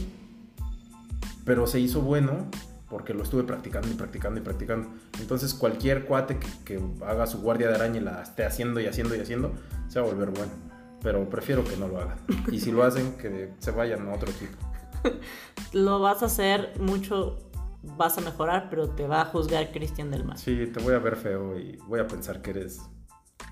pero 1.43 1.67
se 1.67 1.79
hizo 1.79 2.01
bueno 2.01 2.47
porque 2.89 3.13
lo 3.13 3.23
estuve 3.23 3.43
practicando 3.43 3.89
y 3.89 3.93
practicando 3.93 4.39
y 4.39 4.43
practicando. 4.43 4.89
Entonces 5.19 5.53
cualquier 5.53 6.05
cuate 6.05 6.39
que, 6.63 6.81
haga 7.05 7.27
su 7.27 7.41
guardia 7.41 7.67
de 7.67 7.75
araña 7.75 7.97
y 7.97 8.03
la 8.03 8.21
esté 8.21 8.45
haciendo 8.45 8.79
y 8.79 8.85
haciendo 8.85 9.15
y 9.15 9.19
haciendo, 9.19 9.53
se 9.87 9.99
va 9.99 10.07
a 10.07 10.09
volver 10.09 10.29
bueno. 10.29 10.51
Pero 11.01 11.29
prefiero 11.29 11.63
que 11.63 11.77
no 11.77 11.87
lo 11.87 11.99
hagan. 11.99 12.17
Y 12.51 12.59
si 12.59 12.71
lo 12.71 12.83
hacen, 12.83 13.13
que 13.13 13.51
se 13.59 13.71
vayan 13.71 14.07
a 14.07 14.13
otro 14.13 14.29
equipo. 14.31 14.57
lo 15.73 15.99
vas 15.99 16.23
a 16.23 16.27
hacer 16.27 16.73
mucho 16.79 17.37
vas 17.97 18.17
a 18.17 18.21
mejorar, 18.21 18.67
pero 18.69 18.89
te 18.89 19.07
va 19.07 19.21
a 19.21 19.25
juzgar 19.25 19.71
Cristian 19.71 20.11
del 20.11 20.23
Mar. 20.23 20.37
Sí, 20.37 20.67
te 20.67 20.81
voy 20.81 20.93
a 20.93 20.99
ver 20.99 21.15
feo 21.15 21.57
y 21.57 21.77
voy 21.87 21.99
a 21.99 22.07
pensar 22.07 22.41
que 22.41 22.51
eres 22.51 22.81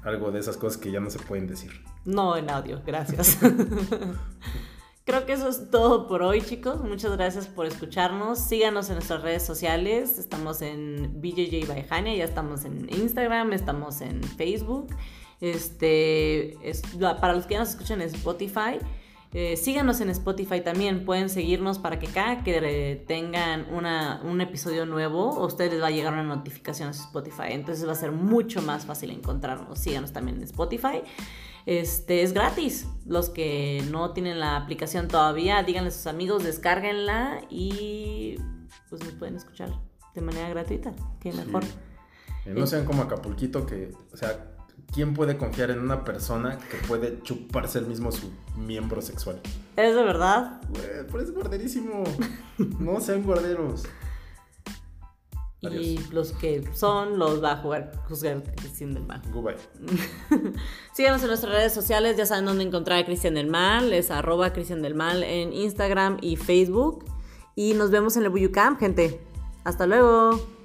algo 0.03 0.31
de 0.31 0.39
esas 0.39 0.57
cosas 0.57 0.77
que 0.77 0.91
ya 0.91 0.99
no 0.99 1.09
se 1.09 1.19
pueden 1.19 1.47
decir. 1.47 1.71
No 2.05 2.35
en 2.35 2.49
audio, 2.49 2.81
gracias. 2.85 3.37
Creo 5.05 5.25
que 5.25 5.33
eso 5.33 5.49
es 5.49 5.69
todo 5.69 6.07
por 6.07 6.21
hoy, 6.21 6.41
chicos. 6.41 6.81
Muchas 6.81 7.11
gracias 7.17 7.47
por 7.47 7.65
escucharnos. 7.65 8.39
Síganos 8.39 8.87
en 8.89 8.95
nuestras 8.95 9.21
redes 9.21 9.43
sociales. 9.43 10.17
Estamos 10.17 10.61
en 10.61 11.21
BJJ 11.21 11.67
by 11.67 12.17
ya 12.17 12.23
estamos 12.23 12.63
en 12.63 12.87
Instagram, 12.89 13.51
estamos 13.51 13.99
en 13.99 14.23
Facebook. 14.23 14.95
Este, 15.41 16.57
para 17.19 17.33
los 17.33 17.45
que 17.45 17.55
ya 17.55 17.59
nos 17.59 17.71
escuchan 17.71 18.01
en 18.01 18.07
Spotify, 18.07 18.79
eh, 19.33 19.57
síganos 19.57 19.99
en 19.99 20.11
Spotify 20.11 20.61
también, 20.61 21.05
pueden 21.05 21.27
seguirnos 21.27 21.79
para 21.79 21.97
que 21.97 22.05
cada 22.05 22.43
que 22.43 23.03
tengan 23.07 23.65
un 23.73 24.41
episodio 24.41 24.85
nuevo, 24.85 25.39
a 25.39 25.45
ustedes 25.45 25.71
les 25.71 25.81
va 25.81 25.87
a 25.87 25.91
llegar 25.91 26.13
una 26.13 26.23
notificación 26.23 26.89
a 26.89 26.91
Spotify. 26.91 27.49
Entonces 27.49 27.87
va 27.87 27.93
a 27.93 27.95
ser 27.95 28.11
mucho 28.11 28.61
más 28.61 28.85
fácil 28.85 29.09
encontrarnos. 29.09 29.79
Síganos 29.79 30.13
también 30.13 30.37
en 30.37 30.43
Spotify. 30.43 31.01
Este 31.65 32.21
es 32.21 32.33
gratis. 32.33 32.87
Los 33.07 33.29
que 33.29 33.83
no 33.89 34.11
tienen 34.11 34.39
la 34.39 34.55
aplicación 34.55 35.07
todavía, 35.07 35.63
díganle 35.63 35.89
a 35.89 35.91
sus 35.91 36.05
amigos, 36.05 36.43
descárguenla 36.43 37.41
y 37.49 38.35
pues 38.89 39.03
nos 39.03 39.13
pueden 39.13 39.35
escuchar 39.35 39.69
de 40.13 40.21
manera 40.21 40.49
gratuita. 40.49 40.93
Que 41.19 41.31
mejor. 41.31 41.63
Eh, 42.45 42.53
no 42.53 42.67
sean 42.67 42.85
como 42.85 43.01
Acapulquito 43.01 43.65
que, 43.65 43.91
o 44.11 44.17
sea, 44.17 44.52
¿quién 44.93 45.13
puede 45.13 45.37
confiar 45.37 45.71
en 45.71 45.79
una 45.79 46.03
persona 46.03 46.57
que 46.57 46.77
puede 46.87 47.21
chuparse 47.23 47.79
el 47.79 47.87
mismo 47.87 48.11
su 48.11 48.31
miembro 48.57 49.01
sexual? 49.01 49.39
¿Es 49.75 49.95
de 49.95 50.03
verdad? 50.03 50.61
pues 51.11 51.25
es 51.25 51.33
guarderísimo. 51.33 52.03
no 52.79 52.99
sean 53.01 53.23
guarderos. 53.23 53.83
Y 55.61 55.97
los 56.11 56.33
que 56.33 56.63
son 56.73 57.17
los 57.17 57.41
va 57.41 57.53
a 57.53 57.57
jugar, 57.57 57.93
juzgar 58.09 58.43
Cristian 58.55 58.93
del 58.93 59.03
Mal. 59.03 59.21
Goodbye. 59.31 59.55
Síganos 60.93 61.21
en 61.21 61.27
nuestras 61.27 61.53
redes 61.53 61.73
sociales, 61.73 62.17
ya 62.17 62.25
saben 62.25 62.45
dónde 62.45 62.65
encontrar 62.65 62.99
a 62.99 63.05
Cristian 63.05 63.35
del 63.35 63.47
Mal, 63.47 63.93
es 63.93 64.11
arroba 64.11 64.51
Cristian 64.51 64.81
del 64.81 64.93
Mal 64.93 65.23
en 65.23 65.53
Instagram 65.53 66.17
y 66.21 66.35
Facebook. 66.35 67.05
Y 67.55 67.75
nos 67.75 67.91
vemos 67.91 68.17
en 68.17 68.23
el 68.23 68.29
Buyucamp, 68.29 68.79
gente. 68.79 69.21
Hasta 69.63 69.87
luego. 69.87 70.62